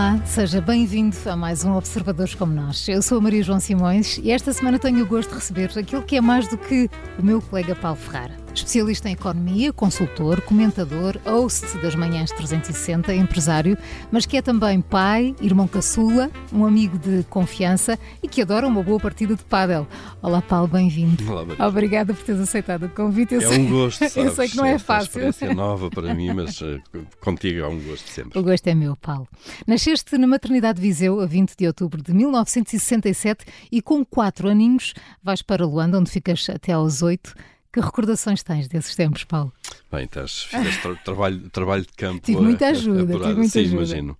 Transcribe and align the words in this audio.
Olá, 0.00 0.18
seja 0.24 0.62
bem-vindo 0.62 1.14
a 1.26 1.36
mais 1.36 1.62
um 1.62 1.76
Observadores 1.76 2.34
como 2.34 2.54
Nós. 2.54 2.88
Eu 2.88 3.02
sou 3.02 3.18
a 3.18 3.20
Maria 3.20 3.42
João 3.42 3.60
Simões 3.60 4.16
e 4.16 4.30
esta 4.30 4.50
semana 4.50 4.78
tenho 4.78 5.04
o 5.04 5.06
gosto 5.06 5.28
de 5.28 5.34
receber 5.34 5.70
aquilo 5.78 6.02
que 6.02 6.16
é 6.16 6.22
mais 6.22 6.48
do 6.48 6.56
que 6.56 6.88
o 7.18 7.22
meu 7.22 7.42
colega 7.42 7.74
Paulo 7.76 7.98
Ferrara. 7.98 8.34
Especialista 8.54 9.08
em 9.08 9.12
economia, 9.12 9.72
consultor, 9.72 10.40
comentador, 10.40 11.16
host 11.24 11.78
das 11.78 11.94
Manhãs 11.94 12.30
360, 12.32 13.14
empresário, 13.14 13.78
mas 14.10 14.26
que 14.26 14.36
é 14.36 14.42
também 14.42 14.80
pai, 14.80 15.34
irmão 15.40 15.68
caçula, 15.68 16.30
um 16.52 16.66
amigo 16.66 16.98
de 16.98 17.22
confiança 17.30 17.98
e 18.22 18.28
que 18.28 18.42
adora 18.42 18.66
uma 18.66 18.82
boa 18.82 18.98
partida 18.98 19.36
de 19.36 19.44
pádel. 19.44 19.86
Olá, 20.20 20.42
Paulo, 20.42 20.66
bem-vindo. 20.66 21.30
Olá, 21.30 21.44
Maria. 21.44 21.66
Obrigada 21.66 22.12
por 22.12 22.24
teres 22.24 22.40
aceitado 22.40 22.86
o 22.86 22.88
convite. 22.88 23.34
Eu 23.34 23.40
é 23.40 23.46
sei, 23.46 23.58
um 23.58 23.70
gosto, 23.70 23.98
sabes? 24.08 24.16
Eu 24.16 24.34
sei 24.34 24.48
que 24.48 24.56
não 24.56 24.64
é, 24.64 24.72
é 24.72 24.78
fácil. 24.78 25.22
É 25.40 25.54
nova 25.54 25.88
para 25.88 26.12
mim, 26.12 26.32
mas 26.34 26.60
uh, 26.60 26.80
contigo 27.20 27.60
é 27.60 27.68
um 27.68 27.80
gosto 27.80 28.08
sempre. 28.10 28.38
O 28.38 28.42
gosto 28.42 28.66
é 28.66 28.74
meu, 28.74 28.96
Paulo. 28.96 29.28
Nasceste 29.66 30.18
na 30.18 30.26
maternidade 30.26 30.80
de 30.80 30.82
Viseu 30.82 31.20
a 31.20 31.26
20 31.26 31.56
de 31.56 31.66
outubro 31.68 32.02
de 32.02 32.12
1967 32.12 33.44
e 33.70 33.80
com 33.80 34.04
quatro 34.04 34.48
aninhos 34.48 34.92
vais 35.22 35.40
para 35.40 35.64
Luanda, 35.64 35.98
onde 35.98 36.10
ficas 36.10 36.48
até 36.50 36.72
aos 36.72 37.00
oito. 37.00 37.32
Que 37.72 37.80
recordações 37.80 38.42
tens 38.42 38.66
desses 38.66 38.96
tempos, 38.96 39.24
Paulo? 39.24 39.52
Bem, 39.92 40.04
estás, 40.04 40.42
fizeste 40.42 40.82
tra 40.82 40.94
trabalho, 40.96 41.48
trabalho 41.50 41.82
de 41.82 41.92
campo. 41.92 42.20
Tive 42.20 42.40
muita 42.40 42.68
ajuda, 42.68 43.12
tive 43.18 43.34
muita 43.34 43.48
Sim, 43.48 43.60
ajuda. 43.60 43.76
imagino. 43.76 44.18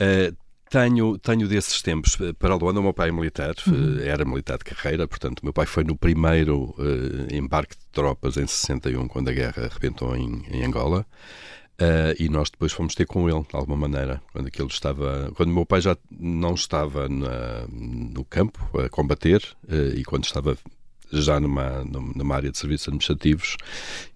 Uh, 0.00 0.36
tenho, 0.70 1.18
tenho 1.18 1.48
desses 1.48 1.82
tempos 1.82 2.16
para 2.38 2.54
Luanda. 2.54 2.80
O 2.80 2.82
meu 2.82 2.92
pai 2.92 3.08
é 3.08 3.12
militar, 3.12 3.54
uhum. 3.66 3.98
era 4.00 4.24
militar 4.24 4.58
de 4.58 4.64
carreira, 4.64 5.06
portanto, 5.06 5.40
o 5.40 5.46
meu 5.46 5.52
pai 5.52 5.66
foi 5.66 5.84
no 5.84 5.96
primeiro 5.96 6.74
uh, 6.78 7.34
embarque 7.34 7.76
de 7.76 7.86
tropas 7.92 8.36
em 8.36 8.46
61, 8.46 9.08
quando 9.08 9.28
a 9.28 9.32
guerra 9.32 9.66
arrebentou 9.66 10.16
em, 10.16 10.42
em 10.50 10.64
Angola. 10.64 11.06
Uh, 11.80 12.10
e 12.18 12.28
nós 12.28 12.50
depois 12.50 12.72
fomos 12.72 12.94
ter 12.94 13.06
com 13.06 13.28
ele, 13.28 13.42
de 13.42 13.54
alguma 13.54 13.76
maneira, 13.76 14.20
quando 14.32 14.48
aquilo 14.48 14.66
estava. 14.68 15.30
Quando 15.36 15.50
o 15.50 15.54
meu 15.54 15.64
pai 15.64 15.80
já 15.80 15.96
não 16.10 16.54
estava 16.54 17.08
na, 17.08 17.66
no 17.70 18.24
campo 18.24 18.58
a 18.80 18.88
combater 18.88 19.40
uh, 19.64 19.94
e 19.96 20.02
quando 20.04 20.24
estava 20.24 20.58
já 21.12 21.40
numa, 21.40 21.84
numa 21.84 22.34
área 22.34 22.50
de 22.50 22.58
serviços 22.58 22.88
administrativos 22.88 23.56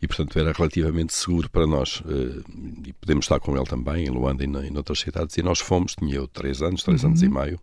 e, 0.01 0.07
portanto, 0.07 0.39
era 0.39 0.53
relativamente 0.53 1.15
seguro 1.15 1.49
para 1.51 1.67
nós. 1.67 2.03
Eh, 2.07 2.43
e 2.87 2.93
podemos 2.93 3.25
estar 3.25 3.41
com 3.41 3.57
ele 3.57 3.67
também 3.67 4.07
em 4.07 4.11
Luanda 4.11 4.45
e, 4.45 4.47
em 4.47 4.71
noutras 4.71 5.01
cidades. 5.01 5.37
E 5.37 5.43
nós 5.43 5.61
fomos, 5.61 5.95
tinha 5.95 6.17
eu 6.17 6.29
três 6.29 6.63
anos, 6.63 6.83
três 6.83 7.03
uhum. 7.03 7.11
anos 7.11 7.23
e 7.23 7.29
meio. 7.29 7.61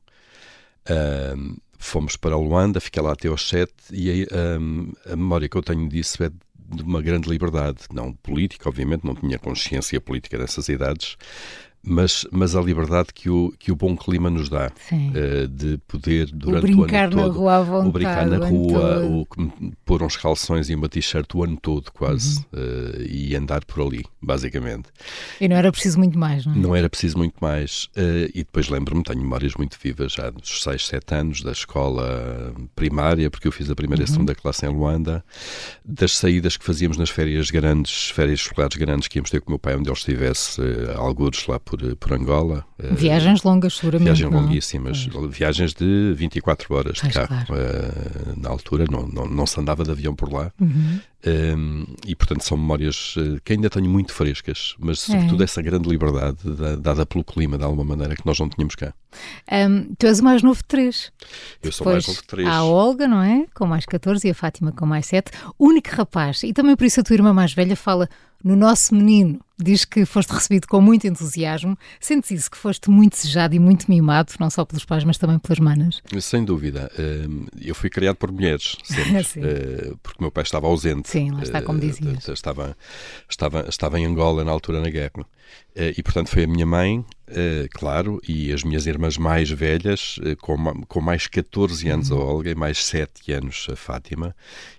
Uh, 0.90 1.58
fomos 1.78 2.16
para 2.16 2.36
Luanda, 2.36 2.80
fiquei 2.80 3.02
lá 3.02 3.14
até 3.14 3.28
aos 3.28 3.48
sete 3.48 3.74
e 3.92 4.24
a, 4.24 5.14
a 5.14 5.16
memória 5.16 5.48
que 5.48 5.56
eu 5.56 5.62
tenho 5.62 5.88
disso 5.88 6.24
é 6.24 6.30
de 6.30 6.84
uma 6.84 7.02
grande 7.02 7.28
liberdade, 7.30 7.80
não 7.92 8.14
política, 8.14 8.70
obviamente, 8.70 9.04
não 9.04 9.16
tinha 9.16 9.40
consciência 9.40 10.00
política 10.00 10.38
nessas 10.38 10.70
idades, 10.70 11.18
mas, 11.82 12.26
mas 12.32 12.56
a 12.56 12.62
liberdade 12.62 13.10
que 13.14 13.30
o, 13.30 13.54
que 13.58 13.72
o 13.72 13.76
bom 13.76 13.96
clima 13.96 14.30
nos 14.30 14.50
dá 14.50 14.68
uh, 14.92 15.48
de 15.48 15.78
poder 15.88 16.28
durante 16.32 16.74
o, 16.74 16.78
brincar 16.78 17.06
ano 17.06 17.16
todo, 17.16 17.28
na 17.28 17.34
rua 17.34 17.56
à 17.56 17.62
vontade, 17.62 17.88
o 17.88 17.92
brincar 17.92 18.28
na 18.28 18.46
rua, 18.46 19.06
o, 19.06 19.28
pôr 19.86 20.04
uns 20.04 20.18
calções 20.18 20.70
e 20.70 20.76
uma 20.76 20.90
t-shirt 20.90 21.34
o 21.34 21.44
ano 21.44 21.58
todo 21.58 21.92
quase 21.92 22.46
uhum. 22.54 22.60
uh, 22.60 23.02
e 23.02 23.36
andar 23.36 23.64
por 23.66 23.86
ali, 23.86 24.04
basicamente. 24.22 24.90
E 25.40 25.48
não 25.48 25.56
era 25.56 25.72
preciso 25.72 25.98
muito 25.98 26.18
mais, 26.20 26.46
não 26.46 26.54
é? 26.54 26.58
Não 26.58 26.76
era 26.76 26.90
preciso 26.90 27.18
muito 27.18 27.36
mais 27.40 27.86
uh, 27.96 28.30
e 28.34 28.40
depois 28.40 28.68
lembro-me, 28.70 29.04
tenho 29.04 29.22
memórias 29.22 29.54
muito 29.56 29.78
vivas 29.82 30.14
já 30.14 30.30
dos 30.30 30.64
6, 30.64 30.88
7 30.88 31.16
anos 31.16 31.42
da 31.42 31.52
escola 31.52 32.54
primária, 32.76 33.30
porque 33.30 33.48
eu 33.48 33.52
fiz 33.52 33.70
a 33.70 33.76
primeira 33.76 34.04
uhum. 34.04 34.08
e 34.08 34.10
a 34.10 34.14
segunda 34.14 34.36
classe 34.36 34.66
em 34.66 34.70
Luanda, 34.70 35.24
das 35.86 36.18
saídas 36.18 36.58
que 36.58 36.66
fazíamos 36.66 36.98
nas 36.98 37.10
férias 37.10 37.50
grandes, 37.50 38.10
férias 38.10 38.42
escolares 38.42 38.78
grandes 38.78 39.08
que 39.08 39.18
íamos 39.18 39.30
ter 39.30 39.40
com 39.40 39.48
o 39.48 39.52
meu 39.52 39.60
pai 39.60 39.76
onde 39.76 39.90
ele 39.90 39.98
estivesse, 39.98 40.62
uh, 40.62 40.98
algures 40.98 41.48
lá 41.48 41.60
por, 41.70 41.96
por 41.98 42.14
Angola. 42.14 42.66
Eh, 42.80 42.94
viagens 42.94 43.44
longas, 43.44 43.76
seguramente. 43.76 44.06
Viagens 44.06 44.32
não? 44.32 44.42
longuíssimas. 44.42 45.08
Pois. 45.12 45.38
Viagens 45.38 45.74
de 45.74 46.14
24 46.16 46.74
horas 46.74 46.94
de 46.96 47.02
pois 47.02 47.14
carro. 47.14 47.46
Claro. 47.46 47.54
Uh, 47.54 48.40
na 48.42 48.50
altura 48.50 48.86
não, 48.90 49.08
não, 49.08 49.28
não, 49.28 49.46
se 49.46 49.60
andava 49.60 49.84
de 49.84 49.92
avião 49.92 50.16
por 50.16 50.32
lá. 50.32 50.52
Uhum. 50.60 51.00
Um, 51.26 51.86
e 52.08 52.16
portanto 52.16 52.44
são 52.44 52.58
memórias 52.58 53.16
uh, 53.18 53.42
que 53.44 53.52
ainda 53.52 53.70
tenho 53.70 53.90
muito 53.90 54.14
frescas, 54.14 54.76
mas 54.80 55.02
sobretudo 55.02 55.42
é. 55.42 55.44
essa 55.44 55.62
grande 55.62 55.90
liberdade 55.90 56.38
da, 56.50 56.78
dada 56.78 57.06
pelo 57.06 57.26
clima, 57.26 57.58
de 57.58 57.64
alguma 57.66 57.84
maneira, 57.84 58.16
que 58.16 58.26
nós 58.26 58.40
não 58.40 58.48
tínhamos 58.48 58.76
cá. 58.76 58.94
Um, 59.52 59.94
tu 59.96 60.08
és 60.08 60.20
o 60.20 60.24
mais 60.24 60.42
novo 60.42 60.58
de 60.58 60.66
três. 60.66 61.12
Eu 61.62 61.72
sou 61.72 61.86
Depois, 61.86 62.06
mais 62.06 62.08
novo 62.08 62.22
de 62.22 62.28
três. 62.28 62.48
Há 62.48 62.56
a 62.56 62.64
Olga, 62.64 63.08
não 63.08 63.22
é? 63.22 63.46
Com 63.54 63.66
mais 63.66 63.86
14 63.86 64.26
e 64.28 64.32
a 64.32 64.34
Fátima 64.34 64.72
com 64.72 64.86
mais 64.86 65.08
7. 65.08 65.32
Único 65.60 65.90
rapaz. 65.94 66.44
E 66.44 66.54
também 66.54 66.76
por 66.76 66.86
isso 66.86 67.00
a 67.02 67.04
tua 67.04 67.16
irmã 67.16 67.34
mais 67.34 67.54
velha 67.54 67.76
fala 67.76 68.08
no 68.44 68.56
nosso 68.56 68.96
menino. 68.96 69.40
Diz 69.62 69.84
que 69.84 70.06
foste 70.06 70.30
recebido 70.30 70.68
com 70.68 70.80
muito 70.80 71.06
entusiasmo. 71.06 71.78
Sentes 72.00 72.32
isso, 72.32 72.50
que 72.50 72.58
foste 72.58 72.90
muito 72.90 73.12
desejado 73.12 73.54
e 73.54 73.60
muito 73.60 73.88
mimado, 73.90 74.32
não 74.40 74.50
só 74.50 74.64
pelos 74.64 74.86
pais, 74.86 75.04
mas 75.04 75.18
também 75.18 75.38
pelas 75.38 75.60
manas? 75.60 76.02
Sem 76.22 76.46
dúvida. 76.46 76.90
Eu 77.60 77.76
fui 77.76 77.90
criado 77.90 78.16
por 78.16 78.32
mulheres, 78.32 78.78
sempre. 78.86 79.42
Eh, 79.44 79.94
porque 80.02 80.24
meu 80.24 80.32
pai 80.32 80.44
estava 80.44 80.68
ausente. 80.68 81.09
Sim, 81.10 81.32
lá 81.32 81.42
está, 81.44 81.62
como 81.62 81.80
dizias. 81.80 82.28
Estava, 82.28 82.78
estava, 83.28 83.66
estava 83.68 84.00
em 84.00 84.06
Angola 84.06 84.44
na 84.44 84.52
altura 84.52 84.80
na 84.80 84.90
guerra. 84.90 85.26
Eh, 85.76 85.96
e, 85.98 86.04
portanto, 86.04 86.30
foi 86.30 86.44
a 86.44 86.48
minha 86.48 86.66
mãe, 86.66 87.04
claro, 87.72 88.22
e 88.28 88.52
as 88.54 88.64
minhas 88.64 88.86
irmãs 88.86 89.18
mais 89.18 89.50
velhas, 89.50 90.20
com, 90.40 90.56
com 90.86 91.02
mais 91.02 91.26
14 91.28 91.88
anos 91.90 92.12
a 92.12 92.16
Uhum. 92.16 92.22
Olga 92.22 92.52
e 92.52 92.56
mais 92.56 92.86
7 92.86 93.32
anos 93.32 93.68
a 93.72 93.76
Fátima. 93.76 94.36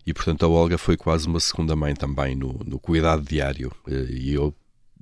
E, 0.07 0.13
portanto, 0.15 0.45
a 0.45 0.49
Olga 0.49 0.79
foi 0.79 0.97
quase 0.97 1.27
uma 1.27 1.41
segunda 1.41 1.75
mãe 1.75 1.95
também 1.95 2.35
no, 2.37 2.61
no 2.65 2.79
cuidado 2.79 3.23
diário. 3.23 3.73
E 3.89 4.33
eu 4.33 4.55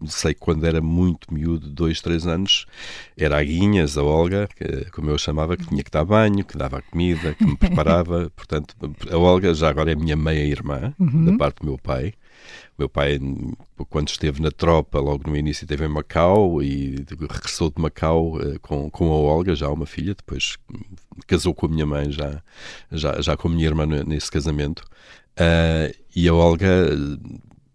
sei 0.07 0.35
quando 0.35 0.65
era 0.67 0.81
muito 0.81 1.33
miúdo, 1.33 1.69
dois, 1.69 2.01
três 2.01 2.27
anos, 2.27 2.67
era 3.17 3.39
a 3.39 3.43
Guinhas, 3.43 3.97
a 3.99 4.03
Olga, 4.03 4.49
que, 4.57 4.91
como 4.91 5.11
eu 5.11 5.15
a 5.15 5.19
chamava, 5.19 5.57
que 5.57 5.67
tinha 5.67 5.83
que 5.83 5.91
dar 5.91 6.05
banho, 6.05 6.45
que 6.45 6.57
dava 6.57 6.79
a 6.79 6.83
comida, 6.83 7.35
que 7.35 7.45
me 7.45 7.57
preparava. 7.57 8.31
Portanto, 8.37 8.75
a 9.11 9.17
Olga 9.17 9.53
já 9.55 9.69
agora 9.69 9.93
é 9.93 9.95
minha 9.95 10.17
meia-irmã, 10.17 10.95
Uhum. 10.99 11.25
da 11.25 11.37
parte 11.37 11.61
do 11.61 11.67
meu 11.67 11.79
pai. 11.79 12.15
O 12.79 12.83
meu 12.83 12.89
pai, 12.89 13.19
quando 13.91 14.09
esteve 14.09 14.41
na 14.41 14.51
tropa, 14.51 15.01
logo 15.01 15.29
no 15.29 15.37
início, 15.37 15.65
esteve 15.65 15.85
em 15.85 15.89
Macau 15.89 16.63
e 16.63 17.05
regressou 17.11 17.71
de 17.71 17.83
Macau 17.83 18.41
eh, 18.41 18.59
com, 18.63 18.89
com 18.89 19.07
a 19.13 19.17
Olga, 19.17 19.55
já 19.57 19.69
uma 19.69 19.85
filha, 19.87 20.15
depois 20.15 20.57
casou 21.27 21.53
com 21.53 21.67
a 21.67 21.69
minha 21.69 21.85
mãe, 21.85 22.11
já, 22.13 22.41
já, 22.93 23.21
já 23.21 23.37
com 23.37 23.49
a 23.49 23.51
minha 23.51 23.67
irmã 23.67 23.85
nesse 23.87 24.31
casamento. 24.31 24.85
Uh, 25.39 25.95
e 26.15 26.29
a 26.29 26.35
Olga 26.35 26.67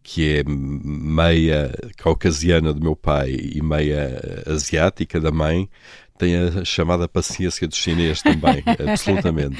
que 0.03 0.39
é 0.39 0.43
meia 0.45 1.71
caucasiana 1.97 2.73
do 2.73 2.81
meu 2.81 2.95
pai 2.95 3.31
e 3.31 3.61
meia 3.61 4.43
asiática 4.45 5.19
da 5.19 5.31
mãe, 5.31 5.69
tem 6.17 6.35
a 6.35 6.65
chamada 6.65 7.07
paciência 7.07 7.67
do 7.67 7.75
chinês 7.75 8.21
também, 8.21 8.61
absolutamente. 8.85 9.57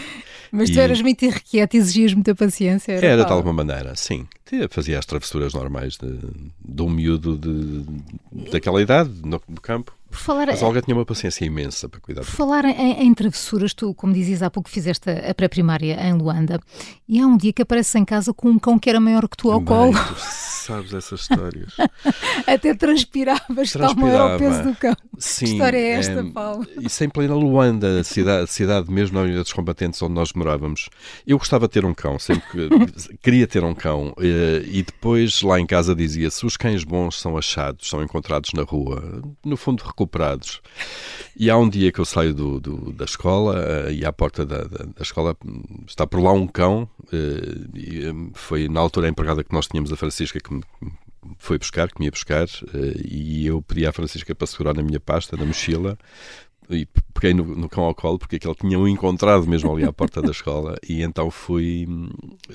Mas 0.56 0.70
tu 0.70 0.76
e... 0.76 0.80
eras 0.80 1.02
muito 1.02 1.26
irrequieto, 1.26 1.76
exigias 1.76 2.14
muita 2.14 2.36
paciência? 2.36 2.92
Era, 2.92 3.08
era 3.08 3.26
de 3.26 3.32
alguma 3.32 3.54
maneira, 3.54 3.96
sim. 3.96 4.28
Fazia 4.70 5.00
as 5.00 5.06
travessuras 5.08 5.52
normais 5.52 5.98
de, 5.98 6.16
de 6.64 6.82
um 6.84 6.90
miúdo 6.92 7.36
de, 7.36 8.52
daquela 8.52 8.80
idade, 8.80 9.10
no, 9.24 9.42
no 9.50 9.60
campo. 9.60 9.92
Por 10.12 10.20
falar, 10.20 10.46
Mas 10.46 10.62
a 10.62 10.68
Olga 10.68 10.80
tinha 10.80 10.96
uma 10.96 11.08
paciência 11.08 11.44
imensa 11.44 11.90
para 11.90 12.00
cuidar. 12.00 12.22
Por 12.22 12.30
falar 12.30 12.66
em, 12.66 13.04
em, 13.04 13.14
travessuras, 13.16 13.74
tu, 13.74 13.96
como 13.96 14.14
dizias 14.14 14.44
há 14.44 14.50
pouco, 14.52 14.70
fizeste 14.70 15.10
a, 15.10 15.34
pré-primária 15.34 16.00
em 16.08 16.14
Luanda 16.14 16.60
e 17.10 17.20
há 17.20 17.26
um 17.26 17.36
dia 17.36 17.52
que 17.52 17.64
apareces 17.64 17.96
em 17.96 18.06
casa 18.06 18.32
com 18.32 18.50
um 18.50 18.60
cão 18.60 18.78
que 18.78 18.92
era 18.92 19.00
maior 19.00 19.28
que 19.28 19.36
tu 19.36 19.52
ao 19.52 19.60
Bem, 19.60 19.66
colo. 19.66 19.94
Tu 19.94 20.16
sabes 20.64 20.94
essas 20.94 21.22
histórias. 21.22 21.74
Até 22.48 22.74
transpiravas, 22.74 23.72
tal 23.72 23.96
maior 23.96 24.36
o 24.36 24.40
peso 24.40 24.64
do 24.64 24.76
cão. 24.76 24.96
Sim, 25.18 25.46
que 25.46 25.52
história 25.52 25.78
é 25.78 25.92
esta, 25.92 26.20
é, 26.20 26.24
Paulo? 26.24 26.66
Isso 26.80 27.04
em 27.04 27.10
plena 27.10 27.36
Luanda, 27.36 28.04
cidade, 28.04 28.50
cidade 28.50 28.92
mesmo 28.92 29.16
na 29.16 29.22
Avenida 29.22 29.44
dos 29.44 29.54
Combatentes 29.54 30.02
onde 30.02 30.14
nós 30.14 30.34
morávamos. 30.34 30.90
Eu 31.28 31.38
gostava 31.38 31.68
de 31.68 31.74
ter 31.74 31.86
um 31.86 31.94
cão, 31.94 32.18
sempre 32.18 32.44
que, 32.50 33.18
queria 33.22 33.48
ter 33.48 33.64
um 33.64 33.74
cão. 33.74 34.14
E 34.20 34.84
depois 34.84 35.42
lá 35.42 35.60
em 35.60 35.66
casa 35.66 35.96
dizia-se: 35.96 36.46
os 36.46 36.58
cães 36.58 36.84
bons 36.84 37.20
são 37.20 37.38
achados, 37.38 37.90
são 37.90 38.02
encontrados 38.02 38.52
na 38.54 38.64
rua, 38.64 39.22
no 39.44 39.58
fundo 39.58 39.84
recuperados. 39.84 40.62
E 41.36 41.50
há 41.50 41.58
um 41.58 41.68
dia 41.68 41.92
que 41.92 42.00
eu 42.00 42.06
saio 42.06 42.34
do, 42.34 42.60
do, 42.60 42.92
da 42.92 43.06
escola 43.06 43.92
e 43.92 44.06
à 44.06 44.14
porta 44.14 44.46
da, 44.46 44.64
da, 44.64 44.86
da, 44.86 45.02
escola 45.02 45.36
está 45.88 46.06
por 46.06 46.22
lá 46.22 46.32
um 46.32 46.48
cão. 46.48 46.88
E 47.74 48.04
foi 48.34 48.70
na 48.70 48.80
altura 48.80 49.08
a 49.08 49.10
empregada 49.10 49.44
que 49.44 49.54
nós 49.54 49.68
tínhamos, 49.68 49.92
a 49.92 49.96
Francisca, 49.96 50.40
que 50.40 50.53
me 50.54 50.64
foi 51.38 51.58
buscar, 51.58 51.90
que 51.90 52.00
me 52.00 52.06
ia 52.06 52.12
buscar, 52.12 52.48
e 53.06 53.48
eu 53.48 53.62
pedi 53.62 53.86
à 53.86 53.94
Francisca 53.94 54.36
para 54.36 54.46
segurar 54.46 54.74
na 54.74 54.84
minha 54.84 55.00
pasta, 55.00 55.38
na 55.38 55.46
mochila, 55.46 55.98
e 56.70 56.88
peguei 57.14 57.34
no, 57.34 57.44
no 57.44 57.70
cão 57.70 57.84
ao 57.84 57.96
colo 57.96 58.18
porque 58.18 58.38
aquele 58.38 58.56
tinha 58.56 58.80
um 58.80 58.88
encontrado 58.88 59.46
mesmo 59.48 59.72
ali 59.72 59.84
à 59.84 59.94
porta 59.94 60.22
da 60.22 60.32
escola 60.32 60.76
e 60.88 61.02
então 61.02 61.30
fui 61.30 61.88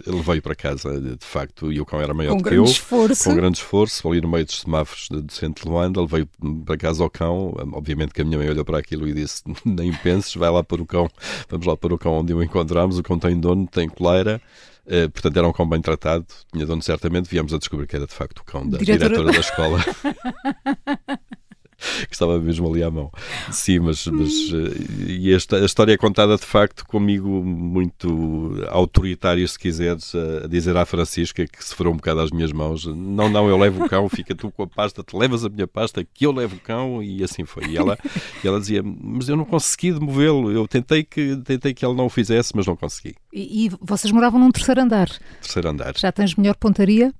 levei-o 0.07 0.43
para 0.43 0.55
casa 0.55 1.01
de 1.01 1.25
facto 1.25 1.73
e 1.73 1.81
o 1.81 1.87
cão 1.87 2.01
era 2.01 2.15
maior 2.15 2.33
com 2.33 2.39
do 2.39 2.49
que 2.49 2.55
eu 2.55 2.65
esforço. 2.65 3.25
com 3.25 3.37
grande 3.37 3.59
esforço 3.59 4.09
ali 4.09 4.21
no 4.21 4.29
meio 4.29 4.45
dos 4.45 4.61
semáforos 4.61 5.09
do 5.11 5.33
centro 5.33 5.65
de 5.65 5.71
Luanda 5.71 6.01
levei 6.01 6.27
para 6.65 6.77
casa 6.77 7.03
ao 7.03 7.11
cão 7.11 7.55
obviamente 7.73 8.13
que 8.15 8.23
a 8.23 8.25
minha 8.25 8.39
mãe 8.39 8.49
olhou 8.49 8.65
para 8.65 8.79
aquilo 8.79 9.07
e 9.07 9.13
disse 9.13 9.43
nem 9.65 9.93
penses, 9.93 10.35
vai 10.35 10.51
lá 10.51 10.63
para 10.63 10.83
o 10.83 10.87
cão 10.87 11.09
vamos 11.49 11.67
lá 11.67 11.77
para 11.77 11.95
o 11.95 11.99
cão 11.99 12.13
onde 12.15 12.33
o 12.33 12.43
encontramos 12.43 12.99
o 12.99 13.03
cão 13.03 13.19
tem 13.19 13.39
dono, 13.39 13.67
tem 13.67 13.89
coleira 13.89 14.41
Uh, 14.89 15.11
portanto, 15.11 15.37
era 15.37 15.47
um 15.47 15.53
cão 15.53 15.69
bem 15.69 15.83
tratado, 15.83 16.27
tinha 16.53 16.65
dono 16.65 16.83
certamente. 16.83 17.29
Viemos 17.29 17.53
a 17.53 17.59
descobrir 17.59 17.87
que 17.87 17.95
era 17.95 18.07
de 18.07 18.15
facto 18.15 18.39
o 18.39 18.45
cão 18.45 18.67
da 18.67 18.79
diretora, 18.79 19.11
diretora 19.11 19.33
da 19.33 19.41
escola. 19.41 19.85
que 22.09 22.15
estava 22.15 22.39
mesmo 22.39 22.69
ali 22.69 22.83
à 22.83 22.91
mão. 22.91 23.11
Sim, 23.51 23.81
mas, 23.81 24.07
mas 24.07 24.33
eh, 24.53 25.07
e 25.07 25.35
esta, 25.35 25.57
a 25.57 25.65
história 25.65 25.93
é 25.93 25.97
contada 25.97 26.37
de 26.37 26.45
facto 26.45 26.85
comigo 26.85 27.29
muito 27.45 28.57
autoritário, 28.69 29.47
se 29.47 29.59
quiseres, 29.59 30.13
a 30.15 30.49
dizer 30.49 30.77
à 30.77 30.85
Francisca 30.85 31.47
que 31.47 31.65
se 31.65 31.75
for 31.75 31.87
um 31.87 31.97
bocado 31.97 32.21
às 32.21 32.31
minhas 32.31 32.53
mãos, 32.53 32.85
não, 32.85 33.29
não, 33.29 33.49
eu 33.49 33.57
levo 33.57 33.85
o 33.85 33.89
cão, 33.89 34.09
fica 34.09 34.35
tu 34.35 34.51
com 34.51 34.65
a 34.65 34.67
pasta, 34.67 35.05
tu 35.05 35.17
levas 35.17 35.45
a 35.45 35.49
minha 35.49 35.67
pasta, 35.67 36.05
que 36.05 36.27
eu 36.27 36.33
levo 36.33 36.57
o 36.57 36.61
cão, 36.61 37.03
e 37.03 37.23
assim 37.23 37.45
foi. 37.45 37.67
E 37.67 37.77
ela, 37.77 37.97
e 38.43 38.49
ela 38.49 38.59
dizia, 38.59 38.83
mas 38.83 39.29
eu 39.29 39.37
não 39.37 39.45
consegui 39.45 39.93
movê-lo, 39.93 40.51
eu 40.51 40.67
tentei 40.67 41.05
que, 41.05 41.37
tentei 41.45 41.73
que 41.73 41.85
ele 41.85 41.95
não 41.95 42.07
o 42.07 42.11
fizesse, 42.11 42.53
mas 42.55 42.67
não 42.67 42.77
consegui. 42.77 43.15
E, 43.33 43.67
e 43.67 43.71
vocês 43.81 44.11
moravam 44.13 44.41
num 44.41 44.51
terceiro 44.51 44.81
andar? 44.81 45.09
Terceiro 45.41 45.69
andar. 45.69 45.95
Já 45.97 46.11
tens 46.11 46.35
melhor 46.35 46.57
pontaria? 46.57 47.15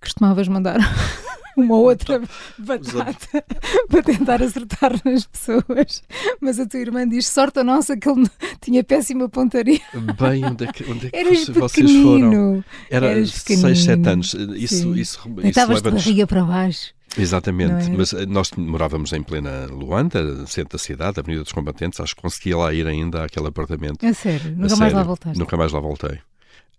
Costumavas 0.00 0.48
mandar? 0.48 0.78
uma 1.56 1.76
outra 1.76 2.20
batata 2.58 3.44
para 3.88 4.02
tentar 4.02 4.42
acertar 4.42 4.92
nas 5.04 5.26
pessoas. 5.26 6.02
Mas 6.40 6.58
a 6.58 6.66
tua 6.66 6.80
irmã 6.80 7.08
diz: 7.08 7.26
sorte 7.26 7.60
a 7.60 7.64
nossa 7.64 7.96
que 7.96 8.08
ele 8.08 8.28
tinha 8.60 8.84
péssima 8.84 9.28
pontaria. 9.28 9.80
Bem, 10.18 10.44
onde 10.44 10.64
é 10.64 10.72
que, 10.72 10.84
onde 10.90 11.06
é 11.06 11.10
que 11.10 11.16
Eras 11.16 11.48
vocês 11.48 11.90
foram? 12.02 12.64
Era 12.90 13.26
6, 13.26 13.84
7 13.84 14.08
anos. 14.08 14.34
Isso, 14.34 14.96
isso, 14.96 15.20
Estavas 15.44 15.82
de 15.82 15.90
barriga 15.90 16.26
para 16.26 16.44
baixo. 16.44 16.94
Exatamente, 17.18 17.90
é? 17.90 17.96
mas 17.96 18.12
eh, 18.12 18.24
nós 18.24 18.52
morávamos 18.56 19.12
em 19.12 19.20
plena 19.20 19.66
Luanda, 19.66 20.46
centro 20.46 20.78
da 20.78 20.78
cidade, 20.78 21.18
Avenida 21.18 21.42
dos 21.42 21.52
Combatentes, 21.52 21.98
acho 21.98 22.14
que 22.14 22.22
conseguia 22.22 22.56
lá 22.56 22.72
ir 22.72 22.86
ainda 22.86 23.24
àquele 23.24 23.48
apartamento. 23.48 24.06
É 24.06 24.12
sério? 24.12 24.52
Nunca 24.52 24.74
a 24.74 24.76
mais 24.76 24.78
sério, 24.78 24.96
lá 24.96 25.02
voltaste? 25.02 25.38
Nunca 25.38 25.56
mais 25.56 25.72
lá 25.72 25.80
voltei 25.80 26.20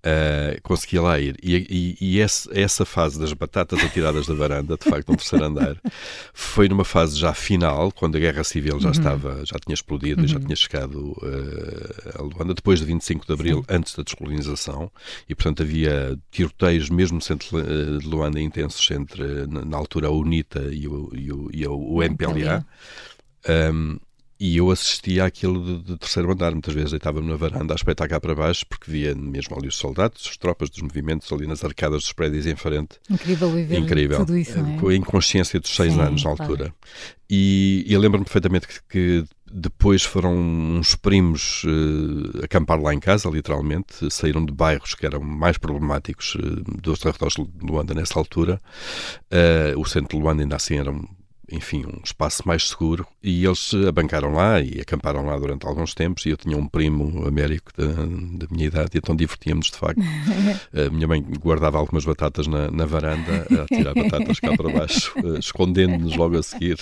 uh, 0.06 0.62
conseguia 0.62 1.01
lá 1.01 1.19
ir. 1.19 1.36
E, 1.42 1.56
e, 1.56 1.98
e 2.00 2.19
esse, 2.19 2.50
essa 2.53 2.86
fase 2.86 3.19
das 3.19 3.33
batatas 3.33 3.83
atiradas 3.83 4.27
da 4.27 4.33
varanda, 4.33 4.77
de 4.77 4.89
facto, 4.89 5.09
no 5.09 5.18
terceiro 5.18 5.45
andar, 5.45 5.77
foi 6.33 6.68
numa 6.68 6.83
fase 6.83 7.18
já 7.18 7.33
final, 7.33 7.92
quando 7.92 8.15
a 8.15 8.19
guerra 8.19 8.44
civil 8.44 8.80
já 8.80 8.88
uhum. 8.88 8.92
estava, 8.92 9.45
já 9.45 9.57
tinha 9.59 9.74
explodido 9.74 10.21
uhum. 10.21 10.25
e 10.25 10.30
já 10.30 10.39
tinha 10.39 10.56
chegado 10.56 11.12
uh, 11.12 12.19
a 12.19 12.21
Luanda, 12.21 12.53
depois 12.53 12.80
de 12.80 12.86
25 12.86 13.25
de 13.25 13.33
Abril, 13.33 13.57
Sim. 13.59 13.75
antes 13.75 13.95
da 13.95 14.03
descolonização, 14.03 14.92
e 15.27 15.36
portanto 15.36 15.63
havia 15.63 16.18
tiroteios, 16.31 16.89
mesmo 16.89 17.15
no 17.15 17.21
centro 17.21 17.62
de 18.00 18.07
Luanda, 18.07 18.39
intensos 18.39 18.89
entre, 18.92 19.24
na, 19.47 19.77
altura, 19.77 20.07
a 20.07 20.12
UNITA 20.12 20.69
e 20.71 20.88
o, 20.88 21.09
e 21.13 21.31
o, 21.31 21.50
e. 21.54 21.68
Um, 23.50 24.00
e 24.41 24.57
eu 24.57 24.71
assistia 24.71 25.25
àquilo 25.25 25.63
de, 25.63 25.83
de, 25.83 25.97
terceiro 25.99 26.31
andar, 26.31 26.51
muitas 26.51 26.73
vezes 26.73 26.89
deitava-me 26.89 27.29
na 27.29 27.35
varanda 27.35 27.75
a 27.75 27.75
espreitar 27.75 28.09
cá 28.09 28.19
para 28.19 28.33
baixo, 28.33 28.65
porque 28.67 28.89
via 28.89 29.13
mesmo 29.13 29.55
ali 29.55 29.67
os 29.67 29.75
soldados, 29.75 30.25
as 30.27 30.35
tropas 30.35 30.67
dos 30.71 30.81
movimentos 30.81 31.31
ali 31.31 31.45
nas 31.45 31.63
arcadas 31.63 32.01
dos 32.01 32.11
prédios 32.11 32.47
em 32.47 32.55
frente. 32.55 32.99
Incrível 33.07 33.51
viver 33.51 33.77
Incrível. 33.77 34.17
tudo 34.17 34.35
isso, 34.35 34.57
não 34.57 34.73
é? 34.73 34.79
Com 34.79 34.88
a 34.88 34.95
inconsciência 34.95 35.59
dos 35.59 35.69
seis 35.69 35.93
Sim, 35.93 36.01
anos 36.01 36.23
na 36.23 36.31
altura. 36.31 36.57
Claro. 36.57 36.73
E, 37.29 37.85
e 37.85 37.93
eu 37.93 37.99
lembro-me 37.99 38.25
perfeitamente 38.25 38.67
que, 38.67 38.79
que, 38.89 39.25
depois 39.53 40.01
foram 40.01 40.35
uns 40.35 40.95
primos 40.95 41.63
uh, 41.65 42.44
acampar 42.44 42.81
lá 42.81 42.95
em 42.95 42.99
casa, 42.99 43.29
literalmente, 43.29 44.09
saíram 44.09 44.44
de 44.44 44.51
bairros 44.51 44.95
que 44.95 45.05
eram 45.05 45.19
mais 45.19 45.59
problemáticos 45.59 46.33
uh, 46.35 46.81
dos 46.81 46.97
territórios 46.97 47.35
de 47.35 47.47
Luanda 47.63 47.94
nessa 47.94 48.17
altura. 48.17 48.59
Uh, 49.31 49.79
o 49.79 49.85
centro 49.85 50.17
de 50.17 50.23
Luanda 50.23 50.41
ainda 50.41 50.55
assim 50.55 50.77
era 50.77 50.91
enfim, 51.51 51.86
um 51.86 52.01
espaço 52.03 52.44
mais 52.45 52.69
seguro 52.69 53.06
e 53.24 53.45
eles 53.45 53.71
abancaram 53.88 54.33
lá 54.33 54.62
e 54.62 54.80
acamparam 54.80 55.25
lá 55.25 55.38
durante 55.38 55.65
alguns 55.65 55.94
tempos 55.94 56.25
e 56.25 56.30
eu 56.30 56.38
tinha 56.38 56.57
um 56.57 56.68
primo 56.68 57.27
américo 57.27 57.71
da, 57.75 57.88
da 57.88 58.48
minha 58.50 58.68
idade 58.68 58.92
e 58.94 58.98
então 58.98 59.15
divertíamos 59.15 59.68
de 59.68 59.77
facto. 59.77 60.01
a 60.74 60.89
minha 60.89 61.07
mãe 61.07 61.21
guardava 61.39 61.77
algumas 61.77 62.06
batatas 62.06 62.48
na, 62.48 62.71
na 62.71 62.86
varanda 62.86 63.48
a 63.50 63.65
tirar 63.75 63.94
batatas 63.94 64.39
cá 64.39 64.56
para 64.56 64.69
baixo, 64.69 65.13
eh, 65.18 65.39
escondendo-nos 65.39 66.15
logo 66.15 66.38
a 66.38 66.44
seguir. 66.44 66.77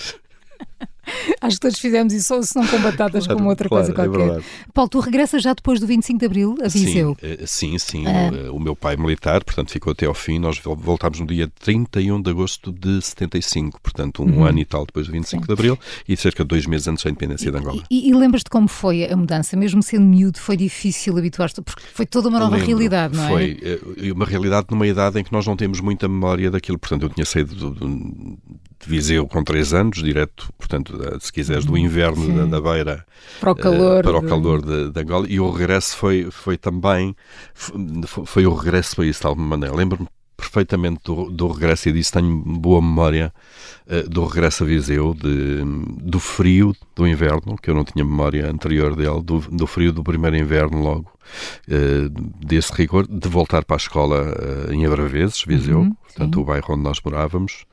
Acho 1.40 1.56
que 1.56 1.60
todos 1.60 1.78
fizemos 1.78 2.12
isso, 2.12 2.42
se 2.42 2.56
não 2.56 2.66
com 2.66 2.80
batatas, 2.80 3.24
claro, 3.24 3.38
como 3.38 3.50
outra 3.50 3.68
claro, 3.68 3.86
coisa 3.86 4.02
é 4.02 4.08
qualquer. 4.08 4.40
É 4.40 4.42
Paulo, 4.72 4.88
tu 4.88 5.00
regressas 5.00 5.42
já 5.42 5.54
depois 5.54 5.80
do 5.80 5.86
25 5.86 6.18
de 6.18 6.26
Abril 6.26 6.56
a 6.62 6.68
Viseu? 6.68 7.16
Sim, 7.20 7.26
eh, 7.26 7.46
sim. 7.46 7.78
sim. 7.78 8.04
Ah. 8.06 8.50
O, 8.50 8.56
o, 8.56 8.60
meu 8.60 8.76
pai 8.76 8.96
militar, 8.96 9.42
portanto, 9.44 9.70
ficou 9.70 9.92
até 9.92 10.06
ao 10.06 10.14
fim. 10.14 10.38
Nós 10.38 10.58
voltámos 10.58 11.20
no 11.20 11.26
dia 11.26 11.50
31 11.60 12.20
de 12.20 12.30
agosto 12.30 12.72
de 12.72 13.00
75, 13.00 13.80
portanto, 13.80 14.22
um 14.22 14.26
uhum. 14.26 14.44
ano 14.44 14.58
e 14.58 14.64
tal 14.64 14.86
depois 14.86 15.06
do 15.06 15.12
25 15.12 15.42
sim. 15.42 15.46
de 15.46 15.52
Abril 15.52 15.78
e 16.08 16.16
cerca 16.16 16.44
de 16.44 16.48
dois 16.48 16.66
meses 16.66 16.86
antes 16.88 17.04
da 17.04 17.10
independência 17.10 17.48
e, 17.48 17.52
de 17.52 17.58
Angola. 17.58 17.82
E, 17.90 18.08
e 18.08 18.14
lembras-te 18.14 18.50
como 18.50 18.68
foi 18.68 19.04
a 19.04 19.16
mudança? 19.16 19.56
Mesmo 19.56 19.82
sendo 19.82 20.04
miúdo, 20.04 20.38
foi 20.38 20.56
difícil 20.56 21.16
habituar-te, 21.16 21.62
porque 21.62 21.82
foi 21.92 22.06
toda 22.06 22.28
uma 22.28 22.38
nova 22.38 22.56
lembro, 22.56 22.66
realidade, 22.66 23.16
não 23.16 23.24
é? 23.24 23.28
Foi 23.28 23.60
eh, 23.62 24.12
uma 24.12 24.24
realidade 24.24 24.68
numa 24.70 24.86
idade 24.86 25.18
em 25.18 25.24
que 25.24 25.32
nós 25.32 25.46
não 25.46 25.56
temos 25.56 25.80
muita 25.80 26.08
memória 26.08 26.50
daquilo. 26.50 26.78
Portanto, 26.78 27.02
eu 27.02 27.08
tinha 27.08 27.24
saído 27.24 27.54
do, 27.54 27.70
do, 27.70 28.38
de 28.80 28.88
Viseu 28.88 29.26
com 29.26 29.44
3 29.44 29.74
anos, 29.74 30.02
direto, 30.02 30.50
portanto, 30.56 30.98
se 31.20 31.32
quiseres, 31.32 31.64
do 31.64 31.76
inverno 31.76 32.34
da, 32.34 32.58
da, 32.58 32.60
beira 32.60 33.06
para 33.38 33.52
o 33.52 33.54
calor, 33.54 34.00
uh, 34.00 34.02
para 34.02 34.18
o 34.18 34.22
calor 34.22 34.62
de, 34.62 34.90
de, 34.90 35.00
Angola. 35.00 35.26
E 35.28 35.38
o 35.38 35.50
regresso 35.50 35.96
foi, 35.96 36.30
foi 36.30 36.56
também, 36.56 37.14
foi, 37.54 38.26
foi 38.26 38.46
o 38.46 38.54
regresso 38.54 38.96
para 38.96 39.06
isso 39.06 39.20
de 39.20 39.26
alguma 39.26 39.48
maneira. 39.48 39.74
Lembro-me 39.74 40.08
perfeitamente 40.40 41.00
do, 41.04 41.30
do 41.30 41.48
regresso 41.48 41.90
e 41.90 41.92
disso 41.92 42.14
tenho 42.14 42.42
boa 42.42 42.80
memória 42.80 43.32
uh, 43.86 44.08
do 44.08 44.24
regresso 44.24 44.64
a 44.64 44.66
Viseu, 44.66 45.14
de, 45.14 45.62
do 46.02 46.18
frio 46.18 46.74
do 46.96 47.06
inverno, 47.06 47.56
que 47.62 47.68
eu 47.68 47.74
não 47.74 47.84
tinha 47.84 48.04
memória 48.04 48.50
anterior 48.50 48.96
dele, 48.96 49.22
do, 49.22 49.40
do 49.40 49.66
frio 49.66 49.92
do 49.92 50.02
primeiro 50.02 50.36
inverno 50.36 50.82
logo, 50.82 51.12
uh, 51.68 52.08
desse 52.44 52.72
rigor, 52.72 53.06
de 53.06 53.28
voltar 53.28 53.64
para 53.64 53.76
a 53.76 53.78
escola 53.78 54.34
uh, 54.34 54.72
em 54.72 54.86
Abraveses, 54.86 55.44
Viseu, 55.46 55.80
uhum, 55.80 55.94
portanto 55.94 56.34
sim. 56.34 56.40
o 56.40 56.44
bairro 56.44 56.74
onde 56.74 56.82
nós 56.82 57.00
morávamos, 57.04 57.64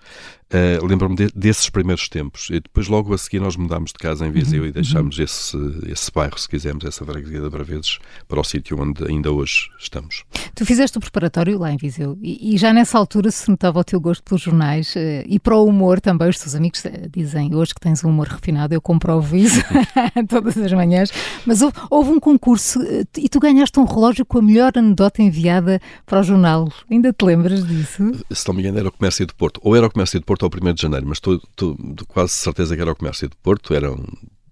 Uh, 0.53 0.85
Lembro-me 0.85 1.15
de, 1.15 1.27
desses 1.35 1.69
primeiros 1.69 2.07
tempos. 2.07 2.49
E 2.49 2.59
depois, 2.59 2.87
logo 2.87 3.13
a 3.13 3.17
seguir, 3.17 3.39
nós 3.39 3.55
mudámos 3.55 3.91
de 3.91 3.97
casa 3.97 4.25
em 4.25 4.31
Viseu 4.31 4.63
uhum, 4.63 4.69
e 4.69 4.71
deixámos 4.71 5.17
uhum. 5.17 5.23
esse, 5.23 5.57
esse 5.91 6.11
bairro, 6.11 6.37
se 6.37 6.47
quisermos, 6.47 6.85
essa 6.85 7.05
freguesia 7.05 7.41
de 7.41 7.49
Braveses, 7.49 7.99
para 8.27 8.39
o 8.39 8.43
sítio 8.43 8.79
onde 8.79 9.03
ainda 9.05 9.31
hoje 9.31 9.69
estamos. 9.77 10.23
Tu 10.55 10.65
fizeste 10.65 10.97
o 10.97 11.01
preparatório 11.01 11.59
lá 11.59 11.71
em 11.71 11.77
Viseu 11.77 12.17
e, 12.21 12.53
e 12.55 12.57
já 12.57 12.73
nessa 12.73 12.97
altura 12.97 13.29
se 13.29 13.49
notava 13.49 13.79
o 13.79 13.83
teu 13.83 13.99
gosto 13.99 14.23
pelos 14.23 14.41
jornais 14.41 14.95
uh, 14.95 14.99
e 15.25 15.39
para 15.39 15.55
o 15.55 15.65
humor 15.65 15.99
também. 15.99 16.29
Os 16.29 16.39
teus 16.39 16.55
amigos 16.55 16.83
eh, 16.85 17.07
dizem 17.11 17.53
hoje 17.53 17.73
que 17.73 17.81
tens 17.81 18.03
um 18.03 18.09
humor 18.09 18.27
refinado, 18.27 18.73
eu 18.73 18.81
comprovo 18.81 19.35
isso 19.35 19.61
todas 20.27 20.57
as 20.57 20.71
manhãs. 20.71 21.11
Mas 21.45 21.61
houve, 21.61 21.77
houve 21.89 22.11
um 22.11 22.19
concurso 22.19 22.79
e 23.17 23.29
tu 23.29 23.39
ganhaste 23.39 23.79
um 23.79 23.85
relógio 23.85 24.25
com 24.25 24.39
a 24.39 24.41
melhor 24.41 24.71
anedota 24.75 25.21
enviada 25.21 25.81
para 26.05 26.19
o 26.19 26.23
jornal. 26.23 26.71
Ainda 26.89 27.11
te 27.11 27.25
lembras 27.25 27.65
disso? 27.65 28.11
Se 28.31 28.47
não 28.47 28.55
me 28.55 28.61
engano, 28.61 28.79
era 28.79 28.87
o 28.87 28.91
Comércio 28.91 29.25
de 29.25 29.33
Porto. 29.33 29.59
Ou 29.63 29.75
era 29.75 29.85
o 29.85 29.91
Comércio 29.91 30.19
de 30.19 30.25
Porto 30.25 30.36
Porto 30.37 30.59
ao 30.63 30.69
1 30.69 30.73
de 30.73 30.81
janeiro, 30.81 31.05
mas 31.07 31.17
estou, 31.17 31.35
estou 31.35 31.77
quase 32.07 32.33
certeza 32.33 32.75
que 32.75 32.81
era 32.81 32.91
o 32.91 32.95
comércio 32.95 33.27
de 33.27 33.35
Porto, 33.37 33.73
eram 33.73 34.05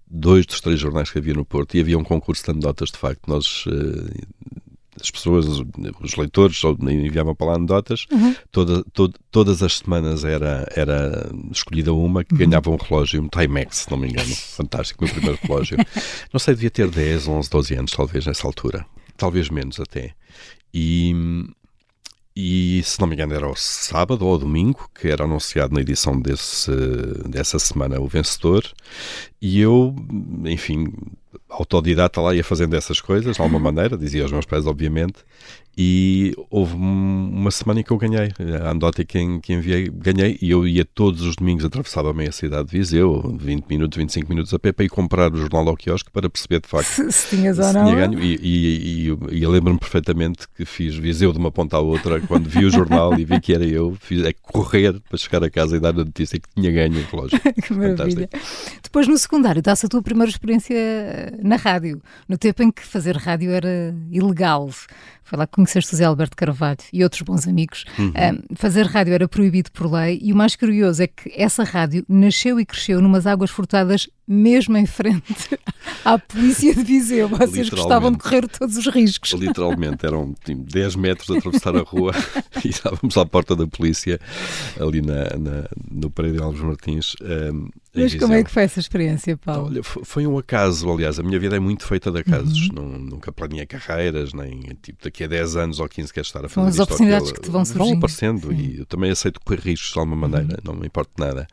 dois 0.08 0.44
dos 0.46 0.60
três 0.60 0.78
jornais 0.80 1.10
que 1.10 1.18
havia 1.18 1.34
no 1.34 1.44
Porto 1.44 1.76
e 1.76 1.80
havia 1.80 1.98
um 1.98 2.04
concurso 2.04 2.44
de 2.44 2.50
anedotas, 2.50 2.90
de 2.90 2.98
facto. 2.98 3.22
Nós, 3.28 3.64
uh, 3.66 4.10
as 5.00 5.10
pessoas, 5.10 5.46
os, 5.46 6.16
leitores, 6.16 6.60
enviavam 6.80 7.34
para 7.34 7.48
lá 7.48 7.54
anedotas. 7.54 8.06
Uhum. 8.10 8.34
Toda, 8.50 8.82
todo, 8.92 9.14
todas 9.30 9.62
as 9.62 9.78
semanas 9.78 10.24
era, 10.24 10.66
era 10.74 11.30
escolhida 11.52 11.92
uma 11.92 12.24
que 12.24 12.34
uhum. 12.34 12.38
ganhava 12.38 12.70
um 12.70 12.76
relógio, 12.76 13.22
um 13.22 13.28
Timex, 13.28 13.76
se 13.78 13.90
não 13.90 13.98
me 13.98 14.08
engano. 14.08 14.34
Fantástico, 14.34 15.04
meu 15.04 15.12
primeiro 15.12 15.38
relógio. 15.42 15.76
não 16.32 16.40
sei, 16.40 16.54
devia 16.54 16.70
ter 16.70 16.88
10, 16.88 17.28
11, 17.28 17.50
12 17.50 17.74
anos, 17.74 17.92
talvez, 17.92 18.26
nessa 18.26 18.46
altura. 18.46 18.86
Talvez 19.16 19.50
menos 19.50 19.78
até. 19.80 20.14
E, 20.72 21.14
e 22.36 22.82
se 22.84 23.00
não 23.00 23.06
me 23.06 23.14
engano 23.14 23.32
era 23.32 23.48
o 23.48 23.56
sábado 23.56 24.26
ou 24.26 24.34
o 24.34 24.38
domingo 24.38 24.90
que 24.94 25.08
era 25.08 25.24
anunciado 25.24 25.72
na 25.72 25.80
edição 25.80 26.20
desse, 26.20 26.70
dessa 27.26 27.58
semana 27.58 27.98
o 27.98 28.06
vencedor. 28.06 28.62
E 29.40 29.58
eu, 29.58 29.96
enfim, 30.44 30.92
autodidata 31.58 32.20
lá 32.20 32.34
ia 32.34 32.44
fazendo 32.44 32.74
essas 32.74 33.00
coisas 33.00 33.36
de 33.36 33.42
alguma 33.42 33.58
maneira, 33.72 33.96
dizia 33.96 34.22
aos 34.22 34.32
meus 34.32 34.46
pais 34.46 34.66
obviamente 34.66 35.24
e 35.78 36.34
houve 36.50 36.74
uma 36.74 37.50
semana 37.50 37.80
em 37.80 37.82
que 37.82 37.90
eu 37.90 37.98
ganhei. 37.98 38.32
A 38.62 38.70
anedota 38.70 39.04
que, 39.04 39.18
enviei, 39.20 39.90
ganhei 39.90 40.38
e 40.40 40.50
eu 40.50 40.66
ia 40.66 40.86
todos 40.86 41.20
os 41.22 41.36
domingos, 41.36 41.66
atravessava 41.66 42.10
a 42.10 42.14
meia 42.14 42.32
cidade 42.32 42.70
de 42.70 42.78
Viseu, 42.78 43.36
20 43.38 43.66
minutos, 43.66 43.98
25 43.98 44.28
minutos 44.28 44.54
a 44.54 44.58
pé, 44.58 44.72
para 44.72 44.86
ir 44.86 44.88
comprar 44.88 45.30
o 45.30 45.36
jornal 45.36 45.68
ao 45.68 45.76
quiosque 45.76 46.10
para 46.10 46.30
perceber 46.30 46.60
de 46.60 46.68
facto 46.68 46.86
se, 46.86 47.12
se 47.12 47.36
tinhas 47.36 47.58
ou 47.58 47.72
não. 47.74 47.84
Tinha 47.84 48.08
ganho. 48.08 48.22
E, 48.22 48.38
e, 48.42 49.08
e, 49.10 49.18
e 49.32 49.42
eu 49.42 49.50
lembro-me 49.50 49.78
perfeitamente 49.78 50.46
que 50.56 50.64
fiz 50.64 50.96
Viseu 50.96 51.30
de 51.30 51.38
uma 51.38 51.52
ponta 51.52 51.76
à 51.76 51.80
outra 51.80 52.22
quando 52.22 52.48
vi 52.48 52.64
o 52.64 52.70
jornal 52.70 53.18
e 53.18 53.24
vi 53.26 53.38
que 53.38 53.52
era 53.52 53.66
eu, 53.66 53.94
fiz 54.00 54.24
é 54.24 54.32
correr 54.32 54.98
para 55.06 55.18
chegar 55.18 55.44
a 55.44 55.50
casa 55.50 55.76
e 55.76 55.80
dar 55.80 55.90
a 55.90 56.04
notícia 56.04 56.38
que 56.38 56.48
tinha 56.54 56.72
ganho 56.72 56.98
o 56.98 57.04
relógio. 57.10 57.38
que 57.62 57.74
maravilha. 57.74 58.30
Depois 58.82 59.06
no 59.06 59.18
secundário, 59.18 59.60
dá-se 59.60 59.84
a 59.84 59.88
tua 59.90 60.00
primeira 60.00 60.30
experiência 60.30 60.74
na 61.46 61.56
rádio, 61.56 62.02
no 62.28 62.36
tempo 62.36 62.62
em 62.62 62.70
que 62.70 62.82
fazer 62.84 63.16
rádio 63.16 63.52
era 63.52 63.94
ilegal. 64.10 64.68
Foi 65.26 65.36
lá 65.36 65.46
que 65.46 65.54
conheceste 65.54 65.92
o 65.92 65.96
Zé 65.96 66.04
Alberto 66.04 66.36
Carvalho 66.36 66.78
e 66.92 67.02
outros 67.02 67.22
bons 67.22 67.48
amigos. 67.48 67.84
Uhum. 67.98 68.08
Um, 68.10 68.56
fazer 68.56 68.86
rádio 68.86 69.12
era 69.12 69.26
proibido 69.26 69.72
por 69.72 69.92
lei 69.92 70.20
e 70.22 70.32
o 70.32 70.36
mais 70.36 70.54
curioso 70.54 71.02
é 71.02 71.08
que 71.08 71.32
essa 71.34 71.64
rádio 71.64 72.04
nasceu 72.08 72.60
e 72.60 72.64
cresceu 72.64 73.02
numas 73.02 73.26
águas 73.26 73.50
furtadas 73.50 74.08
mesmo 74.26 74.76
em 74.76 74.86
frente 74.86 75.58
à 76.04 76.18
polícia 76.18 76.74
de 76.74 76.82
Viseu. 76.82 77.28
Vocês 77.28 77.68
gostavam 77.68 78.10
de 78.10 78.18
correr 78.18 78.48
todos 78.48 78.76
os 78.76 78.86
riscos. 78.88 79.30
Literalmente, 79.32 80.04
eram 80.04 80.34
tipo, 80.44 80.62
10 80.64 80.96
metros 80.96 81.28
de 81.28 81.38
atravessar 81.38 81.76
a 81.76 81.82
rua 81.82 82.12
e 82.64 82.68
estávamos 82.68 83.16
à 83.16 83.24
porta 83.24 83.54
da 83.54 83.66
polícia 83.66 84.18
ali 84.80 85.00
na, 85.00 85.24
na 85.38 85.68
no 85.90 86.10
Prédio 86.10 86.42
Alves 86.42 86.60
Martins. 86.60 87.14
Um, 87.22 87.68
Mas 87.94 88.14
como 88.16 88.34
é 88.34 88.42
que 88.42 88.50
foi 88.50 88.64
essa 88.64 88.80
experiência, 88.80 89.36
Paulo? 89.36 89.66
Olha, 89.66 89.82
foi 89.82 90.26
um 90.26 90.36
acaso, 90.36 90.90
aliás, 90.90 91.20
a 91.20 91.22
minha 91.22 91.38
vida 91.38 91.56
é 91.56 91.60
muito 91.60 91.84
feita 91.84 92.10
de 92.10 92.18
acasos. 92.18 92.68
Uhum. 92.70 92.98
nunca 92.98 93.30
planeei 93.30 93.66
carreiras, 93.66 94.32
nem 94.32 94.60
tipo 94.82 94.98
daqui 95.16 95.24
a 95.24 95.26
10 95.26 95.56
anos 95.56 95.80
ou 95.80 95.88
15 95.88 96.12
quero 96.12 96.26
estar 96.26 96.44
a 96.44 96.48
fazer 96.48 96.54
São 96.54 96.66
as 96.66 96.78
oportunidades 96.78 97.32
que 97.32 97.40
te 97.40 97.50
vão 97.50 97.64
surgindo. 97.64 97.88
Vão 97.88 97.98
aparecendo 97.98 98.48
Sim. 98.48 98.54
e 98.54 98.78
eu 98.80 98.86
também 98.86 99.10
aceito 99.10 99.40
correr 99.40 99.60
riscos 99.60 99.92
de 99.92 99.98
alguma 99.98 100.28
maneira, 100.28 100.58
uhum. 100.64 100.72
não 100.72 100.80
me 100.80 100.86
importa 100.86 101.10
nada. 101.18 101.46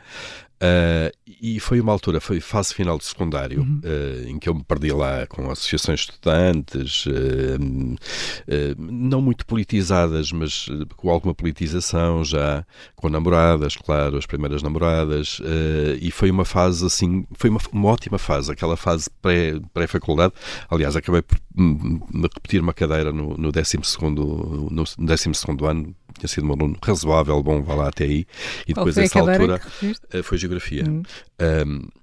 Uh, 0.64 1.12
e 1.42 1.60
foi 1.60 1.82
uma 1.82 1.92
altura, 1.92 2.22
foi 2.22 2.40
fase 2.40 2.74
final 2.74 2.98
de 2.98 3.04
secundário, 3.04 3.60
uhum. 3.60 3.82
uh, 3.84 4.30
em 4.30 4.40
que 4.40 4.48
eu 4.48 4.56
me 4.56 4.64
perdi 4.64 4.94
lá 4.94 5.28
com 5.28 5.52
associações 5.52 6.00
de 6.00 6.12
estudantes, 6.12 7.06
uh, 7.06 7.12
não 8.78 9.22
muito 9.22 9.46
politizadas, 9.46 10.32
mas 10.32 10.68
com 10.96 11.10
alguma 11.10 11.36
politização 11.36 12.24
já, 12.24 12.66
com 12.96 13.10
namoradas, 13.10 13.76
claro, 13.76 14.18
as 14.18 14.26
primeiras 14.26 14.64
namoradas, 14.64 15.42
e 16.00 16.12
foi 16.12 16.32
uma 16.32 16.46
fase 16.46 16.86
assim, 16.86 17.26
foi 17.34 17.50
uma, 17.50 17.60
uma 17.72 17.90
ótima 17.90 18.18
fase, 18.18 18.52
aquela 18.52 18.78
fase 18.78 19.10
pré-faculdade. 19.74 20.34
Pré 20.34 20.68
Aliás, 20.70 20.96
acabei 20.96 21.22
por 21.22 21.38
me 21.56 22.00
repetir 22.22 22.62
uma 22.62 22.74
cadeira 22.74 23.12
no, 23.12 23.36
no 23.38 23.52
12 23.52 23.78
no, 24.02 24.70
no 24.70 24.84
12 24.98 25.32
ano, 25.68 25.96
tinha 26.18 26.28
sido 26.28 26.48
um 26.48 26.54
aluno 26.54 26.78
razoável, 26.82 27.42
bom, 27.42 27.62
vá 27.62 27.76
lá 27.76 27.90
até 27.90 28.06
aí. 28.06 28.26
E 28.68 28.74
depois, 28.74 28.98
essa 28.98 29.20
altura, 29.20 29.62
uh, 30.14 30.24
foi 30.24 30.38
geografia. 30.38 30.84
Hum. 30.88 31.04
Um, 31.40 31.88
eh, 31.88 32.03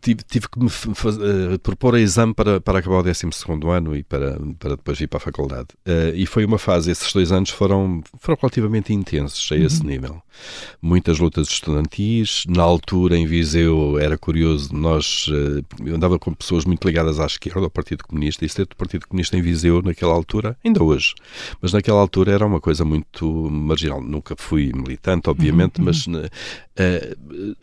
tive, 0.00 0.22
tive 0.22 0.48
que 0.48 0.58
me 0.58 0.66
uh, 0.66 1.58
propor 1.58 1.94
a 1.94 2.00
exame 2.00 2.32
para, 2.32 2.60
para 2.60 2.78
acabar 2.78 2.98
o 2.98 3.02
12 3.02 3.26
ano 3.70 3.94
e 3.94 4.02
para, 4.02 4.38
para 4.58 4.70
depois 4.70 5.00
ir 5.00 5.06
para 5.06 5.18
a 5.18 5.20
faculdade. 5.20 5.68
Uh, 5.86 6.14
e 6.14 6.26
foi 6.26 6.44
uma 6.44 6.58
fase, 6.58 6.90
esses 6.90 7.12
dois 7.12 7.32
anos 7.32 7.50
foram, 7.50 8.02
foram 8.18 8.38
relativamente 8.40 8.92
intensos 8.92 9.50
a 9.52 9.56
esse 9.56 9.80
uhum. 9.80 9.88
nível. 9.88 10.22
Muitas 10.80 11.18
lutas 11.18 11.48
estudantis. 11.48 12.44
Na 12.48 12.62
altura, 12.62 13.16
em 13.16 13.26
Viseu, 13.26 13.98
era 13.98 14.16
curioso, 14.16 14.74
nós, 14.74 15.26
uh, 15.28 15.64
eu 15.84 15.94
andava 15.94 16.18
com 16.18 16.32
pessoas 16.32 16.64
muito 16.64 16.86
ligadas 16.86 17.20
à 17.20 17.26
esquerda, 17.26 17.60
ao 17.60 17.70
Partido 17.70 18.04
Comunista, 18.04 18.44
e 18.44 18.48
ser 18.48 18.66
do 18.66 18.76
Partido 18.76 19.06
Comunista 19.06 19.36
em 19.36 19.42
Viseu 19.42 19.82
naquela 19.82 20.14
altura, 20.14 20.56
ainda 20.64 20.82
hoje, 20.82 21.14
mas 21.60 21.72
naquela 21.72 22.00
altura 22.00 22.32
era 22.32 22.46
uma 22.46 22.60
coisa 22.60 22.84
muito 22.84 23.50
marginal. 23.50 24.00
Nunca 24.00 24.34
fui 24.36 24.72
militante, 24.74 25.28
obviamente, 25.28 25.78
uhum. 25.78 25.84
mas 25.84 26.06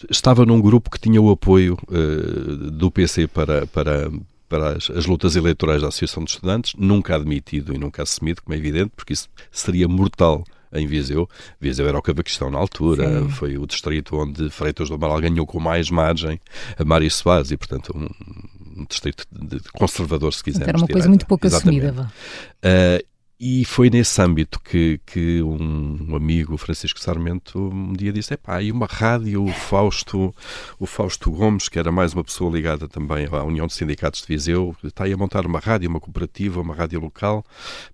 estava 0.10 0.45
num 0.45 0.62
grupo 0.62 0.89
que 0.89 1.00
tinha 1.00 1.22
o 1.22 1.29
apoio 1.29 1.77
eh, 1.91 2.72
do 2.72 2.91
PC 2.91 3.27
para, 3.27 3.65
para, 3.67 4.12
para 4.50 4.77
as, 4.77 4.89
as, 4.89 5.05
lutas 5.05 5.36
eleitorais 5.36 5.81
da 5.81 5.88
Associação 5.88 6.24
de 6.24 6.31
Estudantes, 6.31 6.74
nunca 6.77 7.15
admitido 7.15 7.74
e 7.74 7.77
nunca 7.77 8.03
assumido, 8.03 8.41
como 8.41 8.53
é 8.53 8.57
evidente, 8.57 8.91
porque 8.95 9.13
isso 9.13 9.29
seria 9.51 9.88
mortal 9.88 10.43
em 10.74 10.86
Viseu. 10.86 11.29
Viseu 11.60 11.88
era 11.88 11.98
o 11.98 12.01
Cavaquistão 12.01 12.51
na 12.51 12.57
altura, 12.57 13.22
Sim. 13.22 13.29
foi 13.29 13.57
o 13.57 13.65
distrito 13.65 14.17
onde 14.17 14.50
Freitas 14.50 14.89
do 14.89 14.95
Amaral 14.95 15.22
ganhou 15.22 15.45
com 15.45 15.60
mais 15.60 15.89
margem 15.89 16.39
a 16.77 16.84
Mário 16.84 17.10
Soares 17.10 17.51
e, 17.51 17.57
portanto, 17.57 17.93
um, 17.95 18.81
um 18.81 18.86
distrito 18.86 19.25
conservador, 19.74 20.34
se 20.34 20.43
quisermos. 20.43 20.67
Era 20.67 20.77
uma 20.77 20.88
coisa 20.88 21.07
muito 21.07 21.25
pouco 21.25 21.48
Exatamente. 21.48 21.86
assumida. 21.86 22.12
Uh, 22.57 23.14
e 23.38 23.65
foi 23.65 23.89
nesse 23.89 24.22
âmbito 24.22 24.62
que, 24.62 25.00
que 25.06 25.42
um 25.42 26.15
amigo, 26.15 26.56
Francisco 26.58 27.00
Sarmento, 27.00 27.60
um 27.60 27.92
dia 27.92 28.13
disse: 28.13 28.34
Epá, 28.34 28.62
e 28.62 28.72
uma 28.72 28.86
rádio, 28.86 29.44
o 29.44 29.51
Fausto, 29.51 30.34
o 30.80 30.86
Fausto 30.86 31.30
Gomes, 31.30 31.68
que 31.68 31.77
era 31.77 31.92
mais 31.92 32.13
uma 32.13 32.24
pessoa 32.24 32.50
ligada 32.50 32.88
também 32.88 33.27
à 33.30 33.44
União 33.44 33.68
de 33.68 33.74
Sindicatos 33.74 34.22
de 34.22 34.27
Viseu, 34.27 34.74
está 34.84 35.04
aí 35.04 35.12
a 35.12 35.18
montar 35.18 35.46
uma 35.46 35.60
rádio, 35.60 35.89
uma 35.89 36.00
cooperativa, 36.00 36.62
uma 36.62 36.74
rádio 36.74 37.01
local, 37.01 37.44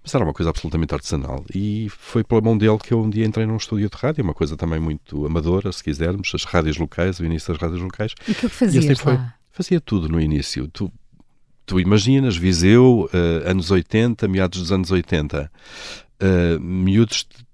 mas 0.03 0.13
era 0.13 0.23
uma 0.23 0.33
coisa 0.33 0.51
absolutamente 0.51 0.93
artesanal. 0.93 1.43
E 1.53 1.87
foi 1.89 2.23
pela 2.23 2.41
mão 2.41 2.55
dele 2.55 2.77
que 2.77 2.93
eu 2.93 3.01
um 3.01 3.09
dia 3.09 3.25
entrei 3.25 3.47
num 3.47 3.57
estúdio 3.57 3.89
de 3.89 3.97
rádio, 3.97 4.23
uma 4.23 4.35
coisa 4.35 4.55
também 4.55 4.79
muito 4.79 5.25
amadora, 5.25 5.71
se 5.71 5.83
quisermos, 5.83 6.31
as 6.35 6.43
rádios 6.43 6.77
locais, 6.77 7.19
o 7.19 7.25
início 7.25 7.51
das 7.51 7.59
rádios 7.59 7.81
locais. 7.81 8.13
E 8.27 8.31
o 8.31 8.35
que 8.35 8.45
é 8.45 8.49
fazias 8.49 8.85
e 8.85 8.91
assim 8.91 9.03
foi? 9.03 9.19
Fazia 9.51 9.81
tudo 9.81 10.07
no 10.07 10.21
início. 10.21 10.67
Tu 10.67 10.91
tu 11.65 11.79
imaginas, 11.79 12.35
Viseu, 12.35 13.09
uh, 13.13 13.49
anos 13.49 13.71
80, 13.71 14.27
meados 14.27 14.59
dos 14.59 14.71
anos 14.71 14.91
80, 14.91 15.51
uh, 16.21 16.59
miúdos 16.59 17.27
de 17.29 17.45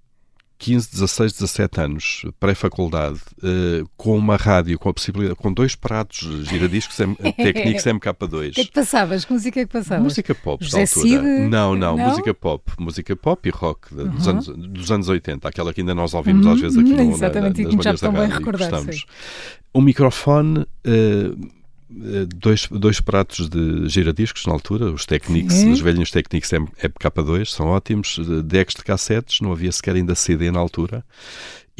15, 0.60 0.92
16, 0.92 1.34
17 1.34 1.82
anos, 1.82 2.26
pré-faculdade, 2.40 3.20
uh, 3.44 3.88
com 3.96 4.18
uma 4.18 4.36
rádio, 4.36 4.78
com 4.80 4.90
a 4.90 4.94
possibilidade, 4.94 5.38
com 5.38 5.54
dois 5.54 5.76
pratos 5.76 6.48
giradiscos 6.48 6.98
técnicos 7.38 7.84
MK2. 7.84 8.50
O 8.50 8.54
que 8.54 8.62
é 8.62 8.66
que 8.66 8.72
passavas? 8.72 9.24
Que 9.24 9.34
música 9.34 9.62
é 9.62 9.66
que 9.66 9.72
passavas? 9.72 10.04
Música 10.04 10.34
pop 10.34 10.72
da 10.72 10.80
altura. 10.80 11.22
Não, 11.48 11.76
não, 11.76 11.96
não, 11.96 12.10
música 12.10 12.34
pop. 12.34 12.64
Música 12.80 13.16
pop 13.16 13.48
e 13.48 13.52
rock 13.52 13.96
de, 13.96 14.06
dos, 14.06 14.28
anos, 14.28 14.48
dos 14.48 14.92
anos 14.92 15.10
80, 15.10 15.48
aquela 15.48 15.74
que 15.74 15.82
ainda 15.82 15.94
nós 15.94 16.14
ouvimos 16.16 16.46
uhum, 16.46 16.54
às 16.54 16.60
vezes 16.62 16.78
aqui 16.78 16.90
no, 16.90 17.12
Exatamente, 17.12 17.62
na, 17.62 17.66
nas 17.66 17.74
e 17.74 17.78
que 17.78 17.84
já 17.84 17.94
estão 17.94 18.12
bem 18.12 18.28
recordados. 18.28 19.06
Um 19.74 19.82
microfone. 19.82 20.66
Uh, 20.86 21.57
dois, 21.90 22.68
dois 22.70 23.00
pratos 23.00 23.50
de 23.50 23.88
giradiscos 23.88 24.46
na 24.46 24.54
altura, 24.54 24.92
os 24.92 25.06
Technics, 25.06 25.54
Sim. 25.54 25.72
os 25.72 25.80
velhos 25.80 26.12
Technics 26.12 26.52
MK2, 26.52 27.46
são 27.46 27.68
ótimos, 27.68 28.20
decks 28.44 28.76
de 28.76 28.84
cassetes, 28.84 29.42
não 29.42 29.52
havia 29.52 29.72
sequer 29.72 29.96
ainda 29.96 30.16
CD 30.16 30.52
na 30.52 30.60
altura. 30.60 31.04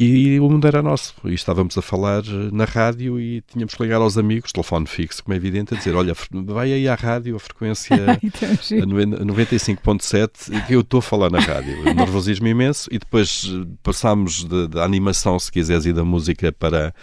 E 0.00 0.38
o 0.38 0.48
mundo 0.48 0.64
era 0.64 0.80
nosso. 0.80 1.12
E 1.24 1.34
estávamos 1.34 1.76
a 1.76 1.82
falar 1.82 2.22
na 2.52 2.64
rádio 2.64 3.18
e 3.18 3.40
tínhamos 3.40 3.74
que 3.74 3.82
ligar 3.82 4.00
aos 4.00 4.16
amigos, 4.16 4.52
telefone 4.52 4.86
fixo, 4.86 5.24
como 5.24 5.34
é 5.34 5.36
evidente, 5.36 5.74
a 5.74 5.76
dizer: 5.76 5.92
Olha, 5.96 6.14
vai 6.30 6.72
aí 6.72 6.86
à 6.86 6.94
rádio, 6.94 7.34
a 7.34 7.40
frequência 7.40 7.96
95.7, 8.70 10.66
que 10.68 10.74
eu 10.74 10.82
estou 10.82 10.98
a 10.98 11.02
falar 11.02 11.30
na 11.30 11.40
rádio. 11.40 11.82
nervosismo 11.94 12.46
imenso. 12.46 12.88
E 12.92 12.98
depois 13.00 13.50
passámos 13.82 14.44
da 14.68 14.84
animação, 14.84 15.36
se 15.36 15.50
quiseres, 15.50 15.84
e 15.84 15.92
da 15.92 16.04
música 16.04 16.52
para 16.52 16.94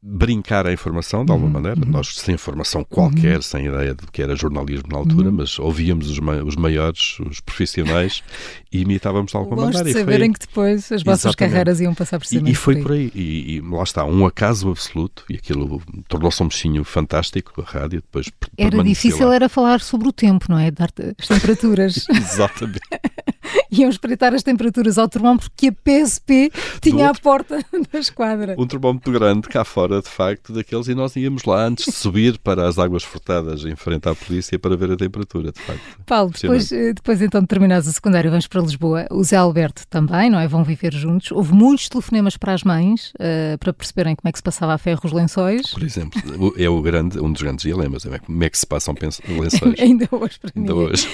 brincar 0.00 0.66
a 0.66 0.72
informação 0.72 1.24
de 1.24 1.32
alguma 1.32 1.48
uhum, 1.48 1.52
maneira. 1.54 1.80
Uhum. 1.84 1.92
Nós, 1.92 2.14
sem 2.16 2.34
informação 2.34 2.84
qualquer, 2.84 3.36
uhum. 3.36 3.42
sem 3.42 3.66
ideia 3.66 3.94
do 3.94 4.10
que 4.10 4.22
era 4.22 4.36
jornalismo 4.36 4.88
na 4.90 4.98
altura, 4.98 5.28
uhum. 5.28 5.36
mas 5.36 5.58
ouvíamos 5.58 6.08
os, 6.08 6.18
ma 6.20 6.34
os 6.36 6.56
maiores, 6.56 7.18
os 7.20 7.40
profissionais, 7.40 8.22
e 8.72 8.80
imitávamos 8.82 9.32
de 9.32 9.36
alguma 9.36 9.56
Gosto 9.56 9.78
maneira. 9.78 9.98
de 9.98 10.00
saberem 10.00 10.28
foi... 10.28 10.34
que 10.34 10.46
depois 10.46 10.92
as 10.92 11.02
vossas 11.02 11.34
carreiras 11.34 11.80
iam 11.80 11.94
passar 11.94 12.18
precisamente 12.18 12.50
e, 12.50 12.52
e 12.52 12.56
foi 12.56 12.76
por 12.76 12.92
aí. 12.92 13.10
E, 13.14 13.56
e, 13.56 13.60
lá 13.60 13.82
está, 13.82 14.04
um 14.04 14.24
acaso 14.24 14.70
absoluto, 14.70 15.24
e 15.28 15.34
aquilo 15.34 15.82
tornou-se 16.08 16.42
um 16.42 16.48
bichinho 16.48 16.84
fantástico, 16.84 17.60
a 17.60 17.64
rádio, 17.64 18.00
depois 18.00 18.30
Era 18.56 18.82
difícil, 18.82 19.28
lá. 19.28 19.34
era 19.34 19.48
falar 19.48 19.80
sobre 19.80 20.08
o 20.08 20.12
tempo, 20.12 20.46
não 20.48 20.58
é? 20.58 20.70
Dar 20.70 20.90
as 21.18 21.26
temperaturas. 21.26 22.06
Exatamente. 22.10 22.80
Iam 23.70 23.90
espreitar 23.90 24.34
as 24.34 24.42
temperaturas 24.42 24.98
ao 24.98 25.08
termómetro 25.08 25.50
que 25.56 25.68
a 25.68 25.72
PSP 25.72 26.50
tinha 26.80 27.10
à 27.10 27.14
porta 27.14 27.64
da 27.92 27.98
esquadra. 27.98 28.54
Um 28.58 28.66
termómetro 28.66 29.12
grande 29.12 29.48
cá 29.48 29.64
fora, 29.64 30.00
de 30.00 30.08
facto, 30.08 30.52
daqueles, 30.52 30.88
e 30.88 30.94
nós 30.94 31.14
íamos 31.16 31.44
lá 31.44 31.66
antes 31.66 31.86
de 31.86 31.92
subir 31.92 32.38
para 32.38 32.66
as 32.68 32.78
águas 32.78 33.02
furtadas 33.02 33.64
em 33.64 33.76
frente 33.76 34.08
à 34.08 34.14
polícia 34.14 34.58
para 34.58 34.76
ver 34.76 34.92
a 34.92 34.96
temperatura, 34.96 35.52
de 35.52 35.60
facto. 35.60 35.80
Paulo, 36.06 36.30
depois, 36.30 36.72
eh, 36.72 36.92
depois 36.92 37.20
então 37.22 37.40
de 37.40 37.46
terminares 37.46 37.86
o 37.86 37.92
secundário, 37.92 38.30
vamos 38.30 38.46
para 38.46 38.60
Lisboa. 38.60 39.06
O 39.10 39.22
Zé 39.22 39.36
Alberto 39.36 39.86
também, 39.88 40.30
não 40.30 40.38
é? 40.38 40.48
Vão 40.48 40.64
viver 40.64 40.92
juntos. 40.92 41.30
Houve 41.32 41.52
muitos 41.52 41.88
telefonemas 41.88 42.36
para 42.36 42.52
as 42.52 42.62
mães 42.62 43.12
uh, 43.14 43.58
para 43.58 43.72
perceberem 43.72 44.14
como 44.16 44.28
é 44.28 44.32
que 44.32 44.38
se 44.38 44.42
passava 44.42 44.74
a 44.74 44.78
ferro 44.78 45.00
os 45.04 45.12
lençóis. 45.12 45.70
Por 45.70 45.82
exemplo, 45.82 46.20
é 46.56 46.68
o 46.68 46.80
grande, 46.82 47.18
um 47.20 47.32
dos 47.32 47.42
grandes 47.42 47.62
dilemas, 47.64 48.04
é 48.06 48.18
como 48.18 48.42
é 48.42 48.50
que 48.50 48.58
se 48.58 48.66
passam 48.66 48.94
lençóis. 49.00 49.78
Ainda 49.78 50.08
hoje 50.10 50.38
para 50.40 50.50
Ainda 50.56 50.74
mim. 50.74 50.80
hoje. 50.80 51.08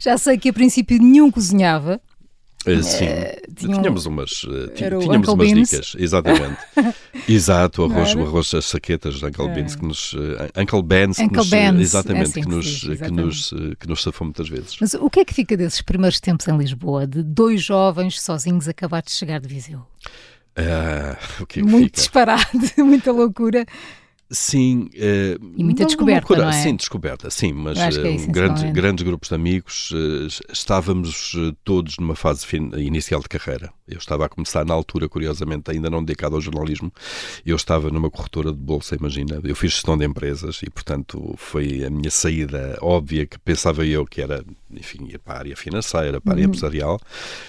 Já 0.00 0.18
sei 0.18 0.38
que 0.38 0.48
a 0.48 0.52
princípio 0.52 0.98
nenhum 0.98 1.30
cozinhava. 1.56 2.00
Uh, 2.66 2.82
sim, 2.82 3.04
uh, 3.04 3.54
tínhamos 3.54 4.06
umas, 4.06 4.42
uh, 4.42 4.68
tínhamos 4.74 5.28
umas 5.28 5.48
dicas, 5.48 5.96
exatamente. 5.96 6.58
Exato, 7.28 7.82
o 7.82 7.92
arroz, 7.92 8.14
o 8.14 8.22
arroz 8.22 8.50
das 8.50 8.66
saquetas 8.66 9.14
de 9.16 9.26
Uncle 9.26 9.48
Beans, 9.50 9.76
que 9.76 9.84
nos, 9.84 10.14
Uncle 10.56 10.82
Ben's, 10.82 11.18
Uncle 11.18 11.36
nos, 11.36 11.48
Ben's. 11.48 11.80
exatamente, 11.80 12.20
é 12.20 12.22
assim 12.24 12.40
que, 12.42 12.48
nos, 12.48 12.80
que, 12.80 12.96
que, 12.96 13.10
nos, 13.10 13.54
que 13.78 13.88
nos 13.88 14.02
safou 14.02 14.24
muitas 14.26 14.48
vezes. 14.48 14.76
Mas 14.80 14.94
o 14.94 15.08
que 15.08 15.20
é 15.20 15.24
que 15.24 15.32
fica 15.32 15.56
desses 15.56 15.80
primeiros 15.80 16.18
tempos 16.18 16.48
em 16.48 16.56
Lisboa, 16.56 17.06
de 17.06 17.22
dois 17.22 17.62
jovens 17.62 18.20
sozinhos 18.20 18.68
acabados 18.68 19.12
de 19.12 19.18
chegar 19.18 19.40
de 19.40 19.46
Viseu? 19.46 19.80
o 21.40 21.46
que 21.46 21.60
é 21.60 21.62
que 21.62 21.68
Muito 21.68 21.84
fica? 21.84 21.96
disparado, 22.00 22.48
muita 22.78 23.12
loucura. 23.12 23.64
Sim. 24.30 24.90
Uh, 24.94 25.52
e 25.56 25.62
muita 25.62 25.82
não, 25.82 25.86
descoberta, 25.86 26.36
não, 26.36 26.42
não, 26.44 26.50
é? 26.50 26.52
Sim, 26.52 26.74
descoberta, 26.74 27.30
sim, 27.30 27.52
mas 27.52 27.78
é 27.78 28.16
grandes, 28.26 28.64
grandes 28.72 29.04
grupos 29.04 29.28
de 29.28 29.34
amigos, 29.36 29.92
uh, 29.92 30.26
estávamos 30.52 31.36
todos 31.62 31.96
numa 31.98 32.16
fase 32.16 32.44
inicial 32.76 33.20
de 33.20 33.28
carreira. 33.28 33.72
Eu 33.86 33.98
estava 33.98 34.26
a 34.26 34.28
começar 34.28 34.64
na 34.64 34.74
altura, 34.74 35.08
curiosamente, 35.08 35.70
ainda 35.70 35.88
não 35.88 36.04
dedicado 36.04 36.34
ao 36.34 36.40
jornalismo, 36.40 36.92
eu 37.44 37.54
estava 37.54 37.88
numa 37.90 38.10
corretora 38.10 38.50
de 38.50 38.58
bolsa, 38.58 38.96
imagina, 38.96 39.40
eu 39.44 39.54
fiz 39.54 39.72
gestão 39.72 39.96
de 39.96 40.04
empresas 40.04 40.60
e, 40.60 40.68
portanto, 40.68 41.34
foi 41.36 41.84
a 41.84 41.90
minha 41.90 42.10
saída 42.10 42.76
óbvia 42.82 43.26
que 43.26 43.38
pensava 43.38 43.86
eu 43.86 44.04
que 44.04 44.20
era 44.20 44.44
enfim, 44.70 45.06
ia 45.08 45.18
para 45.18 45.34
a 45.34 45.38
área 45.38 45.56
financeira, 45.56 46.20
para 46.20 46.32
a 46.32 46.34
área 46.34 46.42
uhum. 46.42 46.48
empresarial. 46.48 47.00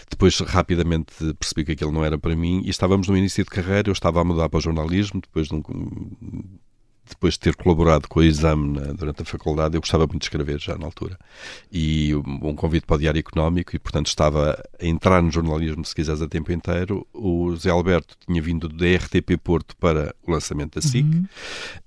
Depois, 0.09 0.39
rapidamente, 0.39 1.13
percebi 1.33 1.65
que 1.65 1.71
aquilo 1.71 1.91
não 1.91 2.05
era 2.05 2.17
para 2.17 2.35
mim 2.35 2.61
e 2.63 2.69
estávamos 2.69 3.07
no 3.07 3.17
início 3.17 3.43
de 3.43 3.49
carreira. 3.49 3.89
Eu 3.89 3.93
estava 3.93 4.21
a 4.21 4.23
mudar 4.23 4.49
para 4.49 4.57
o 4.57 4.61
jornalismo, 4.61 5.21
depois 5.21 5.47
de 5.47 5.55
um, 5.55 5.61
depois 7.09 7.33
de 7.33 7.39
ter 7.39 7.55
colaborado 7.55 8.07
com 8.07 8.19
o 8.19 8.23
exame 8.23 8.79
né, 8.79 8.93
durante 8.93 9.21
a 9.21 9.25
faculdade, 9.25 9.75
eu 9.75 9.81
gostava 9.81 10.05
muito 10.05 10.19
de 10.19 10.25
escrever 10.25 10.59
já 10.59 10.77
na 10.77 10.85
altura. 10.85 11.17
E 11.71 12.13
um 12.15 12.55
convite 12.55 12.85
para 12.85 12.95
o 12.95 12.99
Diário 12.99 13.19
Económico, 13.19 13.75
e 13.75 13.79
portanto 13.79 14.07
estava 14.07 14.61
a 14.79 14.85
entrar 14.85 15.21
no 15.21 15.31
jornalismo, 15.31 15.83
se 15.85 15.95
quiseres, 15.95 16.21
a 16.21 16.27
tempo 16.27 16.51
inteiro. 16.51 17.05
O 17.13 17.55
Zé 17.55 17.69
Alberto 17.69 18.15
tinha 18.25 18.41
vindo 18.41 18.67
da 18.67 18.85
RTP 18.85 19.37
Porto 19.41 19.75
para 19.77 20.13
o 20.25 20.31
lançamento 20.31 20.75
da 20.75 20.81
SIC, 20.81 21.05
uhum. 21.05 21.25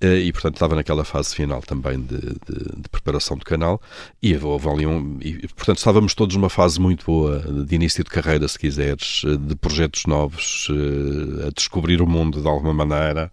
Eh, 0.01 0.21
e 0.21 0.33
portanto 0.33 0.55
estava 0.55 0.75
naquela 0.75 1.05
fase 1.05 1.35
final 1.35 1.61
também 1.63 2.01
de, 2.01 2.19
de, 2.19 2.83
de 2.83 2.89
preparação 2.91 3.37
do 3.37 3.45
canal. 3.45 3.81
E 4.23 4.37
houve 4.37 4.69
ali 4.69 4.87
um. 4.87 5.19
E, 5.21 5.47
portanto 5.49 5.79
estávamos 5.79 6.15
todos 6.15 6.37
numa 6.37 6.49
fase 6.49 6.81
muito 6.81 7.05
boa 7.05 7.39
de 7.39 7.75
início 7.75 8.03
de 8.05 8.11
carreira, 8.11 8.47
se 8.49 8.59
quiseres, 8.59 9.23
eh, 9.27 9.37
de 9.37 9.55
projetos 9.57 10.07
novos, 10.07 10.69
eh, 10.71 11.49
a 11.49 11.51
descobrir 11.51 12.01
o 12.01 12.07
mundo 12.07 12.41
de 12.41 12.49
alguma 12.49 12.73
maneira, 12.73 13.31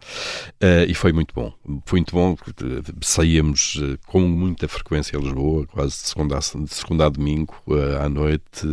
e 0.88 0.94
foi 0.94 1.12
muito 1.12 1.34
bom 1.34 1.53
foi 1.86 2.00
muito 2.00 2.13
bom, 2.13 2.36
saíamos 3.01 3.79
eh, 3.81 3.98
com 4.05 4.22
muita 4.22 4.67
frequência 4.67 5.17
a 5.17 5.22
Lisboa, 5.22 5.65
quase 5.67 5.91
de 5.91 6.07
segunda 6.10 6.36
a, 6.36 6.39
de 6.39 6.74
segunda 6.74 7.05
a 7.05 7.10
domingo, 7.10 7.55
eh, 7.69 8.03
à 8.03 8.10
noite, 8.10 8.67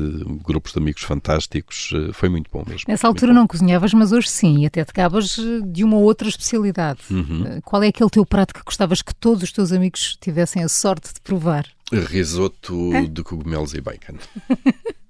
grupos 0.44 0.72
de 0.72 0.78
amigos 0.78 1.02
fantásticos, 1.02 1.90
eh, 1.94 2.12
foi 2.12 2.28
muito 2.28 2.50
bom 2.50 2.64
mesmo. 2.66 2.84
Nessa 2.88 3.06
altura 3.06 3.32
não 3.32 3.46
cozinhavas, 3.46 3.92
mas 3.94 4.12
hoje 4.12 4.28
sim, 4.28 4.62
e 4.62 4.66
até 4.66 4.84
te 4.84 4.92
gabas 4.92 5.36
de 5.66 5.84
uma 5.84 5.96
outra 5.96 6.28
especialidade. 6.28 7.00
Uhum. 7.10 7.60
Qual 7.64 7.82
é 7.82 7.88
aquele 7.88 8.10
teu 8.10 8.24
prato 8.24 8.54
que 8.54 8.62
gostavas 8.64 9.02
que 9.02 9.14
todos 9.14 9.42
os 9.42 9.52
teus 9.52 9.72
amigos 9.72 10.16
tivessem 10.20 10.62
a 10.62 10.68
sorte 10.68 11.12
de 11.12 11.20
provar? 11.20 11.66
Risoto 11.92 12.92
é? 12.94 13.02
de 13.02 13.22
cogumelos 13.22 13.74
e 13.74 13.80
bacon. 13.80 14.16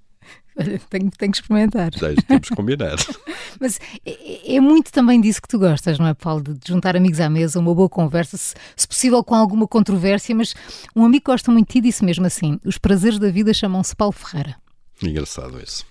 tenho, 0.89 1.11
tenho 1.11 1.31
que 1.31 1.37
experimentar. 1.37 1.91
temos 1.91 2.49
que 2.49 2.55
combinar. 2.55 2.95
Mas 3.59 3.79
é, 4.05 4.55
é, 4.55 4.59
muito 4.59 4.91
também 4.91 5.19
disso 5.19 5.41
que 5.41 5.47
tu 5.47 5.59
gostas, 5.59 5.99
não 5.99 6.07
é, 6.07 6.13
Paulo? 6.13 6.43
De 6.43 6.67
juntar 6.67 6.95
amigos 6.95 7.19
à 7.19 7.29
mesa, 7.29 7.59
uma 7.59 7.73
boa 7.73 7.89
conversa, 7.89 8.37
se, 8.37 8.53
se 8.75 8.87
possível 8.87 9.23
com 9.23 9.35
alguma 9.35 9.67
controvérsia, 9.67 10.35
mas 10.35 10.53
um 10.95 11.05
amigo 11.05 11.25
gosta 11.25 11.51
muito 11.51 11.67
de 11.67 11.73
ti 11.73 11.81
disse 11.81 12.03
mesmo 12.03 12.25
assim: 12.25 12.59
os 12.63 12.77
prazeres 12.77 13.19
da 13.19 13.29
vida 13.29 13.53
chamam-se 13.53 13.95
Paulo 13.95 14.13
Ferreira. 14.13 14.55
Engraçado 15.01 15.61
isso. 15.61 15.85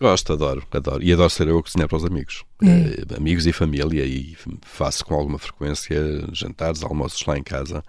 Gosto, 0.00 0.32
adoro, 0.32 0.66
adoro. 0.72 1.02
E 1.02 1.12
adoro 1.12 1.30
ser 1.30 1.48
eu 1.48 1.58
a 1.58 1.62
cozinhar 1.62 1.88
para 1.88 1.96
os 1.96 2.04
amigos. 2.04 2.44
É. 2.62 2.66
Uh, 2.66 3.16
amigos 3.16 3.46
e 3.46 3.52
família. 3.52 4.04
E 4.04 4.36
faço 4.62 5.04
com 5.04 5.14
alguma 5.14 5.38
frequência 5.38 5.96
jantares, 6.32 6.82
almoços 6.82 7.24
lá 7.26 7.38
em 7.38 7.42
casa. 7.42 7.82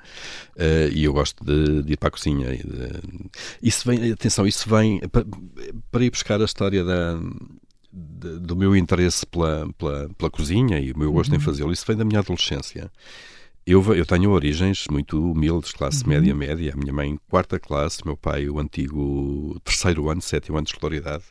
Uh, 0.56 0.92
e 0.94 1.04
eu 1.04 1.14
gosto 1.14 1.44
de, 1.44 1.84
de, 1.84 1.94
ir 1.94 1.98
para 1.98 2.10
a 2.10 2.12
cozinha. 2.12 2.56
De... 2.56 3.02
Isso 3.62 3.88
vem, 3.88 4.12
atenção, 4.12 4.46
isso 4.46 4.70
vem 4.70 5.00
para, 5.10 5.26
para 5.92 6.06
ir 6.06 6.12
buscar 6.12 6.40
a 6.40 6.46
história 6.46 6.84
da, 6.84 7.20
do 7.92 8.56
meu 8.56 8.76
interesse 8.76 9.26
pela, 9.26 9.68
pela, 9.78 10.10
pela, 10.18 10.30
cozinha 10.30 10.80
e 10.80 10.92
o 10.92 10.98
meu 10.98 11.12
gosto 11.12 11.32
uhum. 11.32 11.38
em 11.38 11.40
fazê-lo. 11.40 11.72
Isso 11.72 11.86
vem 11.88 11.98
da 11.98 12.06
minha 12.06 12.20
adolescência. 12.20 12.92
Eu, 13.68 13.82
eu 13.96 14.06
tenho 14.06 14.30
origens 14.30 14.86
muito 14.92 15.32
humildes, 15.32 15.72
classe 15.72 16.04
uhum. 16.04 16.10
média, 16.10 16.36
média. 16.36 16.74
A 16.74 16.78
minha 16.78 16.94
mãe, 16.94 17.18
quarta 17.28 17.60
classe, 17.60 18.06
meu 18.06 18.16
pai, 18.16 18.48
o 18.48 18.60
antigo 18.60 19.60
terceiro 19.64 20.08
ano, 20.08 20.22
sétimo 20.22 20.58
ano 20.58 20.66
de 20.66 20.74
escolaridade. 20.74 21.24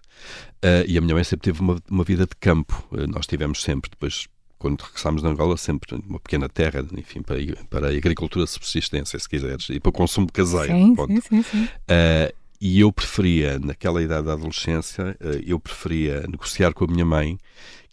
Uh, 0.56 0.82
e 0.88 0.98
a 0.98 1.00
minha 1.00 1.14
mãe 1.14 1.22
sempre 1.22 1.44
teve 1.44 1.60
uma, 1.60 1.80
uma 1.88 2.02
vida 2.02 2.26
de 2.26 2.34
campo. 2.40 2.84
Uh, 2.90 3.06
nós 3.06 3.24
tivemos 3.28 3.62
sempre, 3.62 3.88
depois, 3.88 4.26
quando 4.58 4.80
regressámos 4.82 5.22
na 5.22 5.28
Angola, 5.28 5.56
sempre 5.56 5.94
uma 6.08 6.18
pequena 6.18 6.48
terra, 6.48 6.84
enfim, 6.98 7.22
para, 7.22 7.36
para 7.70 7.86
a 7.86 7.90
agricultura 7.90 8.44
de 8.44 8.50
subsistência, 8.50 9.16
se 9.16 9.28
quiseres, 9.28 9.68
e 9.70 9.78
para 9.78 9.90
o 9.90 9.92
consumo 9.92 10.26
caseiro. 10.32 10.72
Sim, 10.72 10.96
sim, 10.96 11.20
sim, 11.20 11.42
sim. 11.44 11.64
Uh, 11.64 12.34
e 12.60 12.80
eu 12.80 12.90
preferia, 12.92 13.60
naquela 13.60 14.02
idade 14.02 14.26
da 14.26 14.32
adolescência, 14.32 15.16
eu 15.44 15.60
preferia 15.60 16.22
negociar 16.26 16.72
com 16.72 16.84
a 16.84 16.88
minha 16.88 17.04
mãe 17.04 17.38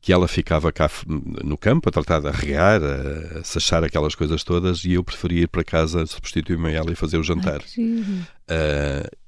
que 0.01 0.11
ela 0.11 0.27
ficava 0.27 0.71
cá 0.71 0.89
no 1.05 1.57
campo 1.57 1.87
a 1.87 1.91
tratar 1.91 2.19
de 2.19 2.31
regar, 2.31 2.81
a, 2.83 3.39
a 3.39 3.43
sachar 3.43 3.83
aquelas 3.83 4.15
coisas 4.15 4.43
todas, 4.43 4.83
e 4.83 4.93
eu 4.93 5.03
preferia 5.03 5.43
ir 5.43 5.47
para 5.47 5.63
casa 5.63 6.05
substituir-me 6.07 6.69
a 6.69 6.71
ela 6.71 6.91
e 6.91 6.95
fazer 6.95 7.17
o 7.17 7.23
jantar. 7.23 7.61
Ai, 7.77 7.85
uh, 7.85 9.21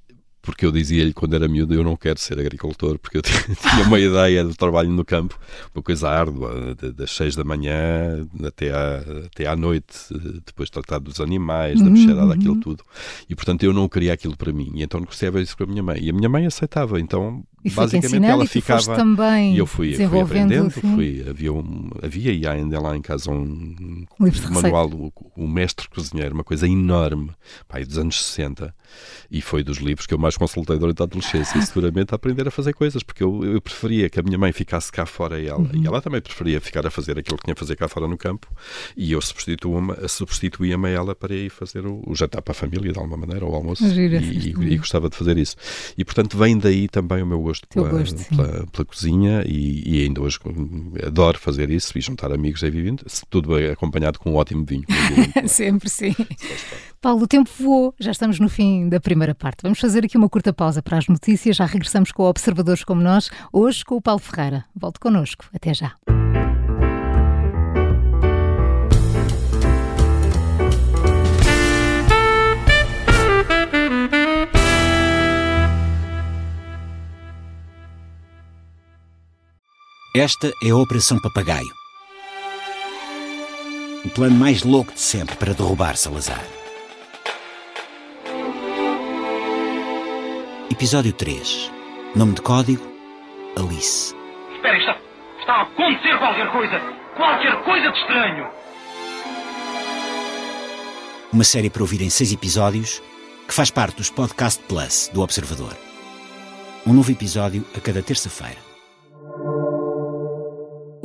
porque 0.43 0.65
eu 0.65 0.73
dizia-lhe 0.73 1.13
quando 1.13 1.35
era 1.35 1.47
miúdo 1.47 1.73
eu 1.73 1.85
não 1.85 1.95
quero 1.95 2.19
ser 2.19 2.37
agricultor, 2.37 2.99
porque 2.99 3.17
eu 3.17 3.21
tinha 3.23 3.87
uma 3.87 3.97
ideia 3.97 4.43
do 4.43 4.53
trabalho 4.53 4.89
no 4.89 5.05
campo, 5.05 5.39
uma 5.73 5.81
coisa 5.81 6.09
árdua, 6.09 6.75
das 6.75 7.11
seis 7.11 7.35
da 7.35 7.45
manhã 7.45 8.27
até 8.43 8.71
à, 8.73 9.03
até 9.25 9.47
à 9.47 9.55
noite, 9.55 9.95
depois 10.45 10.69
tratar 10.69 10.99
dos 10.99 11.21
animais, 11.21 11.81
da 11.81 11.89
mexerada, 11.89 12.25
uhum. 12.25 12.31
aquilo 12.31 12.59
tudo. 12.59 12.83
E 13.29 13.35
portanto 13.35 13.63
eu 13.63 13.71
não 13.71 13.87
queria 13.87 14.11
aquilo 14.11 14.35
para 14.35 14.51
mim, 14.51 14.71
e 14.75 14.83
então 14.83 14.99
negociava 14.99 15.39
isso 15.39 15.55
com 15.55 15.63
a 15.63 15.67
minha 15.67 15.81
mãe. 15.81 15.99
E 16.01 16.09
a 16.09 16.13
minha 16.13 16.27
mãe 16.27 16.45
aceitava, 16.45 16.99
então 16.99 17.41
e 17.63 17.69
basicamente 17.69 18.25
ela 18.25 18.45
ficava 18.45 18.95
também 18.95 19.55
e 19.55 19.57
eu 19.57 19.65
fui, 19.65 19.93
fui 19.93 20.19
aprendendo 20.19 20.69
fui, 20.71 21.25
havia, 21.27 21.53
um, 21.53 21.89
havia 22.01 22.31
e 22.31 22.47
ainda 22.47 22.79
lá 22.79 22.95
em 22.95 23.01
casa 23.01 23.31
um, 23.31 24.05
um 24.19 24.51
manual 24.51 24.89
o, 24.89 25.13
o, 25.35 25.47
mestre 25.47 25.87
cozinheiro 25.89 26.33
uma 26.33 26.43
coisa 26.43 26.67
enorme 26.67 27.31
pai, 27.67 27.85
dos 27.85 27.97
anos 27.97 28.23
60 28.23 28.73
e 29.31 29.41
foi 29.41 29.63
dos 29.63 29.77
livros 29.77 30.05
que 30.05 30.13
eu 30.13 30.17
mais 30.17 30.37
consultei 30.37 30.77
durante 30.77 31.01
a 31.01 31.05
adolescência 31.05 31.57
e 31.57 31.65
seguramente 31.65 32.13
a 32.13 32.15
aprender 32.15 32.47
a 32.47 32.51
fazer 32.51 32.73
coisas 32.73 33.03
porque 33.03 33.23
eu, 33.23 33.43
eu 33.43 33.61
preferia 33.61 34.09
que 34.09 34.19
a 34.19 34.23
minha 34.23 34.37
mãe 34.37 34.51
ficasse 34.51 34.91
cá 34.91 35.05
fora 35.05 35.39
e 35.39 35.47
ela, 35.47 35.59
uhum. 35.59 35.69
e 35.73 35.87
ela 35.87 36.01
também 36.01 36.21
preferia 36.21 36.59
ficar 36.59 36.85
a 36.85 36.91
fazer 36.91 37.17
aquilo 37.17 37.37
que 37.37 37.45
tinha 37.45 37.53
a 37.53 37.57
fazer 37.57 37.75
cá 37.75 37.87
fora 37.87 38.07
no 38.07 38.17
campo 38.17 38.47
e 38.95 39.11
eu 39.11 39.21
substituía-me 39.21 40.07
substituía 40.07 40.77
a 40.77 40.89
ela 40.89 41.15
para 41.15 41.33
ir 41.33 41.49
fazer 41.49 41.85
o, 41.85 42.03
o, 42.05 42.15
jantar 42.15 42.41
para 42.41 42.51
a 42.51 42.55
família 42.55 42.91
de 42.91 42.97
alguma 42.97 43.17
maneira, 43.17 43.45
o 43.45 43.55
almoço 43.55 43.85
e, 43.85 44.17
e, 44.17 44.73
e, 44.73 44.77
gostava 44.77 45.09
de 45.09 45.15
fazer 45.15 45.37
isso. 45.37 45.55
E 45.97 46.03
portanto 46.03 46.37
vem 46.37 46.57
daí 46.57 46.87
também 46.87 47.21
o 47.21 47.25
meu 47.25 47.41
gosto 47.41 47.52
gosto, 47.53 47.67
pela, 47.67 47.89
gosto 47.89 48.35
pela, 48.35 48.67
pela, 48.67 48.85
cozinha 48.85 49.43
e, 49.45 49.83
e, 49.85 50.03
ainda 50.03 50.21
hoje 50.21 50.39
adoro 51.05 51.37
fazer 51.37 51.69
isso 51.69 51.97
e 51.97 52.01
juntar 52.01 52.31
amigos 52.31 52.63
aí 52.63 52.71
vivendo, 52.71 53.05
tudo 53.29 53.55
acompanhado 53.55 54.19
com 54.19 54.31
um 54.31 54.35
ótimo 54.35 54.65
vinho. 54.65 54.85
Sempre, 55.47 55.89
sim. 55.89 56.15
Paulo, 57.01 57.23
o 57.23 57.27
tempo 57.27 57.49
voou, 57.59 57.93
já 57.99 58.11
estamos 58.11 58.39
no 58.39 58.49
fim 58.49 58.89
da 58.89 58.99
primeira 58.99 59.35
parte. 59.35 59.61
Vamos 59.61 59.79
fazer 59.79 60.05
aqui 60.05 60.17
uma 60.17 60.29
curta 60.29 60.53
pausa 60.53 60.81
para 60.81 60.97
as 60.97 61.07
notícias, 61.07 61.55
já 61.55 61.65
regressamos 61.65 62.11
com 62.11 62.23
observadores 62.23 62.83
como 62.83 63.01
nós, 63.01 63.29
hoje 63.51 63.83
com 63.85 63.95
o 63.95 64.01
Paulo 64.01 64.19
Ferreira. 64.19 64.65
Volte 64.75 64.99
connosco, 64.99 65.45
até 65.53 65.73
já. 65.73 65.95
Esta 80.15 80.53
é 80.61 80.69
a 80.69 80.75
Operação 80.75 81.17
Papagaio. 81.17 81.73
O 84.05 84.09
plano 84.09 84.35
mais 84.35 84.61
louco 84.61 84.93
de 84.93 84.99
sempre 84.99 85.35
para 85.35 85.55
derrubar 85.55 85.97
Salazar. 85.97 86.45
Episódio 90.69 91.13
3. 91.13 91.71
Nome 92.15 92.33
de 92.33 92.43
código: 92.43 92.85
Alice. 93.57 94.13
Espera, 94.53 94.77
está, 94.77 94.97
está 95.39 95.53
a 95.53 95.61
acontecer 95.63 96.19
qualquer 96.19 96.51
coisa! 96.51 96.79
Qualquer 97.17 97.63
coisa 97.63 97.91
de 97.91 97.97
estranho! 97.97 98.47
Uma 101.31 101.43
série 101.43 101.71
para 101.71 101.81
ouvir 101.81 102.03
em 102.03 102.11
seis 102.11 102.31
episódios 102.31 103.01
que 103.47 103.53
faz 103.53 103.71
parte 103.71 103.95
dos 103.95 104.11
Podcast 104.11 104.61
Plus 104.65 105.09
do 105.11 105.21
Observador. 105.21 105.75
Um 106.85 106.93
novo 106.93 107.11
episódio 107.11 107.65
a 107.75 107.79
cada 107.79 108.03
terça-feira. 108.03 108.72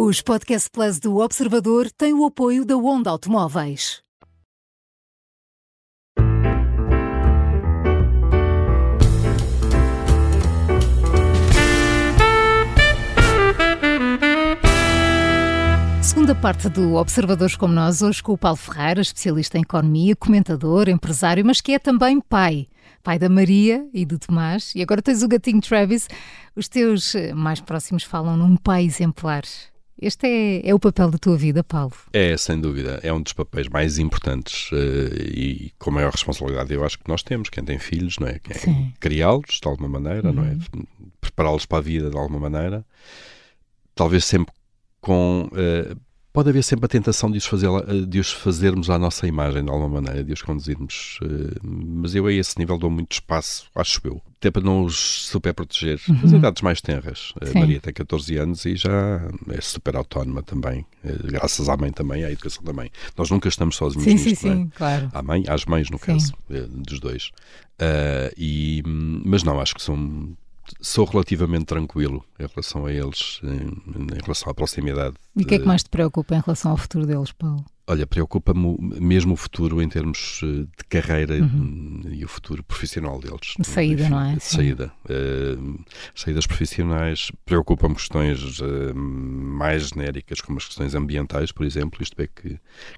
Os 0.00 0.22
Podcast 0.22 0.70
Plus 0.70 1.00
do 1.00 1.16
Observador 1.16 1.90
têm 1.90 2.14
o 2.14 2.24
apoio 2.24 2.64
da 2.64 2.76
Onda 2.76 3.11
Automóveis. 3.11 4.00
Segunda 16.00 16.32
parte 16.37 16.68
do 16.68 16.94
Observadores 16.94 17.56
como 17.56 17.74
nós, 17.74 18.00
hoje 18.00 18.22
com 18.22 18.34
o 18.34 18.38
Paulo 18.38 18.56
Ferreira, 18.56 19.00
especialista 19.00 19.58
em 19.58 19.62
economia, 19.62 20.14
comentador, 20.14 20.88
empresário, 20.88 21.44
mas 21.44 21.61
que 21.61 21.72
é 21.72 21.78
também 21.80 22.20
pai. 22.20 22.68
Pai 23.02 23.18
da 23.18 23.28
Maria 23.28 23.84
e 23.92 24.06
do 24.06 24.16
Tomás. 24.16 24.72
E 24.76 24.80
agora 24.80 25.02
tens 25.02 25.24
o 25.24 25.28
gatinho 25.28 25.61
Travis. 25.61 26.08
Os 26.54 26.68
teus 26.68 27.16
mais 27.34 27.61
próximos 27.61 28.04
falam 28.04 28.37
num 28.37 28.56
pai 28.56 28.84
exemplar. 28.84 29.42
Este 30.00 30.26
é, 30.26 30.68
é, 30.68 30.74
o 30.74 30.78
papel 30.78 31.11
da 31.11 31.18
tua 31.18 31.37
vida, 31.37 31.64
Paulo? 31.64 31.92
É, 32.12 32.37
sem 32.37 32.61
dúvida. 32.61 33.00
É 33.02 33.12
um 33.12 33.20
dos 33.20 33.32
papéis 33.32 33.68
mais 33.68 33.98
importantes 33.98 34.70
uh, 34.70 34.76
e 35.34 35.72
com 35.78 35.90
maior 35.90 36.12
responsabilidade 36.12 36.72
eu 36.72 36.84
acho 36.84 36.98
que 36.98 37.08
nós 37.08 37.22
temos, 37.22 37.48
quem 37.48 37.64
tem 37.64 37.78
filhos, 37.78 38.18
não 38.18 38.28
é? 38.28 38.37
é 38.48 38.92
Criá-los 39.00 39.58
de 39.61 39.68
alguma 39.68 39.88
maneira, 39.88 40.28
uhum. 40.28 40.34
não 40.34 40.44
é? 40.44 40.52
Uhum. 40.52 40.84
Prepará-los 41.20 41.66
para 41.66 41.78
a 41.78 41.80
vida 41.80 42.11
de 42.11 42.16
alguma 42.16 42.48
maneira. 42.48 42.84
Talvez 43.94 44.24
sempre 44.24 44.54
com 45.00 45.48
uh, 45.52 45.96
pode 46.38 46.51
haver 46.51 46.62
sempre 46.62 46.85
a 46.85 46.88
tentação 46.88 47.29
de 47.29 47.38
os, 47.38 47.46
fazer, 47.46 47.68
de 48.07 48.20
os 48.20 48.31
fazermos 48.31 48.88
à 48.88 48.96
nossa 48.96 49.27
imagem, 49.27 49.64
de 49.64 49.70
alguma 49.70 50.01
maneira, 50.01 50.22
de 50.22 50.33
os 50.33 50.40
conduzirmos. 50.40 51.18
Eh, 51.20 51.59
mas 51.64 52.14
eu 52.14 52.27
a 52.27 52.33
esse 52.33 52.57
nível 52.57 52.79
dou 52.79 52.88
muito 52.88 53.11
espaço, 53.11 53.66
acho 53.74 54.01
eu. 54.05 54.22
Até 54.37 54.48
para 54.48 54.62
não 54.62 54.85
os 54.85 54.96
super 55.27 55.53
proteger. 55.53 56.01
Uhum. 56.09 56.20
As 56.22 56.31
idades 56.31 56.62
mais 56.62 56.81
tenras. 56.81 57.35
A 57.40 57.59
Maria 57.59 57.81
tem 57.81 57.92
14 57.92 58.37
anos 58.37 58.64
e 58.66 58.77
já 58.77 59.20
é 59.51 59.61
super 59.61 59.96
autónoma 59.96 60.40
também. 60.44 60.87
Eh, 61.05 61.16
graças 61.24 61.68
à 61.68 61.77
mãe 61.77 61.90
também, 61.90 62.22
à 62.22 62.31
educação 62.31 62.62
da 62.62 62.72
mãe. 62.72 62.88
Nós 63.16 63.29
nunca 63.33 63.48
estamos 63.48 63.74
sozinhos 63.74 64.05
sim, 64.05 64.14
nisto, 64.14 64.40
sim, 64.40 64.48
é? 64.48 64.55
sim, 64.55 64.70
claro. 64.77 65.11
À 65.12 65.20
mãe, 65.20 65.42
às 65.48 65.64
mães, 65.64 65.90
no 65.90 65.98
sim. 65.98 66.05
caso, 66.05 66.33
dos 66.68 67.01
dois. 67.01 67.33
Uh, 67.83 68.31
e, 68.37 68.85
mas 68.87 69.42
não, 69.42 69.59
acho 69.59 69.74
que 69.74 69.83
são 69.83 70.37
sou 70.81 71.04
relativamente 71.04 71.66
tranquilo 71.66 72.24
em 72.38 72.46
relação 72.46 72.87
a 72.87 72.92
eles, 72.92 73.40
em, 73.42 74.14
em 74.14 74.20
relação 74.22 74.50
à 74.50 74.54
proximidade. 74.54 75.16
E 75.37 75.42
o 75.42 75.46
que 75.46 75.54
é 75.54 75.59
que 75.59 75.66
mais 75.66 75.83
te 75.83 75.90
preocupa 75.90 76.35
em 76.35 76.40
relação 76.40 76.70
ao 76.72 76.76
futuro 76.76 77.07
deles, 77.07 77.33
Paulo? 77.33 77.64
Olha, 77.90 78.07
preocupa-me 78.07 78.76
mesmo 79.00 79.33
o 79.33 79.37
futuro 79.37 79.81
em 79.81 79.88
termos 79.88 80.42
eh, 80.44 80.46
de 80.46 80.85
carreira 80.90 81.37
uhum. 81.37 82.02
e 82.11 82.22
o 82.22 82.28
futuro 82.28 82.62
profissional 82.62 83.18
deles. 83.18 83.54
De 83.59 83.66
saída, 83.66 84.02
Enfim, 84.02 84.11
não 84.11 84.20
é? 84.20 84.38
Saída. 84.38 84.92
Uh, 85.09 85.83
saídas 86.14 86.46
profissionais. 86.46 87.33
Preocupam-me 87.46 87.94
questões 87.94 88.61
uh, 88.61 88.94
mais 88.94 89.88
genéricas, 89.88 90.42
como 90.42 90.59
as 90.59 90.66
questões 90.66 90.94
ambientais, 90.94 91.50
por 91.50 91.64
exemplo. 91.64 92.02
Isto 92.02 92.20
é, 92.20 92.26
que, 92.26 92.50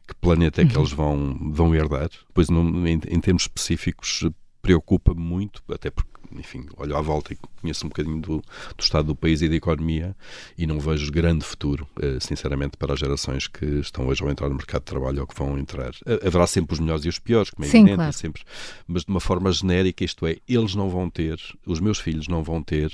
que 0.08 0.14
planeta 0.20 0.60
é 0.60 0.66
que 0.66 0.74
uhum. 0.74 0.80
eles 0.80 0.92
vão, 0.92 1.52
vão 1.52 1.72
herdar. 1.72 2.10
Depois, 2.26 2.48
em, 2.48 3.00
em 3.14 3.20
termos 3.20 3.42
específicos, 3.42 4.28
preocupa-me 4.60 5.20
muito, 5.20 5.62
até 5.70 5.88
porque 5.88 6.10
enfim, 6.32 6.66
olho 6.76 6.96
à 6.96 7.00
volta 7.00 7.32
e 7.32 7.38
conheço 7.60 7.86
um 7.86 7.88
bocadinho 7.88 8.20
do, 8.20 8.36
do, 8.38 8.82
estado 8.82 9.06
do 9.06 9.14
país 9.14 9.42
e 9.42 9.48
da 9.48 9.54
economia 9.54 10.14
e 10.56 10.66
não 10.66 10.78
vejo 10.80 11.10
grande 11.10 11.44
futuro, 11.44 11.86
eh, 12.00 12.18
sinceramente, 12.20 12.76
para 12.76 12.92
as 12.92 12.98
gerações 12.98 13.46
que 13.46 13.64
estão 13.64 14.06
hoje 14.06 14.24
a 14.24 14.30
entrar 14.30 14.48
no 14.48 14.54
mercado 14.54 14.82
de 14.82 14.86
trabalho 14.86 15.20
ou 15.20 15.26
que 15.26 15.34
vão 15.34 15.58
entrar. 15.58 15.92
Haverá 16.24 16.46
sempre 16.46 16.74
os 16.74 16.80
melhores 16.80 17.04
e 17.04 17.08
os 17.08 17.18
piores, 17.18 17.50
como 17.50 17.66
é 17.66 17.68
Sim, 17.68 17.78
evidente, 17.78 17.96
claro. 17.96 18.12
sempre, 18.12 18.42
mas 18.86 19.04
de 19.04 19.10
uma 19.10 19.20
forma 19.20 19.50
genérica, 19.52 20.04
isto 20.04 20.26
é, 20.26 20.36
eles 20.48 20.74
não 20.74 20.88
vão 20.88 21.08
ter, 21.10 21.38
os 21.66 21.80
meus 21.80 21.98
filhos 21.98 22.28
não 22.28 22.42
vão 22.42 22.62
ter 22.62 22.92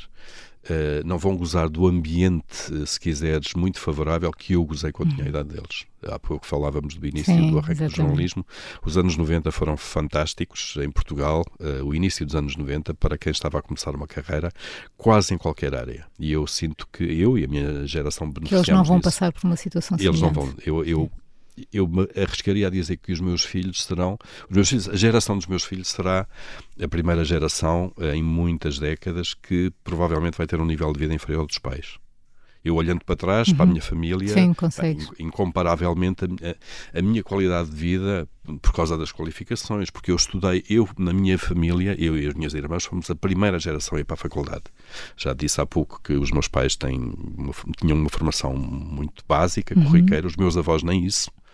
Uh, 0.69 1.07
não 1.07 1.17
vão 1.17 1.37
gozar 1.37 1.69
do 1.69 1.87
ambiente, 1.87 2.87
se 2.87 2.99
quiseres, 2.99 3.55
muito 3.55 3.79
favorável 3.79 4.31
que 4.33 4.55
eu 4.55 4.65
gozei 4.65 4.91
quando 4.91 5.15
tinha 5.15 5.25
a 5.27 5.29
idade 5.29 5.51
deles. 5.51 5.85
Há 6.05 6.19
pouco 6.19 6.45
falávamos 6.47 6.97
do 6.97 7.07
início 7.07 7.33
Sim, 7.33 7.51
do 7.51 7.59
arranque 7.59 7.73
exatamente. 7.73 7.93
do 7.93 7.97
jornalismo. 8.03 8.47
Os 8.85 8.97
anos 8.99 9.17
90 9.17 9.51
foram 9.53 9.77
fantásticos 9.77 10.75
em 10.79 10.91
Portugal, 10.91 11.45
uh, 11.61 11.85
o 11.85 11.95
início 11.95 12.27
dos 12.27 12.35
anos 12.35 12.57
90, 12.57 12.95
para 12.95 13.17
quem 13.17 13.31
estava 13.31 13.59
a 13.59 13.63
começar 13.63 13.95
uma 13.95 14.07
carreira, 14.07 14.51
quase 14.97 15.33
em 15.35 15.39
qualquer 15.39 15.75
área. 15.75 16.05
E 16.19 16.33
eu 16.33 16.47
sinto 16.47 16.87
que 16.93 17.05
eu 17.05 17.39
e 17.39 17.45
a 17.45 17.49
minha 17.49 17.87
geração 17.87 18.29
beneficiamos 18.31 18.65
Que 18.67 18.71
eles 18.73 18.79
não 18.79 18.85
vão 18.85 18.97
disso. 18.99 19.05
passar 19.11 19.33
por 19.33 19.45
uma 19.45 19.57
situação 19.57 19.97
Eles 20.01 20.21
não 20.21 20.33
semelhante. 20.33 20.65
vão. 20.65 20.81
Eu, 20.81 20.85
eu 20.85 21.11
eu 21.73 21.87
me 21.89 22.09
arriscaria 22.17 22.67
a 22.67 22.71
dizer 22.71 22.97
que 22.99 23.13
os 23.13 23.21
meus 23.21 23.45
filhos 23.45 23.83
serão, 23.85 24.19
os 24.49 24.55
meus 24.57 24.69
filhos, 24.69 24.89
a 24.89 24.97
geração 24.97 25.37
dos 25.37 25.47
meus 25.47 25.65
filhos 25.65 25.89
será 25.89 26.27
a 26.81 26.89
primeira 26.89 27.25
geração 27.25 27.93
eh, 27.99 28.15
em 28.17 28.23
muitas 28.23 28.79
décadas 28.79 29.35
que 29.35 29.73
provavelmente 29.85 30.37
vai 30.37 30.47
ter 30.47 30.61
um 30.61 30.67
nível 30.67 30.93
de 30.93 30.99
vida 30.99 31.15
inferior 31.15 31.47
dos 31.47 31.59
pais. 31.59 31.99
Eu 32.65 32.75
olhando 32.75 33.05
para 33.05 33.15
trás, 33.15 33.53
para 33.53 33.63
a 33.63 33.67
minha 33.69 33.81
família, 33.81 34.27
Sim, 35.09 35.25
incomparavelmente 35.37 36.25
a, 36.25 36.99
a- 36.99 37.03
minha 37.03 37.23
qualidade 37.23 37.71
de 37.71 37.77
vida, 37.77 38.29
por 38.61 38.73
causa 38.73 38.99
das 38.99 39.13
qualificações, 39.13 39.89
porque 39.89 40.11
eu 40.11 40.17
estudei, 40.17 40.65
eu 40.69 40.89
na 40.99 41.13
minha 41.13 41.39
família, 41.39 41.95
eu 41.97 42.19
e 42.19 42.27
as 42.27 42.35
minhas 42.35 42.55
irmãs 42.55 42.85
fomos 42.85 43.09
a 43.11 43.15
primeira 43.15 43.59
geração 43.61 43.97
a 43.97 44.01
ir 44.01 44.05
para 44.05 44.15
a 44.15 44.17
faculdade. 44.17 44.65
Já 45.17 45.33
disse 45.33 45.61
há 45.61 45.67
pouco 45.67 46.01
que 46.03 46.15
os 46.15 46.33
meus 46.33 46.49
pais 46.49 46.75
têm 46.75 46.99
uma- 47.37 47.53
tinham 47.79 47.97
uma 47.99 48.09
formação 48.11 48.55
muito 48.57 49.23
básica, 49.29 49.75
corriqueira, 49.85 50.27
os 50.27 50.37
meus 50.37 50.57
avós 50.57 50.83
nem 50.83 51.05
isso. 51.05 51.31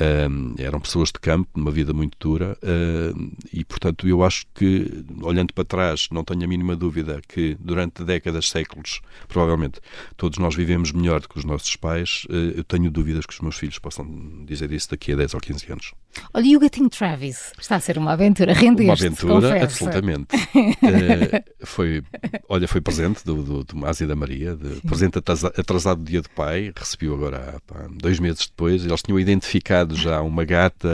Um, 0.00 0.54
eram 0.58 0.80
pessoas 0.80 1.08
de 1.08 1.18
campo, 1.20 1.48
numa 1.56 1.70
vida 1.70 1.92
muito 1.92 2.16
dura, 2.20 2.56
um, 2.62 3.32
e 3.52 3.64
portanto 3.64 4.06
eu 4.06 4.22
acho 4.22 4.44
que, 4.54 5.04
olhando 5.22 5.52
para 5.52 5.64
trás, 5.64 6.08
não 6.12 6.22
tenho 6.22 6.44
a 6.44 6.46
mínima 6.46 6.76
dúvida 6.76 7.20
que 7.26 7.56
durante 7.58 8.04
décadas, 8.04 8.48
séculos, 8.48 9.00
provavelmente 9.26 9.80
todos 10.16 10.38
nós 10.38 10.54
vivemos 10.54 10.92
melhor 10.92 11.20
do 11.20 11.28
que 11.28 11.38
os 11.38 11.44
nossos 11.44 11.74
pais. 11.76 12.24
Uh, 12.30 12.58
eu 12.58 12.64
tenho 12.64 12.90
dúvidas 12.90 13.26
que 13.26 13.32
os 13.34 13.40
meus 13.40 13.56
filhos 13.58 13.78
possam 13.78 14.06
dizer 14.46 14.70
isso 14.72 14.90
daqui 14.90 15.12
a 15.12 15.16
10 15.16 15.34
ou 15.34 15.40
15 15.40 15.72
anos. 15.72 15.92
Olha, 16.32 16.46
e 16.46 16.56
o 16.56 16.60
gatinho 16.60 16.88
Travis? 16.88 17.52
Está 17.60 17.76
a 17.76 17.80
ser 17.80 17.98
uma 17.98 18.12
aventura. 18.12 18.52
Rendeste, 18.52 18.84
Uma 18.86 18.92
aventura, 18.94 19.48
confessa. 19.50 19.64
absolutamente. 19.64 20.36
Uh, 20.36 21.44
foi, 21.66 22.02
olha, 22.48 22.66
foi 22.68 22.80
presente 22.80 23.24
do, 23.24 23.42
do, 23.42 23.64
do 23.64 23.76
Masi 23.76 24.04
e 24.04 24.06
da 24.06 24.16
Maria, 24.16 24.56
de, 24.56 24.80
presente 24.82 25.18
atrasa- 25.18 25.52
atrasado 25.56 26.02
do 26.02 26.10
dia 26.10 26.22
do 26.22 26.30
pai, 26.30 26.72
recebi-o 26.74 27.14
agora 27.14 27.60
pá, 27.66 27.86
dois 27.90 28.18
meses 28.20 28.46
depois. 28.46 28.84
Eles 28.84 29.02
tinham 29.02 29.18
identificado 29.18 29.87
já 29.94 30.20
uma 30.20 30.44
gata, 30.44 30.88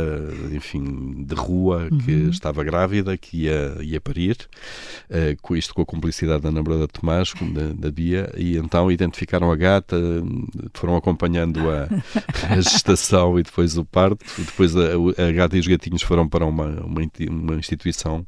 enfim, 0.53 1.25
de 1.25 1.35
rua 1.35 1.89
que 2.05 2.13
estava 2.31 2.63
grávida, 2.63 3.17
que 3.17 3.45
ia, 3.45 3.77
ia 3.81 4.01
parir, 4.01 4.37
uh, 5.11 5.41
com 5.43 5.57
isto 5.57 5.75
com 5.75 5.83
a 5.83 5.87
cumplicidade 5.87 6.43
da 6.43 6.51
namorada 6.51 6.87
de 6.87 6.93
Tomás, 6.93 7.33
da, 7.53 7.73
da 7.73 7.91
Bia, 7.91 8.31
e 8.37 8.57
então 8.57 8.91
identificaram 8.91 9.51
a 9.51 9.57
gata, 9.57 9.97
foram 10.75 10.97
acompanhando 10.97 11.61
a, 11.71 11.89
a 12.51 12.61
gestação 12.61 13.39
e 13.39 13.43
depois 13.43 13.77
o 13.77 13.85
parto, 13.85 14.25
depois 14.39 14.75
a, 14.77 14.91
a 15.29 15.33
gata 15.33 15.57
e 15.57 15.61
os 15.61 15.67
gatinhos 15.67 16.03
foram 16.03 16.29
para 16.29 16.45
uma, 16.45 16.67
uma, 16.85 17.01
uma 17.31 17.55
instituição 17.55 18.27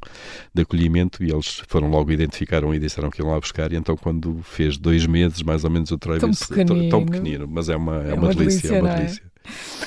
de 0.54 0.62
acolhimento 0.62 1.22
e 1.22 1.30
eles 1.30 1.62
foram 1.68 1.88
logo 1.88 2.10
identificaram 2.12 2.74
e 2.74 2.78
disseram 2.78 3.10
que 3.10 3.20
iam 3.20 3.30
lá 3.30 3.38
buscar 3.38 3.72
e 3.72 3.76
então 3.76 3.96
quando 3.96 4.40
fez 4.42 4.76
dois 4.76 5.06
meses 5.06 5.42
mais 5.42 5.64
ou 5.64 5.70
menos 5.70 5.90
o 5.90 5.98
Travis 5.98 6.44
pequenino. 6.44 6.90
tão 6.90 7.04
pequenino 7.04 7.46
mas 7.48 7.68
é 7.68 7.76
uma, 7.76 8.02
é 8.02 8.10
É 8.10 8.14
uma, 8.14 8.28
uma 8.28 8.34
delícia, 8.34 8.68
é 8.68 8.70
delícia, 8.70 8.82
uma 8.82 8.94
delícia 8.94 9.22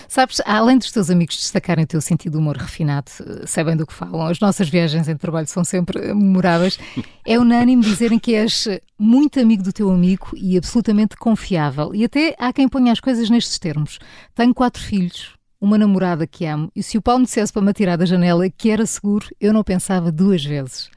Sabes, 0.07 0.41
além 0.45 0.77
dos 0.77 0.91
teus 0.91 1.09
amigos 1.09 1.37
destacarem 1.37 1.83
o 1.83 1.87
teu 1.87 2.01
sentido 2.01 2.33
de 2.33 2.37
humor 2.37 2.57
refinado, 2.57 3.11
eh, 3.21 3.45
sabem 3.45 3.75
do 3.75 3.85
que 3.85 3.93
falam, 3.93 4.23
as 4.27 4.39
nossas 4.39 4.69
viagens 4.69 5.07
em 5.07 5.15
trabalho 5.15 5.47
são 5.47 5.63
sempre 5.63 6.13
memoráveis, 6.13 6.79
é 7.25 7.37
unânime 7.39 7.83
dizerem 7.83 8.19
que 8.19 8.35
és 8.35 8.67
muito 8.97 9.39
amigo 9.39 9.63
do 9.63 9.71
teu 9.73 9.89
amigo 9.89 10.29
e 10.35 10.57
absolutamente 10.57 11.15
confiável. 11.15 11.93
E 11.93 12.03
até 12.03 12.35
há 12.37 12.51
quem 12.51 12.67
ponha 12.67 12.91
as 12.91 12.99
coisas 12.99 13.29
nestes 13.29 13.57
termos. 13.59 13.99
Tenho 14.35 14.53
quatro 14.53 14.81
filhos, 14.81 15.33
uma 15.61 15.77
namorada 15.77 16.25
que 16.25 16.45
amo, 16.45 16.71
e 16.75 16.81
se 16.81 16.97
o 16.97 17.01
Paulo 17.01 17.19
me 17.19 17.25
dissesse 17.25 17.51
para 17.51 17.61
me 17.61 17.69
atirar 17.69 17.97
da 17.97 18.05
janela 18.05 18.49
que 18.49 18.69
era 18.69 18.85
seguro, 18.85 19.27
eu 19.39 19.51
não 19.53 19.63
pensava 19.63 20.11
duas 20.11 20.43
vezes. 20.43 20.89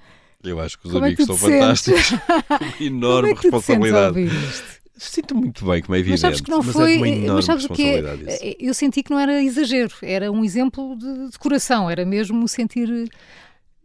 eu 0.42 0.58
acho 0.60 0.78
que 0.78 0.86
os 0.86 0.92
Como 0.92 1.04
é 1.04 1.14
que 1.14 1.22
amigos 1.22 1.38
são 1.38 1.48
fantásticos 1.50 2.12
enorme 2.80 3.28
Como 3.28 3.32
é 3.32 3.34
que 3.34 3.42
responsabilidade 3.42 4.81
sinto 4.96 5.34
muito 5.34 5.64
bem 5.64 5.82
como 5.82 5.94
é 5.94 5.98
evidente 5.98 6.22
Mas 6.22 6.38
sabes 6.38 6.40
que 6.40 6.50
não 6.50 6.58
é 6.58 6.62
de 6.62 6.72
foi. 6.72 6.96
uma 6.96 7.08
enorme 7.08 7.32
mas 7.34 7.44
sabes 7.44 7.64
o 7.64 7.68
que 7.70 7.82
é? 7.82 8.14
isso. 8.14 8.56
Eu 8.60 8.74
senti 8.74 9.02
que 9.02 9.10
não 9.10 9.18
era 9.18 9.42
exagero, 9.42 9.94
era 10.02 10.30
um 10.30 10.44
exemplo 10.44 10.96
de, 10.96 11.30
de 11.30 11.38
coração, 11.38 11.90
era 11.90 12.04
mesmo 12.04 12.46
sentir. 12.48 12.88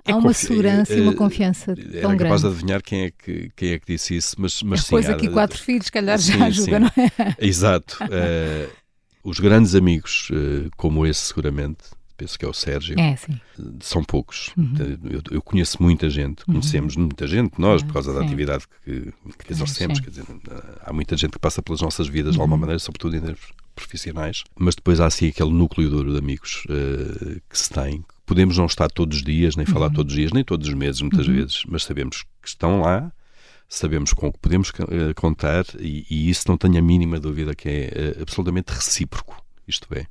É 0.05 0.11
Há 0.11 0.15
uma 0.15 0.29
confi- 0.29 0.45
segurança 0.47 0.93
e 0.93 0.99
eh, 0.99 1.01
uma 1.01 1.13
confiança 1.13 1.71
era 1.71 2.01
tão 2.01 2.15
capaz 2.15 2.41
de 2.41 2.47
grande. 2.47 2.47
adivinhar 2.47 2.81
quem 2.81 3.03
é 3.05 3.11
que, 3.11 3.49
quem 3.55 3.71
é 3.73 3.79
que 3.79 3.85
disse 3.93 4.15
isso, 4.15 4.35
mas, 4.39 4.61
mas 4.63 4.81
sim. 4.81 4.85
Depois 4.85 5.09
há- 5.09 5.13
aqui 5.13 5.27
quatro 5.27 5.61
filhos, 5.61 5.85
se 5.87 5.91
calhar 5.91 6.17
Sim, 6.17 6.31
já 6.39 6.45
ajuda, 6.45 6.79
não 6.79 6.87
é? 6.87 7.35
Exato. 7.37 7.97
Eh, 8.09 8.69
os 9.23 9.39
grandes 9.39 9.75
amigos, 9.75 10.29
eh, 10.31 10.69
como 10.77 11.05
esse 11.05 11.21
seguramente, 11.27 11.83
penso 12.17 12.37
que 12.37 12.43
é 12.43 12.47
o 12.47 12.53
Sérgio, 12.53 12.99
É, 12.99 13.15
sim. 13.15 13.39
são 13.79 14.03
poucos. 14.03 14.51
Uhum. 14.57 14.73
Eu, 15.09 15.21
eu 15.31 15.41
conheço 15.41 15.81
muita 15.81 16.09
gente, 16.09 16.43
conhecemos 16.45 16.95
muita 16.95 17.27
gente, 17.27 17.53
nós, 17.59 17.83
por 17.83 17.93
causa 17.93 18.11
da 18.13 18.19
sim. 18.21 18.25
atividade 18.25 18.65
que, 18.83 19.13
que 19.45 19.53
exercemos. 19.53 19.97
sim. 19.99 20.03
Quer 20.03 20.09
dizer, 20.09 20.25
há 20.81 20.91
muita 20.91 21.15
gente 21.15 21.31
que 21.31 21.39
passa 21.39 21.61
pelas 21.61 21.81
nossas 21.81 22.07
vidas 22.07 22.33
de 22.33 22.39
alguma 22.39 22.55
Uhum. 22.55 22.61
maneira, 22.61 22.79
sobretudo 22.79 23.15
em 23.15 23.21
termos 23.21 23.41
profissionais, 23.75 24.43
mas 24.57 24.73
depois 24.75 24.99
há 24.99 25.05
assim 25.05 25.27
aquele 25.27 25.51
núcleo 25.51 25.89
duro 25.89 26.11
de 26.11 26.17
amigos 26.17 26.63
eh, 26.69 27.39
que 27.49 27.57
se 27.57 27.69
tem. 27.69 28.03
Podemos 28.25 28.57
não 28.57 28.65
estar 28.65 28.89
todos 28.89 29.17
os 29.19 29.23
dias, 29.23 29.55
nem 29.55 29.65
Uhum. 29.67 29.73
falar 29.73 29.89
todos 29.91 30.11
os 30.11 30.17
dias, 30.19 30.31
nem 30.33 30.43
todos 30.43 30.67
os 30.67 30.73
meses, 30.73 30.99
muitas 31.01 31.27
vezes, 31.27 31.63
mas 31.67 31.83
sabemos 31.83 32.23
que 32.41 32.47
estão 32.47 32.81
lá. 32.81 33.11
Sabemos 33.69 34.13
com 34.13 34.27
o 34.29 34.31
que 34.33 34.39
podemos 34.39 34.71
eh, 34.89 35.13
contar 35.13 35.65
e, 35.77 36.05
e 36.09 36.29
isso 36.29 36.45
não 36.47 36.57
tenho 36.57 36.77
a 36.77 36.81
mínima 36.81 37.19
dúvida 37.19 37.53
que 37.53 37.67
é 37.67 37.91
eh, 37.93 38.17
absolutamente 38.21 38.71
recíproco. 38.73 39.43
Isto 39.67 39.87
é, 39.93 40.01
Uh, 40.01 40.07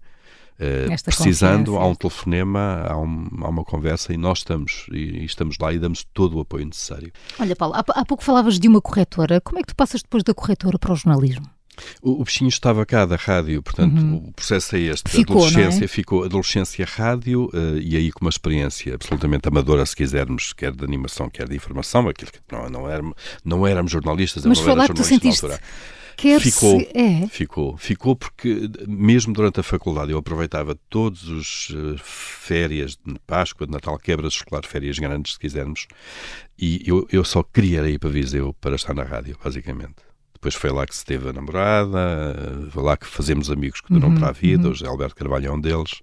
Esta 0.90 1.10
precisando, 1.10 1.76
há 1.76 1.86
um 1.86 1.94
telefonema, 1.94 2.84
há, 2.88 2.96
um- 2.98 3.28
há 3.42 3.48
uma 3.48 3.64
conversa 3.64 4.12
e 4.12 4.16
nós 4.16 4.38
estamos, 4.38 4.86
e, 4.90 4.96
e 5.20 5.24
estamos 5.24 5.56
lá 5.60 5.72
e 5.72 5.78
damos 5.78 6.04
todo 6.14 6.36
o 6.36 6.40
apoio 6.40 6.64
necessário. 6.66 7.12
Olha, 7.38 7.54
Paulo, 7.54 7.74
há, 7.74 7.84
há 7.88 8.04
pouco 8.04 8.24
falavas 8.24 8.58
de 8.58 8.66
uma 8.68 8.80
corretora. 8.80 9.40
Como 9.40 9.58
é 9.58 9.62
que 9.62 9.68
tu 9.68 9.76
passas 9.76 10.02
depois 10.02 10.22
da 10.24 10.32
corretora 10.34 10.78
para 10.78 10.92
o 10.92 10.96
jornalismo? 10.96 11.46
O, 12.00 12.22
o 12.22 12.24
bichinho 12.24 12.48
estava 12.48 12.86
cá 12.86 13.04
da 13.04 13.16
rádio, 13.16 13.62
portanto, 13.62 14.00
o 14.00 14.32
processo 14.32 14.76
é 14.76 14.78
este. 14.78 15.08
Uhum. 15.14 15.20
Ficou, 15.20 15.36
adolescência 15.36 15.78
não 15.80 15.84
é? 15.84 15.88
ficou 15.88 16.24
adolescência 16.24 16.86
rádio 16.86 17.50
uh, 17.52 17.78
e 17.78 17.94
aí 17.96 18.10
com 18.10 18.24
uma 18.24 18.30
experiência 18.30 18.94
absolutamente 18.94 19.46
amadora, 19.46 19.84
se 19.84 19.94
quisermos, 19.94 20.54
quer 20.54 20.72
de 20.72 20.82
animação, 20.82 21.28
quer 21.28 21.46
de 21.46 21.54
informação, 21.54 22.08
aquilo 22.08 22.30
que 22.32 22.38
não, 22.50 22.70
não, 22.70 22.88
éramos, 22.88 23.14
não 23.44 23.66
éramos 23.66 23.92
jornalistas, 23.92 24.42
eu 24.44 24.48
Mas 24.48 24.58
não 24.60 24.70
era 24.72 24.86
jornalista 24.86 25.48
na 25.48 25.54
altura. 25.54 25.60
Quer 26.16 26.40
Ficou. 26.40 26.80
se... 26.80 26.88
É. 26.94 27.26
Ficou, 27.28 27.76
ficou 27.76 28.16
porque 28.16 28.70
mesmo 28.88 29.34
durante 29.34 29.60
a 29.60 29.62
faculdade 29.62 30.12
eu 30.12 30.18
aproveitava 30.18 30.74
todos 30.88 31.28
os 31.28 31.68
eh, 31.70 31.96
férias 31.98 32.98
de 33.04 33.18
Páscoa, 33.26 33.66
de 33.66 33.72
Natal, 33.72 33.98
quebras 33.98 34.32
escolar, 34.32 34.64
férias 34.64 34.98
grandes, 34.98 35.34
se 35.34 35.38
quisermos, 35.38 35.86
e 36.58 36.82
eu, 36.86 37.06
eu 37.12 37.22
só 37.22 37.42
queria 37.42 37.86
ir 37.88 37.98
para 37.98 38.08
Viseu 38.08 38.54
para 38.60 38.76
estar 38.76 38.94
na 38.94 39.02
rádio, 39.02 39.36
basicamente. 39.42 39.96
depois 40.32 40.54
foi 40.54 40.70
lá 40.70 40.86
que 40.86 40.96
se 40.96 41.04
teve 41.04 41.28
a 41.28 41.32
namorada, 41.32 42.68
foi 42.70 42.82
lá 42.82 42.96
que 42.96 43.06
fazemos 43.06 43.50
amigos 43.50 43.80
que 43.80 43.92
duram 43.92 44.08
uhum, 44.08 44.14
para 44.14 44.28
a 44.28 44.32
vida, 44.32 44.68
uhum. 44.68 44.74
o 44.82 44.88
Alberto 44.88 45.16
Carvalho 45.16 45.48
é 45.48 45.52
um 45.52 45.60
deles. 45.60 46.00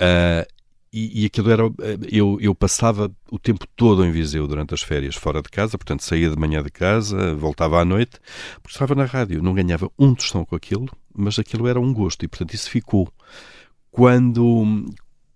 Uh, 0.00 0.55
e, 0.96 1.22
e, 1.22 1.26
aquilo 1.26 1.50
era. 1.50 1.62
Eu, 2.10 2.38
eu 2.40 2.54
passava 2.54 3.12
o 3.30 3.38
tempo 3.38 3.66
todo 3.76 4.02
em 4.02 4.10
Viseu 4.10 4.46
durante 4.46 4.72
as 4.72 4.80
férias, 4.80 5.14
fora 5.14 5.42
de 5.42 5.50
casa, 5.50 5.76
portanto 5.76 6.02
saía 6.02 6.30
de 6.30 6.38
manhã 6.38 6.62
de 6.62 6.70
casa, 6.70 7.34
voltava 7.34 7.78
à 7.78 7.84
noite, 7.84 8.18
porque 8.62 8.74
estava 8.74 8.94
na 8.94 9.04
rádio. 9.04 9.42
Não 9.42 9.52
ganhava 9.52 9.90
um 9.98 10.14
tostão 10.14 10.42
com 10.42 10.56
aquilo, 10.56 10.88
mas 11.14 11.38
aquilo 11.38 11.68
era 11.68 11.78
um 11.78 11.92
gosto 11.92 12.24
e, 12.24 12.28
portanto, 12.28 12.54
isso 12.54 12.70
ficou. 12.70 13.12
Quando, 13.90 14.86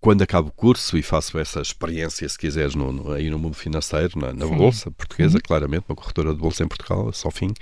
quando 0.01 0.23
acabo 0.23 0.49
o 0.49 0.53
curso 0.53 0.97
e 0.97 1.03
faço 1.03 1.39
essa 1.39 1.61
experiência, 1.61 2.27
se 2.27 2.39
quiseres, 2.39 2.75
no, 2.75 2.91
no, 2.91 3.13
aí 3.13 3.29
no 3.29 3.39
mundo 3.39 3.55
financeiro, 3.55 4.19
na, 4.19 4.33
na 4.33 4.47
Bolsa 4.47 4.91
Portuguesa, 4.91 5.37
uhum. 5.37 5.43
claramente, 5.47 5.85
uma 5.87 5.97
corretora 5.97 6.33
de 6.33 6.41
Bolsa 6.41 6.65
em 6.65 6.69
Portugal, 6.69 7.13
só 7.13 7.31
fim, 7.31 7.53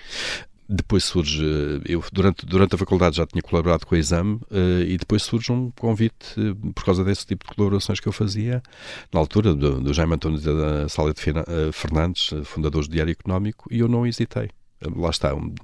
depois 0.69 1.05
surge, 1.05 1.43
eu 1.87 2.05
durante, 2.13 2.45
durante 2.45 2.75
a 2.75 2.79
faculdade 2.79 3.17
já 3.17 3.27
tinha 3.27 3.41
colaborado 3.41 3.87
com 3.87 3.95
o 3.95 3.99
exame 3.99 4.35
uh, 4.51 4.83
e 4.87 4.99
depois 4.99 5.23
surge 5.23 5.51
um 5.51 5.71
convite 5.71 6.39
uh, 6.39 6.73
por 6.75 6.85
causa 6.85 7.03
desse 7.03 7.27
tipo 7.27 7.49
de 7.49 7.55
colaborações 7.55 8.01
que 8.01 8.07
eu 8.07 8.13
fazia 8.13 8.63
na 9.13 9.19
altura 9.19 9.55
do, 9.55 9.81
do 9.81 9.95
Jaime 9.95 10.15
António 10.15 10.39
da 10.41 10.89
Sala 10.89 11.15
de 11.15 11.21
Fernandes, 11.73 12.31
fundador 12.45 12.85
do 12.85 12.91
Diário 12.91 13.13
Económico, 13.13 13.67
e 13.71 13.79
eu 13.79 13.89
não 13.89 14.07
hesitei. 14.07 14.51
Lá 14.95 15.11
está. 15.11 15.35
Um, 15.35 15.55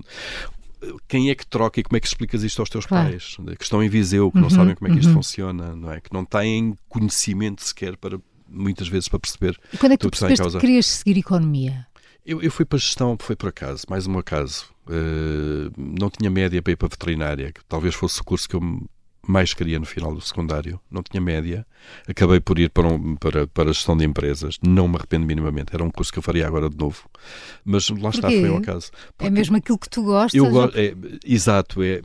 quem 1.09 1.31
é 1.31 1.35
que 1.35 1.47
troca 1.47 1.81
e 1.81 1.83
como 1.83 1.97
é 1.97 2.01
que 2.01 2.07
explicas 2.07 2.43
isto 2.43 2.61
aos 2.61 2.69
teus 2.69 2.87
claro. 2.87 3.11
pais? 3.11 3.37
Que 3.57 3.65
estão 3.65 3.83
em 3.83 3.89
Viseu, 3.89 4.31
que 4.31 4.39
uhum, 4.39 4.43
não 4.43 4.51
sabem 4.51 4.75
como 4.75 4.91
é 4.91 4.95
que 4.95 5.01
isto 5.01 5.09
uhum. 5.09 5.17
funciona, 5.17 5.75
não 5.75 5.93
é? 5.93 6.01
Que 6.01 6.13
não 6.13 6.25
têm 6.25 6.77
conhecimento 6.89 7.63
sequer 7.63 7.97
para 7.97 8.19
muitas 8.49 8.89
vezes 8.89 9.09
para 9.09 9.19
perceber. 9.19 9.59
E 9.73 9.77
quando 9.77 9.93
é 9.93 9.97
que 9.97 10.03
tu 10.03 10.11
percebeste 10.11 10.49
que 10.51 10.61
querias 10.61 10.87
seguir 10.87 11.19
economia? 11.19 11.87
Eu, 12.25 12.43
eu 12.43 12.51
fui 12.51 12.65
para 12.65 12.77
a 12.77 12.81
gestão, 12.81 13.17
foi 13.21 13.37
por 13.37 13.49
acaso, 13.49 13.85
mais 13.89 14.07
um 14.07 14.19
acaso. 14.19 14.74
Uh, 14.87 15.73
não 15.77 16.11
tinha 16.11 16.31
média 16.31 16.61
para 16.61 16.73
ir 16.73 16.77
para 16.77 16.87
a 16.87 16.91
veterinária, 16.91 17.53
que 17.53 17.65
talvez 17.67 17.95
fosse 17.95 18.21
o 18.21 18.25
curso 18.25 18.49
que 18.49 18.55
eu 18.55 18.61
mais 19.27 19.55
queria 19.55 19.79
no 19.79 19.87
final 19.87 20.15
do 20.15 20.21
secundário. 20.21 20.79
Não 20.91 21.03
tinha 21.03 21.21
média. 21.21 21.67
Acabei 22.07 22.41
por 22.41 22.59
ir 22.59 22.71
para, 22.71 22.87
um, 22.87 23.17
para, 23.17 23.47
para 23.47 23.71
a 23.71 23.73
gestão 23.73 23.97
de 23.97 24.05
empresas. 24.05 24.59
Não 24.63 24.87
me 24.87 24.97
arrependo 24.97 25.27
minimamente. 25.27 25.75
Era 25.75 25.83
um 25.83 25.91
curso 25.91 26.13
que 26.13 26.19
eu 26.19 26.23
faria 26.23 26.47
agora 26.47 26.69
de 26.69 26.77
novo. 26.77 27.09
Mas 27.65 27.89
lá 27.89 28.11
está, 28.11 28.29
foi 28.29 28.51
um 28.51 28.59
acaso. 28.59 28.91
É 28.93 29.13
Porque 29.17 29.27
é 29.27 29.31
mesmo 29.31 29.57
aquilo 29.57 29.79
que 29.79 29.89
tu 29.89 30.03
gostas? 30.03 30.35
Eu 30.35 30.51
go 30.51 30.71
é, 30.75 30.95
exato. 31.25 31.83
É, 31.83 32.01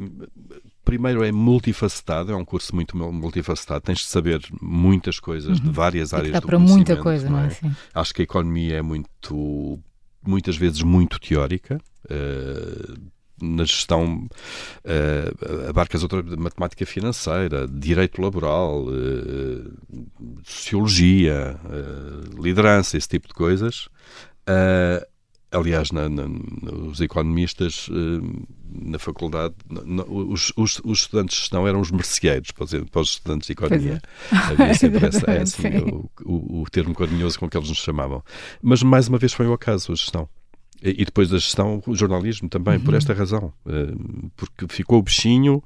primeiro 0.84 1.24
é 1.24 1.32
multifacetado, 1.32 2.32
é 2.32 2.36
um 2.36 2.46
curso 2.46 2.74
muito 2.74 2.98
multifacetado, 2.98 3.82
tens 3.82 4.00
de 4.00 4.06
saber 4.06 4.42
muitas 4.60 5.20
coisas 5.20 5.60
uhum. 5.60 5.66
de 5.66 5.72
várias 5.72 6.14
áreas 6.14 6.40
do 6.40 6.48
para 6.48 6.58
muita 6.58 6.96
coisa, 6.98 7.30
não 7.30 7.40
é? 7.40 7.48
é? 7.48 7.72
Acho 7.94 8.14
que 8.14 8.22
a 8.22 8.24
economia 8.24 8.78
é 8.78 8.82
muito 8.82 9.80
muitas 10.26 10.58
vezes 10.58 10.82
muito 10.82 11.20
teórica. 11.20 11.80
Uh, 12.10 13.10
na 13.42 13.64
gestão 13.64 14.28
uh, 14.86 15.70
abarcas 15.70 16.04
outra 16.04 16.22
matemática 16.38 16.86
financeira, 16.86 17.68
direito 17.68 18.22
laboral, 18.22 18.86
uh, 18.86 20.42
sociologia, 20.44 21.60
uh, 21.66 22.42
liderança, 22.42 22.98
esse 22.98 23.08
tipo 23.08 23.28
de 23.28 23.34
coisas. 23.34 23.90
aliás, 25.52 25.92
na, 25.92 26.08
na, 26.10 26.26
os 26.88 27.02
economistas 27.02 27.90
na 28.72 29.00
faculdade, 29.00 29.56
na, 29.68 30.04
os, 30.04 30.54
os, 30.56 30.80
os, 30.84 31.00
estudantes 31.02 31.36
de 31.36 31.42
gestão 31.42 31.68
eram 31.68 31.82
os 31.82 31.90
merceeiros 31.92 32.52
para 32.52 32.64
os, 32.66 32.72
para 32.72 33.02
os 33.02 33.10
estudantes 33.10 33.48
de 33.48 33.54
economia. 33.54 34.02
É. 34.32 34.36
Havia 34.36 34.74
sempre 34.76 35.06
essa, 35.08 35.32
é 35.32 35.42
assim, 35.42 35.78
o, 35.78 36.10
o, 36.24 36.62
o 36.62 36.70
termo 36.70 36.94
carinhoso 36.94 37.40
com 37.40 37.50
que 37.50 37.58
eles 37.58 37.70
nos 37.70 37.80
chamavam. 37.80 38.24
Mas 38.62 38.84
mais 38.84 39.08
uma 39.08 39.18
vez 39.18 39.34
foi 39.34 39.48
o 39.48 39.54
acaso, 39.54 39.92
a 39.92 39.96
gestão. 39.96 40.30
E 40.82 41.04
depois 41.04 41.30
da 41.30 41.38
gestão, 41.38 41.82
o 41.86 41.96
jornalismo 41.96 42.48
também, 42.48 42.78
uhum. 42.78 42.84
por 42.84 42.94
esta 42.94 43.14
razão. 43.14 43.52
Eh, 43.68 43.94
porque 44.38 44.66
ficou 44.70 45.00
o 45.00 45.04
bichinho, 45.04 45.62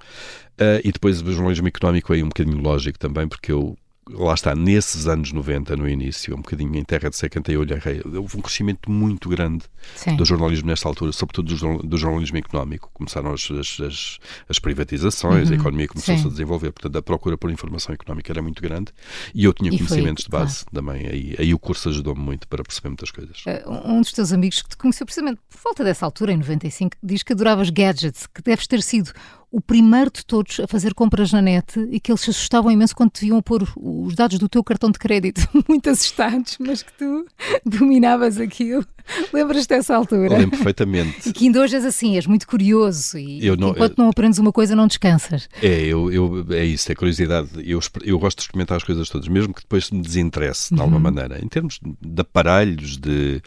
eh, 0.58 0.82
e 0.84 0.92
depois 0.92 1.22
o 1.22 1.32
jornalismo 1.32 1.68
económico 1.68 2.14
aí 2.14 2.24
um 2.24 2.30
bocadinho 2.30 2.60
lógico 2.60 2.98
também, 2.98 3.28
porque 3.28 3.52
eu 3.52 3.78
lá 4.10 4.34
está, 4.34 4.56
nesses 4.56 5.08
anos 5.08 5.32
90, 5.32 5.76
no 5.78 5.88
início, 5.88 6.34
um 6.34 6.42
bocadinho 6.42 6.76
em 6.76 6.84
terra 6.84 7.10
de 7.10 7.16
seca, 7.16 7.34
cantei 7.40 7.58
olho 7.58 7.76
houve 8.16 8.38
um 8.38 8.42
crescimento 8.42 8.92
muito 8.92 9.30
grande 9.30 9.66
Sim. 9.96 10.16
do 10.16 10.26
jornalismo 10.26 10.68
nesta 10.68 10.88
altura, 10.88 11.12
sobretudo 11.12 11.56
do, 11.56 11.78
do 11.88 11.98
jornalismo 11.98 12.38
económico. 12.38 12.90
Começaram 12.94 13.34
as, 13.34 13.50
as, 13.52 14.20
as 14.48 14.60
privatizações, 14.60 15.50
uhum. 15.50 15.56
a 15.56 15.58
economia 15.58 15.88
começou-se 15.88 16.26
a 16.26 16.30
desenvolver, 16.30 16.72
portanto 16.72 16.96
a 16.98 17.02
procura 17.02 17.38
por 17.38 17.50
informação 17.52 17.94
económica 17.94 18.32
era 18.32 18.42
muito 18.42 18.62
grande 18.62 18.92
e 19.34 19.46
eu 19.46 19.54
tinha 19.54 19.72
e 19.72 19.78
conhecimentos 19.78 20.26
foi, 20.26 20.40
de 20.40 20.46
base 20.46 20.66
claro. 20.66 20.88
também. 20.88 21.08
Aí, 21.08 21.36
aí 21.40 21.54
o 21.54 21.60
curso 21.60 21.90
ajudou-me 21.90 22.22
muito 22.22 22.48
para 22.48 22.64
perceber 22.64 22.90
muitas 22.90 23.12
coisas. 23.12 23.44
Uh, 23.46 23.92
um 23.92 24.02
dos 24.02 24.12
teus 24.12 24.34
amigos 24.34 24.62
que 24.62 24.70
te 24.70 24.78
conheceu 24.78 25.06
precisamente 25.06 25.40
por 25.50 25.60
volta 25.64 25.84
dessa 25.84 26.06
altura, 26.06 26.34
em 26.34 26.38
95, 26.38 26.98
diz 27.02 27.24
que 27.24 27.34
adoravas 27.34 27.70
gadgets, 27.70 28.28
que 28.28 28.42
deves 28.42 28.68
ter 28.68 28.82
sido 28.82 29.12
o 29.54 29.62
primeiro 29.62 30.10
de 30.12 30.26
todos 30.26 30.60
a 30.60 30.68
fazer 30.68 30.96
compras 30.96 31.32
na 31.32 31.40
net 31.40 31.80
e 31.92 32.00
que 32.00 32.12
eles 32.12 32.22
se 32.22 32.32
assustavam 32.32 32.72
imenso 32.72 32.96
quando 32.96 33.12
te 33.12 33.26
viam 33.26 33.40
pôr 33.40 33.62
os 33.78 34.16
dados 34.16 34.40
do 34.40 34.50
teu 34.50 34.64
cartão 34.64 34.90
de 34.90 34.98
crédito. 34.98 35.48
Muito 35.70 35.92
assustados, 35.92 36.58
mas 36.60 36.82
que 36.82 36.92
tu 36.94 37.24
dominavas 37.64 38.40
aquilo. 38.40 38.84
Lembras-te 39.34 39.70
dessa 39.70 39.96
altura? 39.96 40.34
Eu 40.34 40.40
lembro 40.40 40.52
perfeitamente. 40.52 41.30
E 41.30 41.34
que 41.34 41.46
ainda 41.46 41.62
hoje 41.62 41.76
és 41.76 41.86
assim, 41.86 42.16
és 42.16 42.26
muito 42.26 42.48
curioso 42.48 43.18
e 43.18 43.42
não, 43.58 43.70
enquanto 43.70 43.98
eu, 43.98 44.04
não 44.04 44.10
aprendes 44.10 44.40
uma 44.40 44.52
coisa 44.52 44.76
não 44.76 44.88
descansas. 44.88 45.48
É, 45.62 45.82
eu, 45.82 46.12
eu, 46.12 46.46
é 46.52 46.66
isso, 46.66 46.92
é 46.92 46.96
curiosidade. 46.96 47.50
Eu, 47.66 47.80
eu 48.04 48.18
gosto 48.18 48.38
de 48.38 48.44
experimentar 48.44 48.78
as 48.78 48.84
coisas 48.84 49.10
todas, 49.10 49.28
mesmo 49.28 49.54
que 49.54 49.62
depois 49.62 49.90
me 49.92 50.02
desinteresse 50.02 50.70
de 50.70 50.76
uhum. 50.76 50.82
alguma 50.82 51.00
maneira. 51.00 51.44
Em 51.44 51.48
termos 51.48 51.80
de 51.82 52.22
aparelhos, 52.22 52.98
de, 52.98 53.42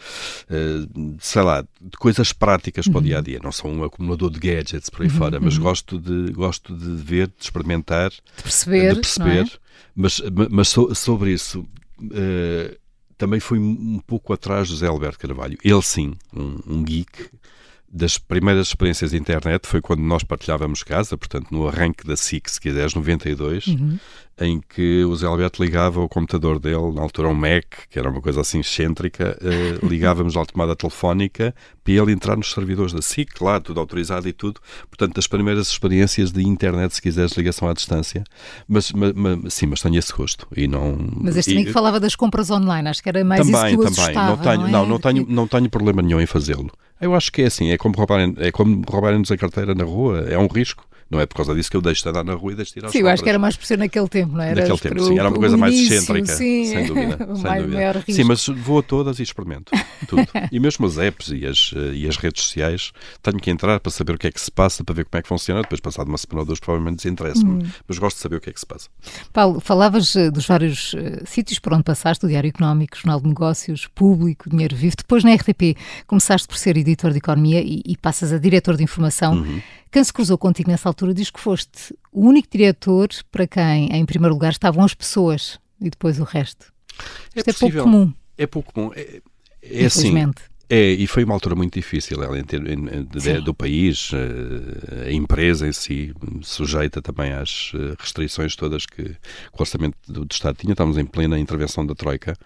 uh, 0.49 1.15
sei 1.19 1.41
lá, 1.41 1.61
de 1.61 1.97
coisas 1.97 2.31
práticas 2.31 2.85
uhum. 2.85 2.93
para 2.93 2.99
o 2.99 3.03
dia 3.03 3.17
a 3.17 3.21
dia. 3.21 3.39
Não 3.43 3.51
sou 3.51 3.71
um 3.71 3.83
acumulador 3.83 4.29
de 4.29 4.39
gadgets 4.39 4.89
por 4.89 5.01
aí 5.01 5.07
uhum. 5.07 5.15
fora, 5.15 5.39
mas 5.39 5.57
uhum. 5.57 5.63
gosto, 5.63 5.99
de, 5.99 6.31
gosto 6.31 6.75
de 6.75 6.95
ver, 7.03 7.27
de 7.27 7.43
experimentar, 7.43 8.09
de 8.09 8.43
perceber. 8.43 8.93
De 8.93 9.01
perceber. 9.01 9.45
É? 9.45 9.67
Mas, 9.95 10.21
mas 10.51 10.69
so, 10.69 10.93
sobre 10.93 11.31
isso. 11.31 11.65
Uh, 11.99 12.77
também 13.17 13.39
fui 13.39 13.59
um 13.59 13.99
pouco 14.05 14.31
atrás 14.33 14.67
do 14.67 14.71
José 14.71 14.87
Alberto 14.87 15.19
Carvalho. 15.19 15.57
Ele 15.63 15.81
sim, 15.81 16.13
um, 16.33 16.59
um 16.67 16.83
geek, 16.83 17.29
das 17.89 18.17
primeiras 18.17 18.67
experiências 18.67 19.11
de 19.11 19.17
internet 19.17 19.65
foi 19.65 19.81
quando 19.81 20.01
nós 20.01 20.23
partilhávamos 20.23 20.83
casa, 20.83 21.17
portanto, 21.17 21.47
no 21.51 21.67
arranque 21.67 22.05
da 22.05 22.17
SIC, 22.17 22.49
se 22.49 22.59
quiseres, 22.59 22.93
92, 22.93 23.67
uhum. 23.67 23.97
Em 24.39 24.61
que 24.61 25.03
o 25.03 25.15
Zé 25.15 25.25
Alberto 25.25 25.63
ligava 25.63 25.99
o 25.99 26.07
computador 26.07 26.59
dele, 26.59 26.91
na 26.93 27.01
altura 27.01 27.27
um 27.29 27.33
Mac, 27.33 27.65
que 27.89 27.97
era 27.97 28.09
uma 28.09 28.21
coisa 28.21 28.41
assim 28.41 28.59
excêntrica, 28.59 29.37
uh, 29.41 29.85
ligávamos 29.87 30.37
à 30.37 30.45
tomada 30.45 30.75
telefónica 30.75 31.55
para 31.83 31.93
ele 31.93 32.11
entrar 32.11 32.35
nos 32.35 32.51
servidores 32.51 32.93
da 32.93 33.01
SIC, 33.01 33.33
claro, 33.33 33.63
tudo 33.63 33.79
autorizado 33.79 34.27
e 34.27 34.33
tudo. 34.33 34.61
Portanto, 34.89 35.15
das 35.15 35.25
primeiras 35.25 35.69
experiências 35.69 36.31
de 36.31 36.45
internet, 36.45 36.93
se 36.93 37.01
quiseres, 37.01 37.31
ligação 37.31 37.67
à 37.67 37.73
distância. 37.73 38.23
Mas, 38.67 38.91
sim, 39.49 39.65
mas 39.65 39.81
tenho 39.81 39.97
esse 39.97 40.13
gosto. 40.13 40.47
E 40.55 40.67
não, 40.67 40.97
mas 41.21 41.35
este 41.37 41.53
amigo 41.53 41.71
falava 41.71 41.99
das 41.99 42.15
compras 42.15 42.51
online, 42.51 42.89
acho 42.89 43.01
que 43.01 43.09
era 43.09 43.23
mais 43.23 43.41
também, 43.41 43.73
isso 43.73 43.89
que 43.89 43.95
também. 43.95 44.15
Não 44.15 44.37
tenho, 44.37 44.57
não, 44.59 44.67
é? 44.67 44.71
não, 44.71 44.85
não, 44.85 44.99
tenho, 44.99 45.25
não 45.27 45.47
tenho 45.47 45.69
problema 45.69 46.01
nenhum 46.01 46.21
em 46.21 46.25
fazê-lo. 46.25 46.69
Eu 46.99 47.15
acho 47.15 47.31
que 47.31 47.43
é 47.43 47.45
assim, 47.45 47.71
é 47.71 47.77
como 47.77 47.95
roubarem, 47.95 48.35
é 48.37 48.51
como 48.51 48.83
roubarem-nos 48.87 49.31
a 49.31 49.37
carteira 49.37 49.73
na 49.73 49.83
rua, 49.83 50.25
é 50.27 50.37
um 50.37 50.47
risco. 50.47 50.83
Não 51.09 51.19
é 51.19 51.25
por 51.25 51.35
causa 51.35 51.55
disso 51.55 51.71
que 51.71 51.77
eu 51.77 51.81
deixo 51.81 52.03
de 52.03 52.09
andar 52.09 52.23
na 52.23 52.33
rua 52.33 52.51
e 52.51 52.55
deixo 52.55 52.73
de 52.73 52.79
ir 52.79 52.85
às 52.85 52.91
Sim, 52.91 52.99
eu 52.99 53.07
acho 53.07 53.23
que 53.23 53.29
era 53.29 53.39
mais 53.39 53.55
por 53.55 53.65
ser 53.65 53.77
naquele 53.77 54.07
tempo, 54.07 54.33
não 54.33 54.43
é? 54.43 54.51
era? 54.51 54.61
Naquele 54.61 54.79
tempo, 54.79 55.03
sim. 55.03 55.19
Era 55.19 55.29
uma 55.29 55.37
coisa 55.37 55.57
mais 55.57 55.73
excêntrica, 55.73 56.35
sim. 56.35 56.65
sem 56.65 56.85
dúvida. 56.85 57.17
sem 57.35 57.61
dúvida. 57.61 58.03
Sim, 58.09 58.23
mas 58.23 58.47
vou 58.47 58.79
a 58.79 58.83
todas 58.83 59.19
e 59.19 59.23
experimento 59.23 59.71
tudo. 60.07 60.23
e 60.51 60.59
mesmo 60.59 60.85
as 60.85 60.97
apps 60.97 61.29
e 61.29 61.45
as, 61.45 61.73
e 61.93 62.07
as 62.07 62.17
redes 62.17 62.43
sociais, 62.43 62.91
tenho 63.21 63.37
que 63.37 63.49
entrar 63.49 63.79
para 63.79 63.91
saber 63.91 64.13
o 64.13 64.17
que 64.17 64.27
é 64.27 64.31
que 64.31 64.39
se 64.39 64.51
passa, 64.51 64.83
para 64.83 64.93
ver 64.93 65.05
como 65.05 65.19
é 65.19 65.21
que 65.21 65.27
funciona. 65.27 65.61
Depois, 65.61 65.79
passado 65.79 66.07
uma 66.07 66.17
semana 66.17 66.41
ou 66.41 66.45
duas, 66.45 66.59
provavelmente 66.59 66.97
desinteressa-me. 66.97 67.63
Hum. 67.63 67.69
Mas 67.87 67.97
gosto 67.97 68.17
de 68.17 68.21
saber 68.21 68.35
o 68.37 68.41
que 68.41 68.49
é 68.49 68.53
que 68.53 68.59
se 68.59 68.65
passa. 68.65 68.89
Paulo, 69.31 69.59
falavas 69.59 70.15
eh, 70.15 70.29
dos 70.29 70.45
vários 70.45 70.93
uh, 70.93 71.23
sítios 71.25 71.59
por 71.59 71.73
onde 71.73 71.83
passaste, 71.83 72.25
o 72.25 72.29
Diário 72.29 72.49
Económico, 72.49 72.97
Jornal 72.97 73.19
de 73.19 73.27
Negócios, 73.27 73.87
Público, 73.87 74.49
Dinheiro 74.49 74.75
Vivo. 74.75 74.95
Depois, 74.97 75.23
na 75.23 75.33
RTP, 75.33 75.77
começaste 76.05 76.47
por 76.47 76.57
ser 76.57 76.77
editor 76.77 77.11
de 77.11 77.17
Economia 77.17 77.61
e, 77.61 77.81
e 77.85 77.97
passas 77.97 78.31
a 78.31 78.37
diretor 78.37 78.75
de 78.75 78.83
Informação. 78.83 79.33
Uhum. 79.33 79.61
Quem 79.97 80.03
se 80.03 80.13
cruzou 80.13 80.37
contigo 80.37 80.69
nessa 80.69 80.87
altura 80.87 81.11
diz 81.11 81.31
que 81.31 81.39
foste 81.39 81.91
o 82.11 82.27
único 82.27 82.47
diretor 82.51 83.07
para 83.31 83.47
quem, 83.47 83.91
em 83.91 84.05
primeiro 84.05 84.35
lugar, 84.35 84.51
estavam 84.51 84.85
as 84.85 84.93
pessoas 84.93 85.59
e 85.81 85.89
depois 85.89 86.19
o 86.19 86.23
resto. 86.23 86.71
É 87.35 87.39
Isto 87.39 87.49
é, 87.49 87.53
pouco 87.53 87.77
comum. 87.81 88.13
É 88.37 88.45
pouco 88.45 88.73
comum. 88.73 88.91
É, 88.95 89.21
é 89.63 89.85
assim. 89.87 90.13
É, 90.69 90.91
e 90.91 91.07
foi 91.07 91.23
uma 91.23 91.33
altura 91.33 91.55
muito 91.55 91.73
difícil 91.73 92.21
ela, 92.21 92.37
em 92.37 92.43
ter, 92.43 92.61
em, 92.69 93.05
de, 93.05 93.41
do 93.41 93.55
país, 93.55 94.11
eh, 94.13 95.07
a 95.07 95.11
empresa 95.11 95.67
em 95.67 95.71
si, 95.71 96.13
sujeita 96.43 97.01
também 97.01 97.31
às 97.31 97.71
eh, 97.73 97.95
restrições 97.97 98.55
todas 98.55 98.85
que, 98.85 99.03
que 99.03 99.11
o 99.51 99.59
orçamento 99.61 99.97
do, 100.07 100.25
do, 100.25 100.31
Estado 100.31 100.57
tinha. 100.57 100.73
Estávamos 100.73 100.99
em 100.99 101.05
plena 101.07 101.39
intervenção 101.39 101.83
da 101.83 101.95
Troika. 101.95 102.37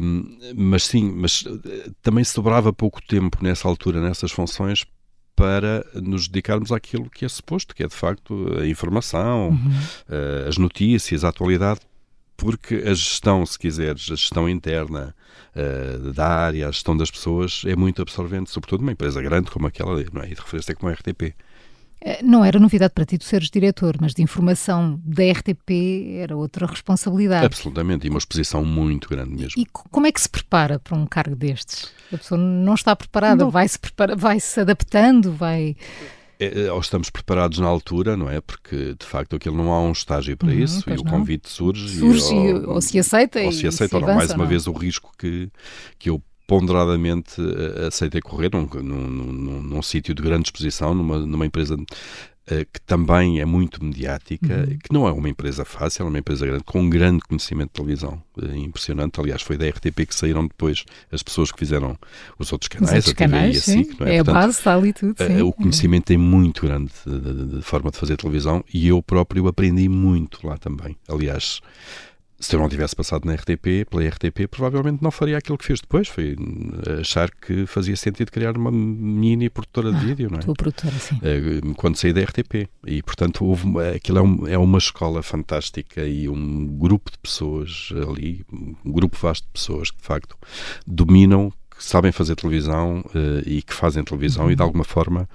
Um, 0.00 0.38
mas 0.54 0.84
sim, 0.84 1.10
mas 1.10 1.44
eh, 1.44 1.90
também 2.02 2.22
sobrava 2.22 2.72
pouco 2.72 3.02
tempo 3.02 3.38
nessa 3.42 3.66
altura, 3.66 4.00
nessas 4.00 4.30
funções, 4.30 4.84
para 5.34 5.84
nos 5.94 6.28
dedicarmos 6.28 6.70
àquilo 6.70 7.08
que 7.10 7.24
é 7.24 7.28
suposto, 7.28 7.74
que 7.74 7.82
é 7.82 7.88
de 7.88 7.94
facto 7.94 8.58
a 8.60 8.66
informação, 8.66 9.50
uhum. 9.50 9.70
uh, 10.08 10.48
as 10.48 10.58
notícias, 10.58 11.24
a 11.24 11.28
atualidade. 11.28 11.80
porque 12.36 12.74
a 12.74 12.94
gestão, 12.94 13.46
se 13.46 13.58
quiseres, 13.58 14.10
a 14.10 14.16
gestão 14.16 14.48
interna 14.48 15.14
uh, 15.54 16.12
da 16.12 16.26
área, 16.26 16.68
a 16.68 16.72
gestão 16.72 16.96
das 16.96 17.10
pessoas 17.10 17.62
é 17.66 17.76
muito 17.76 18.02
absorvente, 18.02 18.50
sobretudo 18.50 18.80
numa 18.80 18.92
empresa 18.92 19.22
grande 19.22 19.50
como 19.50 19.66
aquela, 19.66 20.02
não 20.12 20.22
é? 20.22 20.26
E 20.26 20.34
de 20.34 20.40
referência 20.40 20.74
como 20.74 20.90
a 20.90 20.94
RTP. 20.94 21.34
Eh, 22.04 22.20
não 22.22 22.44
era 22.44 22.58
novidade 22.58 22.92
para 22.92 23.04
ti 23.04 23.16
tu 23.16 23.24
seres 23.24 23.48
diretor, 23.48 23.96
mas 24.00 24.12
de 24.12 24.22
informação 24.22 25.00
da 25.04 25.22
RTP 25.30 26.16
era 26.16 26.36
outra 26.36 26.66
responsabilidade. 26.66 27.46
Absolutamente, 27.46 28.06
e 28.06 28.10
uma 28.10 28.18
exposição 28.18 28.64
muito 28.64 29.08
grande 29.08 29.30
mesmo. 29.30 29.52
E 29.56 29.64
como 29.66 30.06
é 30.06 30.12
que 30.12 30.20
se 30.20 30.28
prepara 30.28 30.80
para 30.80 30.96
um 30.96 31.06
cargo 31.06 31.36
destes? 31.36 31.92
A 32.12 32.18
pessoa 32.18 32.38
não 32.38 32.74
está 32.74 32.96
preparada, 32.96 33.48
vai-se 33.48 33.78
prepara, 33.78 34.16
vai 34.16 34.40
-se 34.40 34.60
adaptando, 34.60 35.32
vai... 35.32 35.76
É, 36.40 36.64
é, 36.64 36.72
ou 36.72 36.80
estamos 36.80 37.08
preparados 37.08 37.60
na 37.60 37.68
altura, 37.68 38.16
não 38.16 38.28
é? 38.28 38.40
Porque 38.40 38.96
de 38.98 39.06
facto 39.06 39.36
aquilo 39.36 39.56
não 39.56 39.72
há 39.72 39.80
um 39.80 39.92
estágio 39.92 40.36
para 40.36 40.48
uhum, 40.48 40.58
isso 40.58 40.90
e 40.90 40.94
o 40.94 41.04
não. 41.04 41.04
convite 41.04 41.48
surge. 41.48 42.00
Surge 42.00 42.34
e, 42.34 42.54
ou, 42.54 42.74
ou, 42.74 42.80
se 42.82 42.98
aceita. 42.98 43.40
Ou 43.42 43.52
se 43.52 43.64
aceita, 43.64 43.96
ou, 43.96 44.02
não. 44.04 44.14
mais 44.14 44.30
uma 44.30 44.38
não. 44.38 44.46
vez 44.46 44.66
o 44.66 44.72
risco 44.72 45.12
que, 45.16 45.48
que 46.00 46.10
eu 46.10 46.20
ponderadamente 46.46 47.40
eh, 47.40 47.86
aceitei 47.86 48.20
correr 48.20 48.50
num, 48.52 48.66
num, 48.66 49.08
num, 49.08 49.62
num 49.62 49.82
sítio 49.82 50.14
de 50.14 50.22
grande 50.22 50.46
exposição, 50.48 50.94
numa, 50.94 51.18
numa 51.18 51.46
empresa 51.46 51.74
uh, 51.74 52.66
que 52.72 52.80
também 52.86 53.40
é 53.40 53.44
muito 53.44 53.82
mediática, 53.82 54.66
uhum. 54.68 54.78
que 54.78 54.92
não 54.92 55.06
é 55.06 55.12
uma 55.12 55.28
empresa 55.28 55.64
fácil, 55.64 56.04
é 56.04 56.08
uma 56.08 56.18
empresa 56.18 56.46
grande, 56.46 56.64
com 56.64 56.80
um 56.80 56.90
grande 56.90 57.20
conhecimento 57.20 57.68
de 57.68 57.74
televisão, 57.74 58.22
uh, 58.36 58.56
impressionante. 58.56 59.20
Aliás, 59.20 59.42
foi 59.42 59.56
da 59.56 59.68
RTP 59.68 60.06
que 60.06 60.14
saíram 60.14 60.46
depois 60.46 60.84
as 61.10 61.22
pessoas 61.22 61.52
que 61.52 61.58
fizeram 61.58 61.96
os 62.38 62.52
outros 62.52 62.68
canais, 62.68 62.90
os 62.90 63.08
outros 63.08 63.12
a 63.12 63.16
TV 63.16 63.30
canais, 63.30 63.54
e 63.54 63.58
a 63.58 63.62
SIC, 63.62 64.00
não 64.00 64.06
é? 64.06 64.14
é 64.14 64.16
Portanto, 64.18 64.36
a 64.36 64.40
base, 64.40 64.58
está 64.58 64.74
ali 64.74 64.92
tudo. 64.92 65.14
Sim. 65.18 65.42
O 65.42 65.52
conhecimento 65.52 66.12
é 66.12 66.16
muito 66.16 66.66
grande 66.66 66.92
de, 67.06 67.20
de, 67.20 67.56
de 67.56 67.62
forma 67.62 67.90
de 67.90 67.96
fazer 67.96 68.16
televisão 68.16 68.64
e 68.72 68.88
eu 68.88 69.02
próprio 69.02 69.46
aprendi 69.46 69.88
muito 69.88 70.46
lá 70.46 70.58
também. 70.58 70.96
Aliás, 71.08 71.60
se 72.42 72.56
eu 72.56 72.60
não 72.60 72.68
tivesse 72.68 72.96
passado 72.96 73.24
na 73.24 73.34
RTP, 73.34 73.88
pela 73.88 74.08
RTP, 74.08 74.48
provavelmente 74.50 75.00
não 75.00 75.12
faria 75.12 75.38
aquilo 75.38 75.56
que 75.56 75.64
fiz 75.64 75.80
depois. 75.80 76.08
Foi 76.08 76.36
eh, 76.86 77.00
achar 77.00 77.30
que 77.30 77.66
fazia 77.66 77.94
sentido 77.94 78.32
criar 78.32 78.56
uma 78.56 78.70
mini 78.72 79.48
produtora 79.48 79.92
de 79.92 79.98
ah, 79.98 80.00
vídeo, 80.00 80.28
não 80.28 80.38
é? 80.38 80.42
Tua 80.42 80.54
produtora, 80.54 80.92
sim. 80.98 81.20
Eh, 81.22 81.60
quando 81.76 81.96
saí 81.96 82.12
da 82.12 82.20
RTP. 82.20 82.68
E, 82.84 83.00
portanto, 83.00 83.44
houve, 83.44 83.68
aquilo 83.94 84.18
é, 84.18 84.22
um, 84.22 84.48
é, 84.48 84.58
uma 84.58 84.78
escola 84.78 85.22
fantástica 85.22 86.04
e 86.04 86.28
um 86.28 86.66
grupo 86.66 87.12
de 87.12 87.18
pessoas 87.18 87.90
ali, 88.10 88.44
um 88.52 88.90
grupo 88.90 89.16
vasto 89.16 89.44
de 89.44 89.52
pessoas 89.52 89.92
que, 89.92 89.98
de 89.98 90.04
facto, 90.04 90.36
dominam, 90.84 91.52
que 91.70 91.84
sabem 91.84 92.10
fazer 92.10 92.34
televisão 92.34 93.04
uh, 93.14 93.42
e 93.46 93.62
que 93.62 93.72
fazem 93.72 94.02
televisão 94.02 94.46
uhum. 94.46 94.50
e, 94.50 94.56
de 94.56 94.62
alguma 94.62 94.84
forma, 94.84 95.28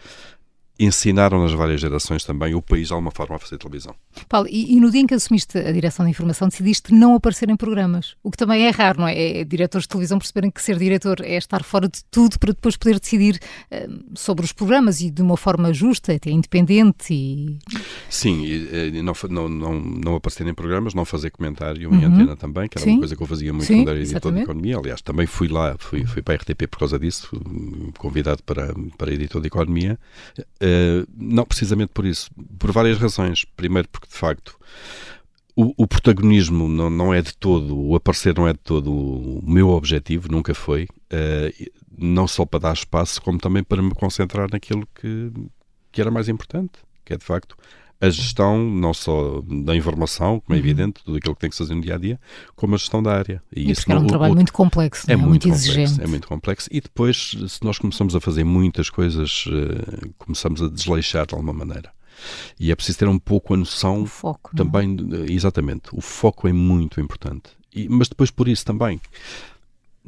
ensinaram 0.80 1.42
nas 1.42 1.54
várias 1.54 1.82
gerações 1.82 2.24
também 2.24 2.54
o 2.54 2.62
país 2.62 2.88
de 2.88 2.94
alguma 2.94 3.12
forma 3.12 3.36
a 3.36 3.40
fazer 3.40 3.58
televisão. 3.58 3.96
Paulo, 4.30 4.48
e, 4.50 4.76
e, 4.76 4.80
no 4.80 4.92
dia 4.92 5.02
em 5.02 5.08
que 5.08 5.14
assumiste 5.14 5.58
a 5.58 5.72
direção 5.72 6.06
da 6.06 6.10
informação 6.10 6.48
decidiste 6.48 6.94
não 6.94 7.16
aparecer 7.16 7.50
em 7.50 7.56
programas, 7.56 8.16
o 8.24 8.30
que 8.30 8.38
também 8.38 8.66
é 8.66 8.70
raro, 8.70 9.02
não 9.02 9.08
é? 9.08 9.40
é? 9.40 9.44
diretores 9.44 9.84
de 9.84 9.90
televisão 9.90 10.20
perceberem 10.20 10.52
que 10.52 10.62
ser 10.62 10.78
diretor 10.78 11.22
é 11.22 11.38
estar 11.38 11.64
fora 11.64 11.88
de 11.88 12.04
tudo 12.12 12.38
para 12.40 12.54
depois 12.54 12.78
poder 12.78 13.00
decidir 13.00 13.40
uh, 13.72 14.04
sobre 14.16 14.46
os 14.46 14.52
programas 14.52 15.02
e 15.02 15.10
de 15.10 15.22
uma 15.22 15.38
forma 15.38 15.74
justa, 15.74 16.14
até 16.14 16.30
independente 16.30 17.14
e... 17.14 17.58
Sim, 18.10 18.44
e, 18.44 18.98
e 18.98 19.02
não, 19.02 19.14
não, 19.30 19.50
não, 19.50 19.80
não, 19.80 20.16
aparecer 20.16 20.46
em 20.48 20.54
programas, 20.54 20.94
não 20.94 21.06
fazer 21.06 21.32
comentário 21.32 21.90
uhum. 21.90 22.00
em 22.00 22.06
antena 22.06 22.36
também, 22.36 22.68
que 22.68 22.78
era 22.78 22.86
Sim. 22.86 22.92
uma 22.92 23.00
coisa 23.00 23.16
que 23.16 23.24
eu 23.24 23.28
fazia 23.28 23.54
muito 23.54 23.68
Sim, 23.68 23.80
quando 23.80 23.90
era 23.90 24.00
editor 24.00 24.32
de 24.32 24.42
economia, 24.42 24.78
aliás, 24.78 25.02
também 25.02 25.26
fui 25.26 25.48
lá, 25.48 25.76
fui, 25.80 26.06
fui 26.06 26.22
para 26.22 26.36
a 26.36 26.38
RTP 26.38 26.68
por 26.70 26.80
causa 26.80 27.00
disso, 27.00 27.30
convidado 27.98 28.44
para, 28.44 28.74
para 28.98 29.14
editor 29.14 29.42
de 29.42 29.48
economia, 29.48 29.98
Uh, 30.38 30.67
não 31.16 31.46
precisamente 31.46 31.90
por 31.94 32.06
isso, 32.06 32.30
por 32.58 32.72
várias 32.72 32.98
razões. 32.98 33.46
Primeiro, 33.56 33.88
porque 33.90 34.08
de 34.08 34.16
facto 34.16 34.58
o, 35.56 35.74
o, 35.76 35.88
protagonismo 35.88 36.68
não, 36.68 36.88
não 36.88 37.12
é 37.12 37.20
de 37.20 37.36
todo, 37.36 37.76
o 37.76 37.96
aparecer 37.96 38.38
não 38.38 38.48
é 38.48 38.54
de 38.54 38.60
todo 38.60 38.94
o 38.94 39.42
meu 39.44 39.70
objetivo, 39.70 40.32
nunca 40.32 40.54
foi. 40.54 40.84
Uh, 41.12 41.72
não 41.98 42.28
só 42.28 42.46
para 42.46 42.60
dar 42.60 42.74
espaço, 42.74 43.20
como 43.22 43.40
também 43.40 43.64
para 43.64 43.82
me 43.82 43.92
concentrar 43.96 44.48
naquilo 44.52 44.88
que, 44.94 45.32
que 45.92 46.00
era 46.00 46.12
mais 46.12 46.30
importante, 46.30 46.74
que 47.04 47.14
é 47.14 47.18
de 47.18 47.26
facto 47.26 47.58
a 48.00 48.10
gestão 48.10 48.60
não 48.60 48.94
só 48.94 49.42
da 49.42 49.76
informação, 49.76 50.40
como 50.40 50.56
é 50.56 50.60
uhum. 50.60 50.66
evidente, 50.66 51.04
tudo 51.04 51.18
aquilo 51.18 51.36
que 51.36 51.42
tem 51.42 51.50
que 51.50 51.58
fazer 51.58 51.74
no 51.74 51.82
dia 51.82 51.96
a 51.96 51.98
dia, 51.98 52.20
como 52.56 52.76
a 52.76 52.78
gestão 52.78 53.02
da 53.02 53.14
área. 53.14 53.42
E, 53.56 53.62
e 53.62 53.72
isso 53.72 53.92
é 53.92 53.98
um 53.98 54.06
trabalho 54.06 54.36
muito 54.36 54.54
complexo, 54.54 55.10
é, 55.10 55.14
é 55.14 55.16
muito, 55.16 55.30
muito 55.30 55.44
complexo, 55.44 55.70
exigente. 55.70 56.02
É 56.02 56.08
muito 56.08 56.28
complexo. 56.28 56.70
E 56.72 56.80
depois, 56.80 57.36
se 57.48 57.64
nós 57.64 57.78
começamos 57.80 58.16
a 58.16 58.20
fazer 58.20 58.44
muitas 58.44 58.90
coisas, 58.90 59.46
uh, 59.48 60.14
começamos 60.18 60.62
a 60.62 60.68
desleixar 60.68 61.26
de 61.26 61.34
alguma 61.34 61.54
maneira. 61.54 61.92
E 62.60 62.72
é 62.72 62.76
preciso 62.76 63.00
ter 63.00 63.08
um 63.08 63.20
pouco 63.20 63.54
a 63.54 63.58
noção 63.58 64.04
o 64.04 64.06
foco, 64.06 64.52
é? 64.54 64.58
também, 64.58 64.88
não? 64.88 65.26
exatamente, 65.26 65.90
o 65.92 66.02
foco 66.02 66.48
é 66.48 66.54
muito 66.54 67.00
importante. 67.02 67.50
E, 67.74 67.88
mas 67.90 68.08
depois 68.08 68.32
por 68.32 68.48
isso 68.48 68.66
também 68.66 69.00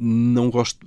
não 0.00 0.50
gosto, 0.50 0.78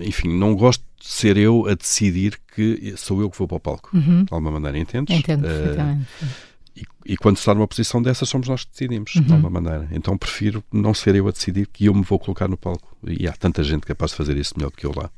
enfim, 0.00 0.36
não 0.36 0.54
gosto 0.54 0.82
de 0.98 1.06
ser 1.06 1.36
eu 1.36 1.68
a 1.68 1.74
decidir 1.74 2.40
que 2.54 2.94
sou 2.96 3.20
eu 3.20 3.30
que 3.30 3.38
vou 3.38 3.46
para 3.46 3.56
o 3.56 3.60
palco, 3.60 3.90
uhum. 3.92 4.24
de 4.24 4.32
alguma 4.32 4.52
maneira, 4.52 4.78
entendes? 4.78 5.14
Entendo 5.14 5.44
uh, 5.44 6.06
e, 6.76 7.12
e, 7.12 7.16
quando 7.16 7.36
se 7.36 7.42
está 7.42 7.54
numa 7.54 7.68
posição 7.68 8.02
dessas, 8.02 8.28
somos 8.28 8.48
nós 8.48 8.64
que 8.64 8.72
decidimos, 8.72 9.14
uhum. 9.14 9.22
de 9.22 9.32
alguma 9.32 9.60
maneira. 9.60 9.88
Então 9.92 10.18
prefiro 10.18 10.64
não 10.72 10.92
ser 10.92 11.14
eu 11.14 11.28
a 11.28 11.30
decidir 11.30 11.68
que 11.68 11.84
eu 11.86 11.94
me 11.94 12.02
vou 12.02 12.18
colocar 12.18 12.48
no 12.48 12.56
palco. 12.56 12.96
E 13.06 13.28
há 13.28 13.32
tanta 13.32 13.62
gente 13.62 13.86
capaz 13.86 14.10
de 14.10 14.16
fazer 14.16 14.36
isso 14.36 14.54
melhor 14.56 14.70
do 14.70 14.76
que 14.76 14.86
eu 14.86 14.92
lá. 14.96 15.08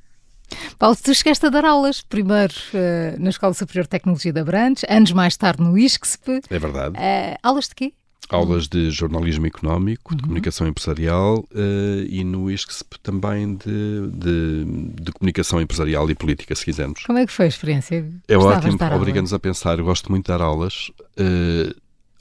Paulo, 0.79 0.97
tu 1.03 1.15
chegaste 1.15 1.47
a 1.47 1.49
dar 1.49 1.65
aulas, 1.65 2.03
primeiro 2.03 2.55
uh, 2.75 3.21
na 3.21 3.31
Escola 3.31 3.55
Superior 3.55 3.85
de 3.85 3.91
Tecnologia 3.91 4.33
da 4.33 4.45
Brandes, 4.45 4.85
anos 4.89 5.13
mais 5.13 5.37
tarde 5.37 5.63
no 5.63 5.79
ISCSP. 5.79 6.43
É 6.51 6.59
verdade. 6.59 6.97
Uh, 6.97 7.39
aulas 7.43 7.69
de 7.69 7.75
quê? 7.75 7.93
Aulas 8.29 8.67
de 8.67 8.91
jornalismo 8.91 9.47
económico, 9.47 10.15
de 10.15 10.23
uhum. 10.23 10.29
comunicação 10.29 10.67
empresarial 10.67 11.39
uh, 11.39 12.07
e 12.09 12.25
no 12.25 12.51
ISCSP 12.51 12.99
também 13.03 13.55
de, 13.55 14.09
de, 14.13 14.65
de, 15.03 15.13
comunicação 15.13 15.61
empresarial 15.61 16.11
e 16.11 16.15
política, 16.15 16.55
se 16.55 16.65
quisermos. 16.65 17.03
Como 17.05 17.19
é 17.19 17.27
que 17.27 17.33
foi 17.33 17.47
a 17.47 17.49
experiência? 17.49 18.09
É 18.27 18.37
ótimo, 18.37 18.79
obriga-nos 18.95 19.33
a 19.33 19.39
pensar, 19.39 19.79
eu 19.79 19.85
gosto 19.85 20.11
muito 20.11 20.27
de 20.27 20.33
dar 20.33 20.41
aulas, 20.43 20.91
uh, 21.19 21.75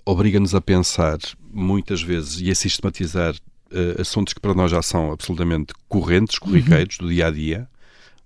obriga-nos 0.05 0.53
a 0.53 0.61
pensar 0.61 1.17
muitas 1.51 2.01
vezes 2.01 2.39
e 2.41 2.51
a 2.51 2.55
sistematizar 2.55 3.33
uh, 3.33 4.01
assuntos 4.01 4.33
que 4.33 4.39
para 4.39 4.53
nós 4.53 4.71
já 4.71 4.81
são 4.81 5.11
absolutamente 5.11 5.73
correntes, 5.87 6.37
corriqueiros, 6.37 6.99
uhum. 6.99 7.07
do 7.07 7.13
dia 7.13 7.27
a 7.27 7.31
dia, 7.31 7.67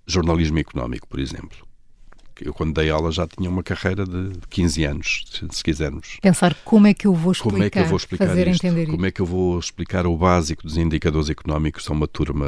jornalismo 0.05 0.59
económico, 0.59 1.07
por 1.07 1.19
exemplo 1.19 1.68
eu 2.41 2.53
quando 2.53 2.73
dei 2.73 2.89
aula 2.89 3.11
já 3.11 3.27
tinha 3.27 3.49
uma 3.49 3.63
carreira 3.63 4.05
de 4.05 4.31
15 4.49 4.83
anos, 4.85 5.23
se 5.51 5.63
quisermos. 5.63 6.17
Pensar 6.21 6.55
como 6.63 6.87
é 6.87 6.93
que 6.93 7.07
eu 7.07 7.13
vou 7.13 7.31
explicar, 7.31 7.51
como 7.51 7.63
é 7.63 7.69
que 7.69 7.79
eu 7.79 7.85
vou 7.85 7.97
explicar 7.97 8.27
fazer 8.27 8.47
isto, 8.47 8.65
entender 8.65 8.85
como 8.87 9.05
é 9.05 9.11
que 9.11 9.21
eu 9.21 9.25
vou 9.25 9.59
explicar 9.59 10.07
o 10.07 10.15
básico 10.17 10.63
dos 10.63 10.77
indicadores 10.77 11.29
económicos 11.29 11.89
a 11.89 11.93
uma 11.93 12.07
turma 12.07 12.47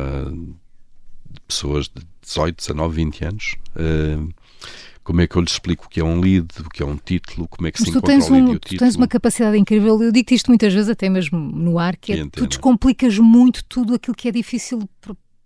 de 1.29 1.41
pessoas 1.47 1.85
de 1.87 2.01
18, 2.21 2.57
19, 2.57 2.95
20 2.95 3.25
anos. 3.25 3.55
Uh, 3.75 4.29
como 5.03 5.19
é 5.21 5.27
que 5.27 5.35
eu 5.35 5.41
lhes 5.41 5.53
explico 5.53 5.85
o 5.85 5.89
que 5.89 5.99
é 5.99 6.03
um 6.03 6.19
lead, 6.19 6.47
o 6.59 6.69
que 6.69 6.83
é 6.83 6.85
um 6.85 6.95
título, 6.95 7.47
como 7.47 7.67
é 7.67 7.71
que 7.71 7.81
Mas 7.81 7.89
se 7.89 7.97
encontra 7.97 8.15
o 8.15 8.31
lead 8.31 8.47
um, 8.47 8.53
e 8.53 8.55
o 8.55 8.59
título. 8.59 8.77
Tu 8.77 8.83
tens 8.83 8.95
uma 8.95 9.07
capacidade 9.07 9.57
incrível, 9.57 10.01
eu 10.01 10.11
digo-te 10.11 10.35
isto 10.35 10.49
muitas 10.49 10.73
vezes, 10.73 10.89
até 10.89 11.09
mesmo 11.09 11.39
no 11.39 11.79
ar, 11.79 11.97
que 11.97 12.13
é, 12.13 12.25
tu 12.31 12.45
descomplicas 12.45 13.17
muito 13.17 13.63
tudo 13.65 13.95
aquilo 13.95 14.15
que 14.15 14.27
é 14.27 14.31
difícil 14.31 14.87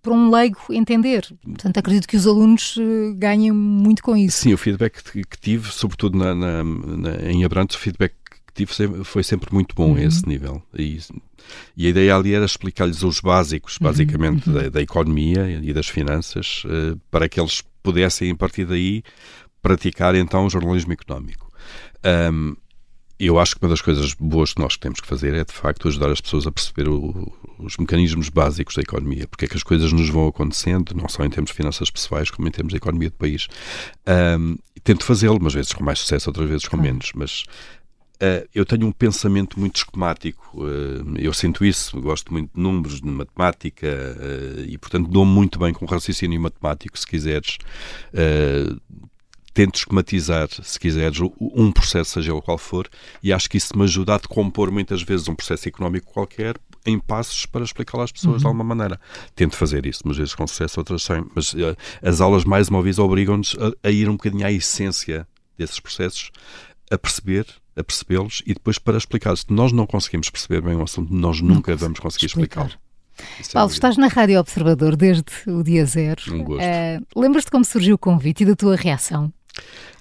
para 0.06 0.14
um 0.14 0.30
leigo 0.30 0.60
entender. 0.70 1.28
Portanto, 1.44 1.78
acredito 1.80 2.08
que 2.08 2.16
os 2.16 2.28
alunos 2.28 2.78
uh, 2.78 3.16
ganhem 3.16 3.52
muito 3.52 4.04
com 4.04 4.16
isso. 4.16 4.38
Sim, 4.38 4.54
o 4.54 4.58
feedback 4.58 5.02
que 5.04 5.40
tive, 5.42 5.72
sobretudo 5.72 6.16
na, 6.16 6.36
na, 6.36 6.64
na, 6.64 7.32
em 7.32 7.44
Abrantes, 7.44 7.76
o 7.76 7.80
feedback 7.80 8.14
que 8.30 8.54
tive 8.54 9.04
foi 9.04 9.24
sempre 9.24 9.52
muito 9.52 9.74
bom 9.74 9.90
uhum. 9.90 9.96
a 9.96 10.04
esse 10.04 10.28
nível. 10.28 10.62
E, 10.78 11.00
e, 11.76 11.88
a 11.88 11.90
ideia 11.90 12.16
ali 12.16 12.36
era 12.36 12.46
explicar-lhes 12.46 13.02
os 13.02 13.20
básicos, 13.20 13.78
uhum, 13.78 13.88
basicamente, 13.88 14.48
uhum. 14.48 14.56
Da, 14.56 14.70
da, 14.70 14.82
economia 14.82 15.60
e 15.62 15.74
das 15.74 15.88
finanças, 15.88 16.62
uh, 16.66 17.00
para 17.10 17.28
que 17.28 17.40
eles 17.40 17.64
pudessem, 17.82 18.30
a 18.30 18.36
partir 18.36 18.66
daí, 18.66 19.02
praticar 19.60 20.14
então 20.14 20.46
o 20.46 20.50
jornalismo 20.50 20.94
económico. 20.94 21.52
Um, 22.32 22.56
eu 23.20 23.40
acho 23.40 23.56
que 23.56 23.64
uma 23.64 23.70
das 23.70 23.82
coisas 23.82 24.14
boas 24.14 24.54
que 24.54 24.62
nós 24.62 24.76
temos 24.78 25.00
que 25.00 25.08
fazer 25.08 25.34
é, 25.34 25.44
de 25.44 25.54
facto, 25.54 25.88
ajudar 25.88 26.12
as 26.12 26.20
pessoas 26.20 26.46
a 26.46 26.52
perceber 26.52 26.90
o, 26.90 27.32
os 27.60 27.78
mecanismos 27.78 28.30
básicos 28.30 28.76
da 28.76 28.82
economia, 28.82 29.28
porque 29.28 29.46
é 29.46 29.48
que 29.48 29.56
as 29.56 29.64
coisas 29.64 29.94
nos 29.94 30.10
vão 30.10 30.28
acontecendo, 30.28 30.94
não 30.94 31.08
só 31.08 31.24
em 31.24 31.30
termos 31.30 31.52
de 31.52 31.56
finanças 31.56 31.90
pessoais, 31.90 32.30
como 32.30 32.48
em 32.48 32.52
termos 32.52 32.72
de 32.72 32.78
economia 32.78 33.10
do 33.10 33.16
país. 33.16 33.48
Um, 34.38 34.58
tento 34.84 35.06
fazê-lo, 35.06 35.38
umas 35.38 35.54
vezes 35.54 35.72
com 35.72 35.84
mais 35.84 36.00
sucesso, 36.00 36.30
outras 36.30 36.50
vezes 36.50 36.68
com 36.68 36.78
menos, 36.78 37.12
mas 37.16 37.44
uh, 38.16 38.48
eu 38.54 38.66
tenho 38.66 38.86
um 38.86 38.92
pensamento 38.92 39.58
muito 39.60 39.78
esquemático. 39.78 40.62
Uh, 40.62 41.18
eu 41.18 41.34
sinto 41.34 41.64
isso, 41.64 42.00
gosto 42.02 42.34
muito 42.34 42.52
de 42.54 42.62
números, 42.62 43.00
de 43.00 43.08
matemática, 43.08 43.88
uh, 43.88 44.62
e, 44.68 44.78
portanto, 44.78 45.10
dou-me 45.10 45.32
muito 45.32 45.58
bem 45.58 45.74
com 45.74 45.86
raciocínio 45.86 46.40
matemático, 46.42 47.00
se 47.00 47.08
quiseres 47.08 47.58
tento 49.56 49.76
esquematizar, 49.76 50.50
se 50.62 50.78
quiseres, 50.78 51.18
um 51.40 51.72
processo, 51.72 52.12
seja 52.12 52.34
ele 52.34 52.42
qual 52.42 52.58
for, 52.58 52.90
e 53.24 53.32
acho 53.32 53.50
que 53.50 53.56
isso 53.56 53.76
me 53.76 53.86
ajuda 53.86 54.16
a 54.16 54.18
decompor 54.18 54.70
muitas 54.70 55.02
vezes 55.02 55.30
um 55.30 55.34
processo 55.34 55.70
económico 55.70 56.12
qualquer 56.12 56.58
em 56.86 57.00
passos 57.00 57.46
para 57.46 57.64
explicar 57.64 58.02
às 58.02 58.12
pessoas 58.12 58.36
uhum. 58.36 58.40
de 58.40 58.48
alguma 58.48 58.64
maneira. 58.66 59.00
Tento 59.34 59.56
fazer 59.56 59.86
isso, 59.86 60.02
mas 60.04 60.18
vezes 60.18 60.36
com 60.36 60.46
sucesso, 60.46 60.78
outras 60.80 61.04
sem. 61.04 61.26
Mas 61.34 61.54
uh, 61.54 61.76
as 62.04 62.20
aulas, 62.20 62.44
mais 62.44 62.68
uma 62.68 62.82
vez, 62.82 63.00
obrigam-nos 63.00 63.56
a, 63.58 63.88
a, 63.88 63.92
ir 63.92 64.10
um 64.10 64.18
bocadinho 64.18 64.46
à 64.46 64.52
essência 64.52 65.26
desses 65.58 65.80
processos, 65.80 66.32
a 66.92 66.98
perceber 66.98 67.48
a 67.78 67.84
percebê-los 67.84 68.42
e 68.46 68.54
depois 68.54 68.78
para 68.78 68.98
explicar. 68.98 69.36
Se 69.36 69.46
nós 69.50 69.72
não 69.72 69.88
conseguimos 69.88 70.30
perceber 70.30 70.62
bem 70.62 70.76
um 70.76 70.84
assunto, 70.84 71.14
nós 71.14 71.42
nunca 71.42 71.72
Não 71.72 71.78
vamos 71.78 72.00
conseguir 72.00 72.28
explicá-lo. 72.28 72.72
É 73.40 73.54
Paulo, 73.54 73.72
estás 73.72 73.98
na 73.98 74.08
Rádio 74.08 74.40
Observador 74.40 74.96
desde 74.96 75.24
o 75.48 75.64
dia 75.64 75.86
zero. 75.86 76.22
Um 76.30 76.44
gosto. 76.44 76.62
Eh, 76.62 77.00
Lembras-te 77.16 77.52
como 77.52 77.64
surgiu 77.64 77.96
o 77.96 77.98
convite 77.98 78.44
e 78.44 78.46
da 78.46 78.56
tua 78.56 78.76
reação? 78.76 79.32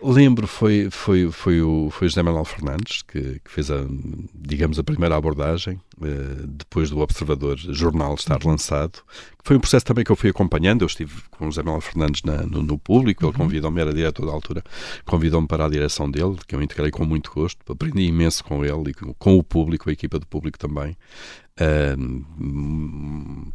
Lembro, 0.03 0.47
foi, 0.47 0.89
foi, 0.91 1.31
foi, 1.31 1.63
o, 1.63 1.89
foi 1.91 2.07
o 2.07 2.11
José 2.11 2.23
Manuel 2.23 2.45
Fernandes 2.45 3.01
que, 3.03 3.41
que 3.43 3.51
fez, 3.51 3.71
a, 3.71 3.87
digamos, 4.35 4.79
a 4.79 4.85
primeira 4.85 5.17
abordagem, 5.17 5.81
eh, 6.03 6.45
depois 6.47 6.91
do 6.91 6.99
Observador 6.99 7.57
Jornal 7.57 8.15
estar 8.15 8.43
lançado. 8.45 8.99
Foi 9.43 9.57
um 9.57 9.61
processo 9.61 9.87
também 9.87 10.05
que 10.05 10.11
eu 10.13 10.17
fui 10.17 10.29
acompanhando. 10.29 10.83
Eu 10.83 10.87
estive 10.87 11.23
com 11.31 11.45
o 11.47 11.51
José 11.51 11.63
Manuel 11.63 11.81
Fernandes 11.81 12.23
na- 12.23 12.43
no, 12.43 12.63
no 12.63 12.79
público, 12.79 13.25
ele 13.25 13.33
convidou-me, 13.33 13.81
era 13.81 13.95
diretor 13.95 14.27
da 14.27 14.33
altura, 14.33 14.63
convidou-me 15.07 15.47
para 15.47 15.65
a 15.65 15.69
direção 15.69 16.11
dele, 16.11 16.37
que 16.47 16.55
eu 16.55 16.61
integrei 16.61 16.91
com 16.91 17.05
muito 17.05 17.31
gosto. 17.33 17.59
Aprendi 17.73 18.03
imenso 18.03 18.45
com 18.45 18.63
ele 18.65 18.91
e 18.91 18.95
com, 18.95 19.15
com 19.15 19.39
o 19.39 19.43
público, 19.43 19.89
a 19.89 19.93
equipa 19.93 20.19
do 20.19 20.27
público 20.27 20.59
também. 20.59 20.97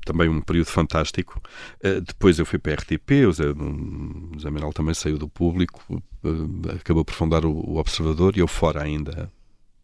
Também 0.06 0.30
um 0.30 0.42
período 0.42 0.68
fantástico. 0.68 1.42
Uh, 1.84 2.02
depois 2.02 2.40
eu 2.40 2.46
fui 2.46 2.58
para 2.58 2.74
a 2.74 2.76
RTP, 2.76 3.28
o 3.28 3.32
Zé, 3.34 3.50
o 3.50 4.40
Zé 4.40 4.50
Manuel 4.50 4.74
também 4.74 4.94
saiu 4.94 5.18
do 5.18 5.28
público, 5.28 5.82
uh, 6.24 6.72
acabou 6.80 7.04
por 7.04 7.14
fundar 7.14 7.46
o, 7.46 7.52
o 7.52 7.78
Observador 7.78 8.38
e 8.38 8.40
eu 8.40 8.48
fora 8.48 8.82
ainda 8.84 9.32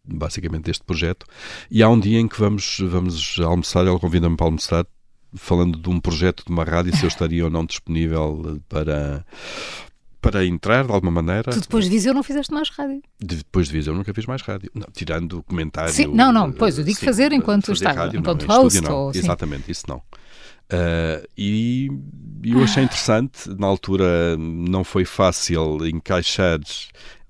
basicamente 0.06 0.64
deste 0.64 0.84
projeto. 0.84 1.26
E 1.70 1.82
há 1.82 1.88
um 1.88 1.98
dia 1.98 2.18
em 2.18 2.28
que 2.28 2.38
vamos, 2.38 2.78
vamos 2.80 3.38
almoçar, 3.40 3.86
ele 3.86 3.98
convida-me 3.98 4.36
para 4.36 4.46
almoçar, 4.46 4.86
falando 5.34 5.78
de 5.78 5.88
um 5.90 6.00
projeto 6.00 6.44
de 6.44 6.52
uma 6.52 6.64
rádio, 6.64 6.96
se 6.96 7.04
eu 7.04 7.08
estaria 7.08 7.44
ou 7.44 7.50
não 7.50 7.64
disponível 7.66 8.60
para, 8.68 9.26
para 10.20 10.44
entrar 10.44 10.84
de 10.84 10.92
alguma 10.92 11.12
maneira. 11.12 11.52
Tu 11.52 11.60
depois 11.60 11.84
de 11.84 11.90
Viseu 11.90 12.12
não 12.14 12.22
fizeste 12.22 12.52
mais 12.52 12.68
rádio. 12.70 13.02
Depois 13.20 13.66
de 13.68 13.72
Viseu 13.72 13.94
nunca 13.94 14.12
fiz 14.12 14.26
mais 14.26 14.42
rádio. 14.42 14.70
Não, 14.74 14.88
tirando 14.92 15.38
o 15.38 15.42
comentário. 15.42 15.92
Sim, 15.92 16.06
não, 16.06 16.32
não, 16.32 16.48
eh, 16.48 16.54
pois, 16.58 16.78
eu 16.78 16.84
digo 16.84 16.98
sim, 16.98 17.06
fazer 17.06 17.32
enquanto 17.32 17.66
fazer 17.66 17.84
estava, 17.84 18.00
rádio, 18.00 18.20
enquanto 18.20 18.46
não, 18.46 18.54
em 18.54 18.58
host 18.58 18.76
estúdio, 18.76 18.90
não. 18.90 19.04
ou. 19.04 19.10
Exatamente, 19.14 19.70
isso 19.70 19.84
não. 19.88 20.02
Ah, 20.70 21.22
e 21.36 21.90
eu 22.44 22.62
achei 22.62 22.82
interessante, 22.82 23.48
na 23.58 23.66
altura 23.66 24.36
não 24.36 24.82
foi 24.84 25.04
fácil 25.04 25.86
encaixar 25.86 26.58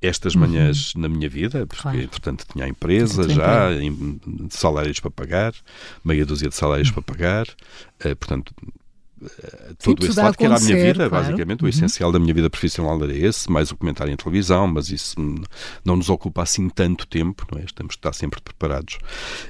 estas 0.00 0.34
manhãs 0.34 0.94
na 0.94 1.08
minha 1.08 1.28
vida, 1.28 1.66
porque 1.66 1.86
Uhum. 1.88 1.92
Claro. 1.92 2.04
entretanto 2.04 2.46
tinha 2.52 2.64
a 2.64 2.68
empresa 2.68 3.28
já, 3.28 3.70
salários 4.50 5.00
para 5.00 5.10
pagar, 5.10 5.52
meia 6.04 6.24
dúzia 6.24 6.48
de 6.48 6.54
salários 6.54 6.90
para 6.90 7.02
pagar, 7.02 7.46
eh, 8.00 8.14
portanto 8.14 8.54
eh, 8.62 8.70
todo 9.78 9.96
tudo 9.96 10.06
esse 10.06 10.20
a 10.20 10.24
lado 10.24 10.36
que 10.36 10.44
era 10.44 10.56
a 10.56 10.60
minha 10.60 10.76
vida, 10.76 11.08
claro. 11.08 11.24
basicamente, 11.24 11.62
o 11.62 11.64
Uhum. 11.64 11.70
essencial 11.70 12.12
da 12.12 12.18
minha 12.18 12.34
vida 12.34 12.48
profissional 12.50 13.02
era 13.02 13.14
esse, 13.16 13.50
mais 13.50 13.70
o 13.70 13.76
comentário 13.76 14.12
em 14.12 14.16
televisão, 14.16 14.66
mas 14.66 14.90
isso 14.90 15.16
não 15.84 15.96
nos 15.96 16.08
ocupa 16.10 16.42
assim 16.42 16.68
tanto 16.68 17.06
tempo, 17.06 17.46
não 17.52 17.58
é? 17.58 17.64
Temos 17.74 17.94
que 17.94 17.98
estar 17.98 18.12
sempre 18.12 18.40
preparados. 18.40 18.98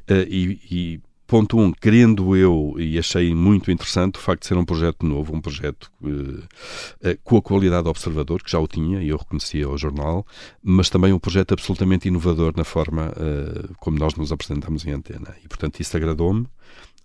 Eh, 0.09 0.27
e, 0.29 0.61
e 0.71 1.01
ponto 1.27 1.59
um, 1.59 1.73
querendo 1.73 2.37
eu, 2.37 2.75
e 2.79 2.99
achei 2.99 3.35
muito 3.35 3.71
interessante 3.71 4.17
o 4.17 4.21
facto 4.21 4.43
de 4.43 4.49
ser 4.49 4.57
um 4.57 4.65
projeto 4.65 5.05
novo, 5.05 5.35
um 5.35 5.41
projeto 5.41 5.91
eh, 6.05 6.45
eh, 7.03 7.19
com 7.25 7.37
a 7.37 7.43
qualidade 7.43 7.85
do 7.85 7.91
observador, 7.91 8.43
que 8.43 8.51
já 8.51 8.59
o 8.61 8.69
tinha 8.69 9.03
e 9.03 9.09
eu 9.09 9.17
reconhecia 9.17 9.67
ao 9.67 9.77
jornal, 9.77 10.25
mas 10.63 10.89
também 10.89 11.13
um 11.13 11.19
projeto 11.19 11.53
absolutamente 11.53 12.07
inovador 12.09 12.53
na 12.57 12.65
forma 12.65 13.13
eh, 13.17 13.69
como 13.81 13.99
nós 13.99 14.15
nos 14.15 14.31
apresentamos 14.31 14.87
em 14.87 14.93
antena. 14.93 15.35
E, 15.45 15.49
portanto, 15.49 15.81
isso 15.81 15.97
agradou-me 15.97 16.47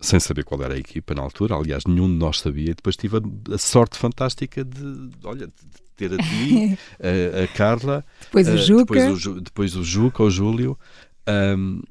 sem 0.02 0.20
saber 0.20 0.44
qual 0.44 0.62
era 0.64 0.74
a 0.74 0.78
equipa 0.78 1.14
na 1.14 1.22
altura, 1.22 1.56
aliás, 1.56 1.84
nenhum 1.86 2.08
de 2.08 2.16
nós 2.16 2.40
sabia, 2.40 2.72
e 2.72 2.74
depois 2.74 2.98
tive 2.98 3.18
a, 3.18 3.54
a 3.54 3.58
sorte 3.58 3.98
fantástica 3.98 4.64
de, 4.66 5.10
olha, 5.24 5.48
de 5.48 5.54
ter 5.96 6.12
a 6.14 6.18
ti, 6.18 6.78
a, 7.00 7.44
a 7.44 7.48
Carla, 7.50 8.04
Depois 8.22 8.48
o 8.48 8.52
eh, 8.52 8.58
Juca. 8.58 8.94
depois 8.96 9.26
o, 9.26 9.42
depois 9.42 9.76
o 9.76 9.84
Juca, 9.84 10.24
o 10.24 10.30
Júlio, 10.30 10.78
ahm, 11.28 11.82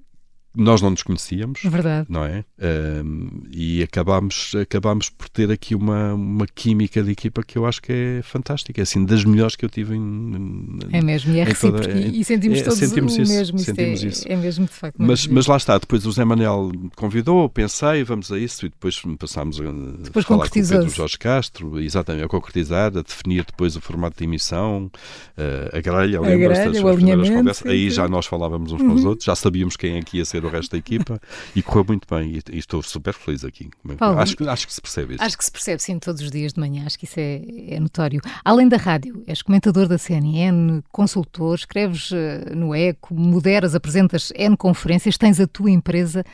nós 0.55 0.83
não 0.83 0.91
nos 0.91 1.03
conhecíamos, 1.03 1.61
verdade. 1.63 2.07
não 2.11 2.25
é? 2.25 2.45
Ahm, 2.61 3.29
e 3.53 3.83
acabámos, 3.83 4.53
acabámos 4.61 5.09
por 5.09 5.29
ter 5.29 5.51
aqui 5.51 5.75
uma, 5.75 6.15
uma 6.15 6.47
química 6.47 7.03
de 7.03 7.11
equipa 7.13 7.43
que 7.43 7.57
eu 7.57 7.65
acho 7.67 7.81
que 7.81 7.93
é 7.93 8.21
fantástica, 8.23 8.81
é 8.81 8.83
assim, 8.83 9.05
das 9.05 9.25
melhores 9.25 9.55
que 9.57 9.65
eu 9.65 9.69
tive 9.69 9.95
em, 9.97 10.79
É 10.93 11.01
mesmo, 11.01 11.33
e 11.35 11.39
é 11.41 11.43
em 11.43 11.55
toda- 11.55 11.79
recíproco. 11.79 11.99
é- 11.99 12.09
e, 12.09 12.25
sentimos 12.25 12.59
é- 12.59 12.63
todos 12.63 12.79
sentimos 12.79 13.17
o 13.17 13.23
isso, 13.23 13.33
mesmo. 13.33 13.59
Sentimos 13.61 14.03
é, 14.03 14.07
isso. 14.09 14.25
é 14.29 14.37
mesmo 14.37 14.65
de 14.67 14.73
facto. 14.73 14.97
mas, 14.99 15.27
mas 15.27 15.47
lá 15.47 15.57
está, 15.57 15.79
depois 15.79 16.05
o 16.05 16.13
Zé 16.13 16.25
Manel 16.25 16.73
me 16.75 16.91
convidou, 16.97 17.49
pensei, 17.49 18.03
vamos 18.05 18.31
a 18.33 18.39
isso, 18.39 18.67
e 18.67 18.69
depois 18.71 19.01
passámos 19.19 19.61
a 19.61 19.65
Depois 20.03 20.25
falar 20.25 20.49
com 20.49 20.59
o 20.59 20.63
Pedro. 20.69 20.89
Jorge 20.91 21.19
Castro, 21.19 21.81
exatamente, 21.81 22.25
a 22.25 22.29
concretizar, 22.29 22.87
a 22.97 23.03
definir 23.03 23.45
depois 23.45 23.77
o 23.77 23.81
formato 23.81 24.19
de 24.19 24.25
emissão, 24.25 24.91
eh, 25.37 25.71
a 25.73 25.81
grelha, 25.81 26.21
lembra-se 26.21 26.63
grelha, 26.69 26.83
das 26.83 26.95
primeiras 26.97 27.29
conversas. 27.31 27.67
Aí 27.67 27.91
já 27.91 28.09
nós 28.09 28.27
falávamos 28.27 28.73
uns 28.73 28.81
com 28.83 28.93
os 28.95 29.05
outros, 29.05 29.25
já 29.25 29.35
sabíamos 29.37 29.77
quem 29.77 29.97
é 29.97 30.03
que 30.03 30.19
ia 30.19 30.25
ser 30.25 30.39
o 30.45 30.51
resto 30.51 30.72
da 30.72 30.78
equipa 30.78 31.20
e 31.55 31.62
correu 31.62 31.84
muito 31.88 32.07
bem. 32.12 32.32
E, 32.36 32.43
e 32.57 32.59
estou 32.59 32.82
super 32.82 33.14
feliz 33.14 33.45
aqui. 33.45 33.70
Paulo, 33.99 34.18
acho, 34.18 34.36
que- 34.36 34.49
acho 34.49 34.66
que 34.66 34.72
se 34.74 34.80
percebe 34.80 35.14
isso. 35.14 35.22
Acho 35.22 35.38
que 35.38 35.45
se 35.45 35.51
percebe, 35.53 35.82
sim, 35.82 35.99
todos 35.99 36.20
os 36.22 36.30
dias 36.30 36.53
de 36.53 36.61
manhã. 36.61 36.84
Acho 36.86 36.99
que 36.99 37.05
isso 37.05 37.18
é, 37.18 37.43
é 37.68 37.80
notório. 37.80 38.20
Além 38.45 38.68
da 38.68 38.76
rádio, 38.76 39.22
és 39.26 39.43
comentador 39.43 39.86
da 39.88 39.99
CNN, 39.99 40.82
consultor, 40.91 41.55
escreves 41.57 42.11
eh, 42.12 42.55
no 42.55 42.74
ECO, 42.74 43.14
moderas, 43.14 43.74
apresentas 43.74 44.32
N 44.34 44.57
conferências, 44.57 45.16
tens 45.18 45.38
a 45.41 45.47
tua 45.47 45.70
empresa. 45.70 46.24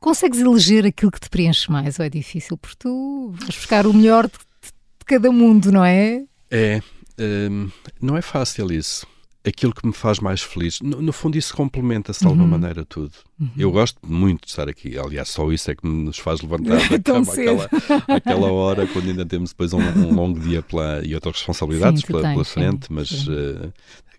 Consegues 0.00 0.38
eleger 0.40 0.84
aquilo 0.84 1.10
que 1.10 1.20
te 1.20 1.30
preenche 1.30 1.70
mais 1.70 1.98
ou 1.98 2.04
é 2.04 2.10
difícil? 2.10 2.58
Porque 2.58 2.76
tu 2.78 3.30
vais 3.38 3.54
buscar 3.56 3.86
o 3.86 3.94
melhor 3.94 4.26
de, 4.26 4.32
de 4.62 5.04
cada 5.06 5.32
mundo, 5.32 5.72
não 5.72 5.82
é? 5.84 6.24
É, 6.50 6.80
hum, 7.18 7.70
não 8.00 8.16
é 8.16 8.20
fácil 8.20 8.70
isso. 8.70 9.06
Aquilo 9.46 9.74
que 9.74 9.86
me 9.86 9.92
faz 9.92 10.20
mais 10.20 10.40
feliz, 10.40 10.80
no, 10.80 11.02
no 11.02 11.12
fundo, 11.12 11.36
isso 11.36 11.54
complementa-se 11.54 12.20
de 12.20 12.24
Uhum. 12.24 12.30
alguma 12.32 12.48
maneira 12.58 12.84
tudo. 12.84 13.12
Eu 13.56 13.70
gosto 13.70 13.98
muito 14.06 14.44
de 14.44 14.50
estar 14.50 14.68
aqui. 14.68 14.96
Aliás, 14.98 15.28
só 15.28 15.50
isso 15.52 15.70
é 15.70 15.74
que 15.74 15.86
nos 15.86 16.18
faz 16.18 16.40
levantar 16.40 16.78
da 16.88 16.98
cama 16.98 17.30
aquela, 17.30 17.68
aquela 18.08 18.52
hora, 18.52 18.86
quando 18.86 19.08
ainda 19.08 19.26
temos 19.26 19.50
depois 19.50 19.72
um, 19.74 19.80
um 19.80 20.14
longo 20.14 20.40
dia 20.40 20.62
pela, 20.62 21.04
e 21.04 21.14
outras 21.14 21.36
responsabilidades 21.36 22.00
Sim, 22.00 22.06
pela, 22.06 22.22
pela 22.22 22.44
frente, 22.44 22.86
mas 22.90 23.08
sim. 23.08 23.72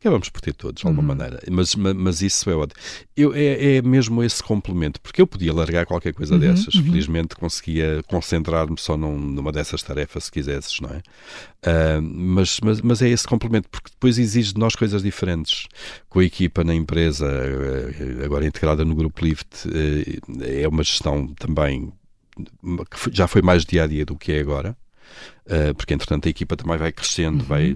Acabamos 0.05 0.29
por 0.29 0.39
ter 0.39 0.53
todos, 0.53 0.81
de 0.81 0.87
alguma 0.87 1.01
Uhum. 1.13 1.17
maneira. 1.17 1.41
Mas, 1.49 1.73
ma- 1.75 1.93
mas 1.93 2.21
isso 2.21 2.47
é 2.49 2.55
ótimo. 2.55 2.79
Eu, 3.17 3.33
é, 3.33 3.77
é 3.77 3.81
mesmo 3.81 4.23
esse 4.23 4.43
complemento, 4.43 5.01
porque 5.01 5.19
eu 5.21 5.25
podia 5.25 5.51
largar 5.51 5.85
qualquer 5.87 6.13
coisa 6.13 6.35
Uhum, 6.35 6.39
dessas. 6.41 6.75
Felizmente 6.75 7.35
conseguia 7.35 8.03
concentrar-me 8.07 8.75
só 8.77 8.95
num- 8.95 9.17
numa 9.17 9.51
dessas 9.51 9.81
tarefas, 9.81 10.25
se 10.25 10.31
quisesses, 10.31 10.79
não 10.79 10.89
é? 10.91 11.01
Ah, 11.63 11.99
mas, 12.01 12.59
mas, 12.63 12.81
mas 12.81 13.01
é 13.01 13.09
esse 13.09 13.27
complemento, 13.27 13.67
porque 13.69 13.89
depois 13.89 14.19
exige 14.19 14.53
de 14.53 14.59
nós 14.59 14.75
coisas 14.75 15.01
diferentes. 15.01 15.67
Com 16.07 16.19
a 16.19 16.23
equipa 16.23 16.63
na 16.63 16.75
empresa, 16.75 17.25
eh, 17.27 18.23
agora 18.23 18.45
integrada 18.45 18.85
no 18.85 18.93
Grupo 18.93 19.25
Lift, 19.25 19.67
eh, 19.73 20.61
é 20.63 20.67
uma 20.67 20.83
gestão 20.83 21.27
também 21.39 21.91
que 22.91 23.11
já 23.11 23.27
foi 23.27 23.41
mais 23.41 23.65
dia 23.65 23.83
a 23.85 23.87
dia 23.87 24.05
do 24.05 24.15
que 24.15 24.31
é 24.33 24.39
agora. 24.39 24.77
Uh, 25.45 25.73
porque 25.75 25.93
entretanto 25.93 26.27
a 26.27 26.29
equipa 26.29 26.55
também 26.57 26.77
vai 26.77 26.91
crescendo 26.91 27.43
vai, 27.43 27.75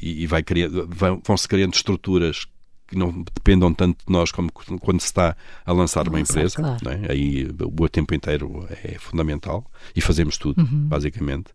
e, 0.00 0.26
vai 0.26 0.42
criando, 0.42 0.88
vão, 0.90 1.22
vão-se 1.24 1.46
criando 1.46 1.74
estruturas 1.74 2.46
que 2.88 2.98
não 2.98 3.22
dependam 3.22 3.72
tanto 3.72 4.04
de 4.06 4.12
nós 4.12 4.30
como 4.30 4.50
quando 4.52 5.00
se 5.00 5.06
está 5.06 5.34
a 5.64 5.72
lançar 5.72 6.06
uma 6.08 6.18
Lançar, 6.18 6.34
empresa. 6.34 6.56
claro. 6.56 6.78
não 6.84 6.92
é? 6.92 7.00
Aí 7.12 7.48
o 7.80 7.88
tempo 7.88 8.14
inteiro 8.14 8.68
é 8.84 8.98
fundamental 8.98 9.64
e 9.96 10.00
fazemos 10.02 10.36
tudo, 10.36 10.60
Uhum. 10.60 10.88
basicamente. 10.88 11.46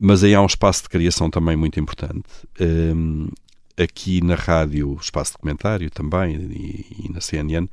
Mas 0.00 0.24
aí 0.24 0.34
há 0.34 0.40
um 0.40 0.46
espaço 0.46 0.84
de 0.84 0.88
criação 0.88 1.28
também 1.28 1.54
muito 1.56 1.78
importante. 1.78 2.24
Um, 2.58 3.28
aqui 3.76 4.22
na 4.22 4.34
rádio, 4.36 4.96
espaço 5.00 5.32
de 5.32 5.38
comentário 5.38 5.90
também 5.90 6.36
e, 6.36 7.06
e 7.06 7.12
na 7.12 7.20
CNN, 7.20 7.66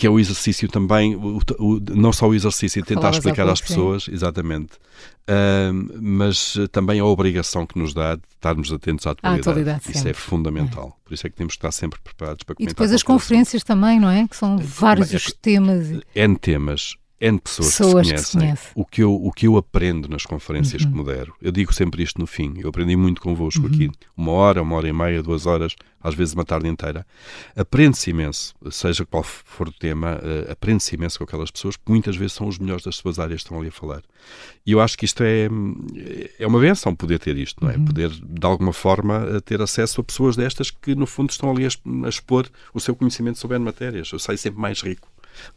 que 0.00 0.06
é 0.06 0.10
o 0.10 0.18
exercício 0.18 0.66
também, 0.66 1.14
o- 1.14 1.38
o- 1.58 1.78
não 1.94 2.10
só 2.10 2.26
o 2.26 2.34
exercício 2.34 2.82
tentar 2.82 3.10
explicar 3.10 3.42
pouco, 3.44 3.52
às 3.52 3.58
sim. 3.58 3.64
pessoas, 3.66 4.08
exatamente, 4.08 4.70
ahm, 5.28 5.88
mas 6.00 6.56
também 6.72 6.98
a 7.00 7.04
obrigação 7.04 7.66
que 7.66 7.78
nos 7.78 7.92
dá 7.92 8.14
de 8.16 8.22
estarmos 8.34 8.72
atentos 8.72 9.06
à 9.06 9.10
atualidade. 9.10 9.40
atualidade, 9.48 9.82
Isso 9.84 9.92
sempre. 9.98 10.10
é 10.10 10.14
fundamental. 10.14 10.96
Por 11.04 11.12
isso 11.12 11.26
é 11.26 11.30
que 11.30 11.36
temos 11.36 11.52
que 11.52 11.58
estar 11.58 11.70
sempre 11.72 12.00
preparados 12.02 12.42
para 12.44 12.54
E 12.54 12.56
comentar. 12.56 12.74
depois 12.74 12.92
as 12.92 13.02
conferências 13.02 13.62
também, 13.62 14.00
não 14.00 14.08
é? 14.08 14.26
Que 14.26 14.34
são 14.36 14.56
vários 14.56 15.12
é 15.12 15.16
os 15.18 15.32
temas. 15.34 15.90
e- 15.90 16.00
N 16.14 16.34
temas, 16.36 16.96
N 17.20 17.38
pessoas, 17.38 17.68
Pessoas 17.76 18.06
que 18.08 18.14
que 18.14 18.18
se 18.20 18.24
se 18.26 18.32
conhecem. 18.38 18.40
conhecem. 18.40 18.72
o, 18.74 18.84
que 18.86 19.02
eu, 19.02 19.12
o 19.14 19.30
que 19.30 19.46
eu 19.46 19.56
aprendo 19.58 20.08
nas 20.08 20.24
conferências 20.24 20.82
Uhum. 20.82 20.90
que 20.90 20.96
modero, 20.96 21.34
eu 21.42 21.52
digo 21.52 21.72
sempre 21.74 22.02
isto 22.02 22.18
no 22.18 22.26
fim. 22.26 22.54
Eu 22.56 22.70
aprendi 22.70 22.96
muito 22.96 23.20
convosco 23.20 23.66
aqui. 23.66 23.90
Uma 24.16 24.32
hora, 24.32 24.62
uma 24.62 24.76
hora 24.76 24.88
e 24.88 24.92
meia, 24.92 25.22
duas 25.22 25.44
horas, 25.44 25.76
às 26.02 26.14
vezes 26.14 26.32
uma 26.32 26.46
tarde 26.46 26.66
inteira. 26.68 27.06
Aprende-se 27.54 28.08
imenso, 28.10 28.54
seja 28.70 29.04
qual 29.04 29.22
for 29.22 29.68
o 29.68 29.72
tema, 29.72 30.18
eh, 30.22 30.50
aprende-se 30.52 30.94
imenso 30.94 31.18
com 31.18 31.24
aquelas 31.24 31.50
pessoas, 31.50 31.76
que 31.76 31.82
muitas 31.88 32.16
vezes 32.16 32.32
são 32.32 32.48
os 32.48 32.58
melhores 32.58 32.84
das 32.84 32.96
suas 32.96 33.18
áreas 33.18 33.42
que 33.42 33.46
estão 33.46 33.58
ali 33.58 33.68
a 33.68 33.72
falar. 33.72 34.02
E 34.64 34.72
eu 34.72 34.80
acho 34.80 34.96
que 34.96 35.04
isto 35.04 35.22
é, 35.22 35.48
é 36.38 36.46
uma 36.46 36.58
benção 36.58 36.94
poder 36.94 37.18
ter 37.18 37.36
isto, 37.36 37.62
não 37.62 37.70
é? 37.70 37.74
Poder, 37.78 38.08
de 38.10 38.46
alguma 38.46 38.72
forma, 38.72 39.26
eh, 39.36 39.40
ter 39.40 39.60
acesso 39.60 40.00
a 40.00 40.04
pessoas 40.04 40.36
destas 40.36 40.70
que, 40.70 40.94
no 40.94 41.06
fundo, 41.06 41.30
estão 41.30 41.50
ali 41.50 41.64
a 41.66 42.08
expor 42.08 42.48
o 42.72 42.80
seu 42.80 42.96
conhecimento 42.96 43.38
sobre 43.38 43.56
N 43.58 43.64
matérias. 43.66 44.10
Eu 44.10 44.18
saio 44.18 44.38
sempre 44.38 44.58
mais 44.60 44.80
rico 44.80 45.06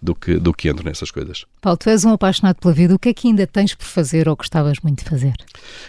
do 0.02 0.14
que, 0.14 0.36
do 0.36 0.54
que 0.54 0.70
entro 0.70 0.86
nessas 0.86 1.12
coisas. 1.12 1.46
Paulo, 1.62 1.78
tu 1.78 1.90
és 1.90 2.04
um 2.06 2.12
apaixonado 2.12 2.58
pela 2.58 2.74
vida. 2.74 2.96
O 2.96 3.00
que 3.00 3.10
é 3.10 3.14
que 3.14 3.28
ainda 3.28 3.48
tens 3.48 3.74
por 3.74 3.86
fazer 3.86 4.28
ou 4.28 4.36
gostavas 4.36 4.80
muito 4.82 5.04
de 5.04 5.10
fazer? 5.10 5.36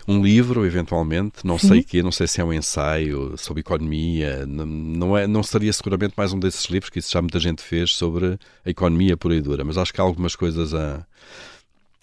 Um 0.06 0.22
livro, 0.22 0.64
eventualmente, 0.64 1.44
não 1.44 1.58
Sim. 1.58 1.68
sei 1.68 1.80
o 1.80 1.84
quê, 1.84 2.02
não 2.02 2.12
sei 2.12 2.26
se 2.26 2.40
é 2.40 2.44
um 2.44 2.52
ensaio 2.52 3.34
sobre 3.36 3.60
economia, 3.60 4.46
não, 4.46 4.66
não, 4.66 5.16
é, 5.16 5.26
não 5.26 5.42
seria 5.42 5.72
seguramente 5.72 6.14
mais 6.16 6.32
um 6.32 6.38
desses 6.38 6.66
livros 6.66 6.90
que 6.90 6.98
isso 6.98 7.12
já 7.12 7.20
muita 7.20 7.38
gente 7.38 7.62
fez 7.62 7.94
sobre 7.94 8.38
a 8.64 8.70
economia 8.70 9.16
pura 9.16 9.34
e 9.34 9.40
dura, 9.40 9.64
mas 9.64 9.78
acho 9.78 9.92
que 9.92 10.00
há 10.00 10.04
algumas 10.04 10.36
coisas 10.36 10.74
a 10.74 11.04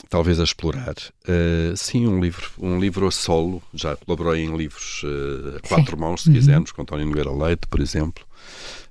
talvez 0.09 0.39
a 0.39 0.43
explorar. 0.43 0.95
Uh, 1.23 1.75
sim, 1.75 2.05
um 2.05 2.19
livro, 2.19 2.49
um 2.59 2.79
livro 2.79 3.07
a 3.07 3.11
solo, 3.11 3.63
já 3.73 3.95
colaborei 3.95 4.43
em 4.43 4.55
livros 4.55 5.03
uh, 5.03 5.57
a 5.57 5.67
quatro 5.67 5.95
sim. 5.95 6.01
mãos, 6.01 6.23
se 6.23 6.29
uhum. 6.29 6.35
quisermos, 6.35 6.71
com 6.71 6.81
António 6.81 7.05
Nogueira 7.05 7.31
Leite, 7.31 7.65
por 7.67 7.79
exemplo, 7.79 8.25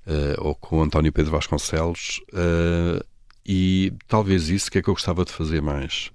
uh, 0.07 0.35
ou 0.39 0.55
com 0.55 0.83
António 0.83 1.13
Pedro 1.13 1.33
Vasconcelos, 1.33 2.21
e 3.45 3.93
talvez 4.07 4.49
isso 4.49 4.71
que 4.71 4.79
é 4.79 4.83
que 4.83 4.89
eu 4.89 4.95
gostava 4.95 5.25
de 5.25 5.33
fazer 5.33 5.61
mais. 5.61 6.11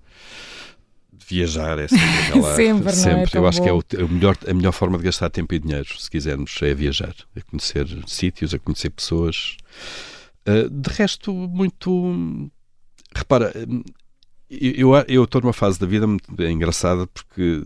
Viajar 1.27 1.79
é 1.79 1.87
sempre 1.87 2.05
aquela. 2.29 2.55
sempre, 2.55 2.95
sempre. 2.95 3.31
É 3.33 3.37
eu 3.39 3.47
acho 3.47 3.59
bom. 3.59 3.63
que 3.63 3.97
é 3.97 4.01
o, 4.01 4.05
o, 4.05 4.09
melhor, 4.09 4.37
a 4.47 4.53
melhor 4.53 4.71
forma 4.71 4.97
de 4.97 5.03
gastar 5.03 5.29
tempo 5.29 5.53
e 5.53 5.59
dinheiro, 5.59 5.99
se 5.99 6.09
quisermos, 6.09 6.55
é 6.61 6.73
viajar, 6.73 7.15
é 7.35 7.41
conhecer 7.41 7.87
sítios, 8.05 8.53
é 8.53 8.59
conhecer 8.59 8.91
pessoas. 8.91 9.57
de 10.45 10.89
resto, 10.91 11.33
muito. 11.33 12.49
Repara, 13.13 13.51
eu, 14.49 14.91
eu 15.07 15.23
estou 15.23 15.41
numa 15.41 15.53
fase 15.53 15.79
da 15.79 15.87
vida 15.87 16.05
muito 16.05 16.41
engraçada 16.43 17.07
porque 17.07 17.63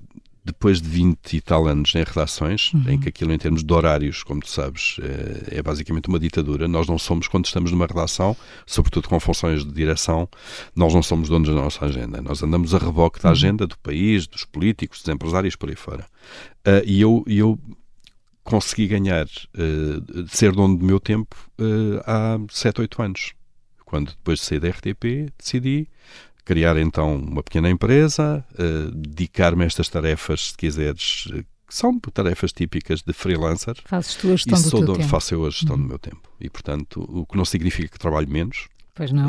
depois 0.51 0.81
de 0.81 0.89
20 0.89 1.33
e 1.33 1.41
tal 1.41 1.67
anos 1.67 1.93
em 1.95 2.03
redações, 2.03 2.73
uhum. 2.73 2.83
em 2.89 2.99
que 2.99 3.09
aquilo 3.09 3.31
em 3.31 3.37
termos 3.37 3.63
de 3.63 3.73
horários, 3.73 4.23
como 4.23 4.41
tu 4.41 4.49
sabes, 4.49 4.97
é, 5.01 5.57
é, 5.57 5.61
basicamente 5.61 6.07
uma 6.09 6.19
ditadura, 6.19 6.67
nós 6.67 6.87
não 6.87 6.97
somos, 6.97 7.27
quando 7.27 7.45
estamos 7.45 7.71
numa 7.71 7.85
redação, 7.85 8.35
sobretudo 8.65 9.07
com 9.07 9.19
funções 9.19 9.63
de 9.63 9.71
direção, 9.71 10.27
nós 10.75 10.93
não 10.93 11.01
somos 11.01 11.29
donos 11.29 11.49
da 11.49 11.55
nossa 11.55 11.85
agenda. 11.85 12.21
Nós 12.21 12.43
andamos 12.43 12.73
a 12.73 12.77
reboque 12.77 13.21
da 13.21 13.29
uhum. 13.29 13.33
agenda 13.33 13.67
do 13.67 13.77
país, 13.79 14.27
dos 14.27 14.45
políticos, 14.45 15.01
dos 15.01 15.13
empresários, 15.13 15.55
por 15.55 15.69
aí 15.69 15.75
fora. 15.75 16.05
Uh, 16.67 16.83
e 16.85 17.01
eu, 17.01 17.23
eu 17.27 17.59
consegui 18.43 18.87
ganhar, 18.87 19.25
uh, 19.25 20.27
ser 20.27 20.51
dono 20.51 20.77
do 20.77 20.85
meu 20.85 20.99
tempo 20.99 21.35
uh, 21.59 22.01
há 22.05 22.39
7, 22.49 22.81
8 22.81 23.01
anos. 23.01 23.33
Quando 23.85 24.11
depois 24.11 24.39
de 24.39 24.45
sair 24.45 24.59
da 24.59 24.69
RTP, 24.69 25.31
decidi 25.37 25.87
criar 26.49 26.77
então 26.77 27.15
uma 27.15 27.43
pequena 27.43 27.69
empresa, 27.69 28.43
uh, 28.53 28.89
dedicar-me 28.89 29.63
a 29.63 29.67
estas 29.67 29.87
tarefas, 29.87 30.49
se 30.49 30.57
quiseres, 30.57 31.27
eh, 31.31 31.43
que 31.43 31.75
são 31.75 31.99
tarefas 31.99 32.51
típicas 32.51 33.03
de 33.03 33.13
freelancer. 33.13 33.75
Fazes 33.85 34.15
tu 34.15 34.29
a 34.29 34.31
gestão 34.31 34.57
e 34.57 34.63
do 34.63 34.67
sou 34.67 34.83
teu 34.83 34.95
tempo. 34.95 35.07
Faço 35.07 35.35
eu 35.35 35.45
a 35.45 35.51
gestão 35.51 35.75
uhum. 35.75 35.83
do 35.83 35.87
meu 35.87 35.99
tempo. 35.99 36.27
E, 36.41 36.49
portanto, 36.49 37.05
o 37.07 37.23
que 37.23 37.37
não 37.37 37.45
significa 37.45 37.89
que 37.89 37.99
trabalho 37.99 38.27
menos. 38.27 38.67
Pois 38.95 39.11
não, 39.11 39.27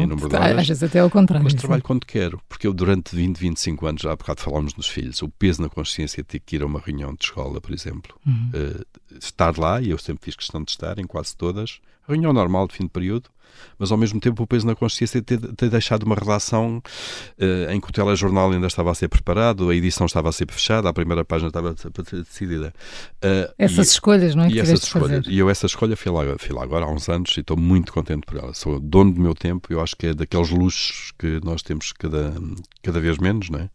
às 0.59 0.67
vezes 0.67 0.83
até 0.83 1.01
ao 1.01 1.11
contrário. 1.11 1.45
Mas 1.45 1.53
trabalho 1.53 1.83
quando 1.83 2.07
quero, 2.07 2.41
porque 2.49 2.67
eu 2.67 2.73
durante 2.73 3.15
20, 3.15 3.37
25 3.37 3.87
anos, 3.87 4.01
já 4.01 4.13
há 4.13 4.17
bocado 4.17 4.41
falámos 4.41 4.75
nos 4.75 4.89
filhos, 4.89 5.21
o 5.21 5.29
peso 5.29 5.61
na 5.61 5.69
consciência 5.69 6.23
de 6.23 6.27
ter 6.27 6.41
que 6.41 6.57
ir 6.57 6.63
a 6.63 6.67
uma 6.67 6.81
reunião 6.81 7.15
de 7.15 7.23
escola, 7.23 7.61
por 7.61 7.71
exemplo, 7.71 8.19
uhum. 8.27 8.51
uh, 8.55 8.87
estar 9.21 9.59
lá, 9.59 9.79
e 9.83 9.91
eu 9.91 9.99
sempre 9.99 10.25
fiz 10.25 10.35
questão 10.35 10.65
de 10.65 10.71
estar 10.71 10.99
em 10.99 11.07
quase 11.07 11.37
todas, 11.37 11.81
reunião 12.09 12.33
normal 12.33 12.67
de 12.67 12.77
fim 12.77 12.85
de 12.85 12.91
período, 12.91 13.29
mas 13.79 13.91
ao 13.91 13.99
mesmo 13.99 14.21
tempo 14.21 14.43
o 14.43 14.47
peso 14.47 14.67
na 14.67 14.75
consciência 14.75 15.21
de 15.21 15.27
ter, 15.27 15.39
ter 15.55 15.71
deixado 15.71 16.05
uma 16.05 16.15
relação 16.15 16.83
uh, 17.39 17.71
em 17.71 17.81
que 17.81 17.89
o 17.89 17.93
telejornal 17.93 18.51
ainda 18.51 18.67
estava 18.67 18.91
a 18.91 18.95
ser 18.95 19.09
preparado, 19.09 19.71
a 19.71 19.75
edição 19.75 20.07
estava 20.07 20.29
a 20.29 20.33
ser 20.33 20.51
fechada, 20.51 20.89
a 20.89 20.93
primeira 20.93 21.25
página 21.25 21.49
estava 21.49 21.71
a 21.71 21.77
ser 21.77 21.91
decidida. 22.23 22.73
Uh, 23.17 23.53
essas 23.59 23.89
e, 23.89 23.91
escolhas, 23.91 24.35
não 24.35 24.45
é? 24.45 24.51
E 24.51 24.61
essas 24.61 24.83
escolhas. 24.83 25.27
E 25.27 25.39
eu 25.39 25.49
essa 25.51 25.67
escolha 25.67 25.97
fui 25.97 26.11
lá, 26.11 26.23
fui 26.39 26.55
lá 26.55 26.63
agora 26.63 26.85
há 26.85 26.91
uns 26.91 27.09
anos 27.09 27.37
e 27.37 27.41
estou 27.41 27.57
muito 27.57 27.93
contente 27.93 28.27
por 28.27 28.37
ela. 28.37 28.55
Sou 28.55 28.79
dono 28.81 29.13
do 29.13 29.21
meu 29.21 29.35
tempo, 29.35 29.73
eu 29.73 29.81
acho 29.81 29.97
que 29.97 30.09
é 30.09 30.15
daqueles 30.15 30.51
luxos 30.51 31.13
que 31.19 31.41
nós 31.45 31.63
temos 31.63 31.93
cada, 31.93 32.35
cada 32.83 33.01
vez 33.01 33.19
menos, 33.19 33.51
não 33.51 33.61
é? 33.61 33.71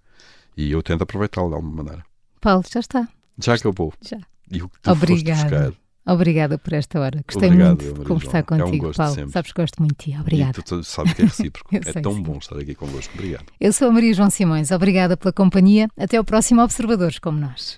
E 0.58 0.72
eu 0.72 0.82
tento 0.82 1.02
aproveitá-lo 1.02 1.50
de 1.50 1.56
alguma 1.56 1.84
maneira. 1.84 2.06
Paulo, 2.40 2.64
já 2.72 2.80
está. 2.80 3.08
Já 3.38 3.56
acabou. 3.56 3.94
Já. 4.02 4.20
E 4.50 4.62
o 4.62 4.70
que 4.70 4.80
tu 4.80 4.92
Obrigada. 4.92 5.74
Obrigada 6.06 6.58
por 6.58 6.74
esta 6.74 7.00
hora. 7.00 7.24
Gostei 7.28 7.50
Obrigado, 7.50 7.84
muito 7.84 8.00
de 8.00 8.06
conversar 8.06 8.44
contigo, 8.44 8.88
é 8.88 8.90
um 8.90 8.94
Paulo. 8.94 9.16
Sempre. 9.16 9.32
Sabes 9.32 9.52
que 9.52 9.62
gosto 9.62 9.80
muito 9.80 9.98
de 9.98 10.12
ti. 10.12 10.18
Obrigada. 10.20 10.60
E 10.60 10.64
tu 10.64 10.84
sabes 10.84 11.14
que 11.14 11.22
é 11.24 11.26
recíproco. 11.26 11.70
é 11.76 11.80
tão 12.02 12.14
sim. 12.14 12.22
bom 12.22 12.38
estar 12.38 12.58
aqui 12.58 12.76
convosco. 12.76 13.14
Obrigado. 13.16 13.46
Eu 13.60 13.74
sou 13.74 13.88
a 13.88 13.92
Maria 13.92 14.14
João 14.14 14.30
Simões. 14.30 14.72
Obrigada 14.72 15.18
pela 15.18 15.34
companhia. 15.34 15.90
Até 15.98 16.20
o 16.20 16.24
próximo 16.24 16.62
Observadores 16.62 17.20
como 17.20 17.40
nós. 17.40 17.78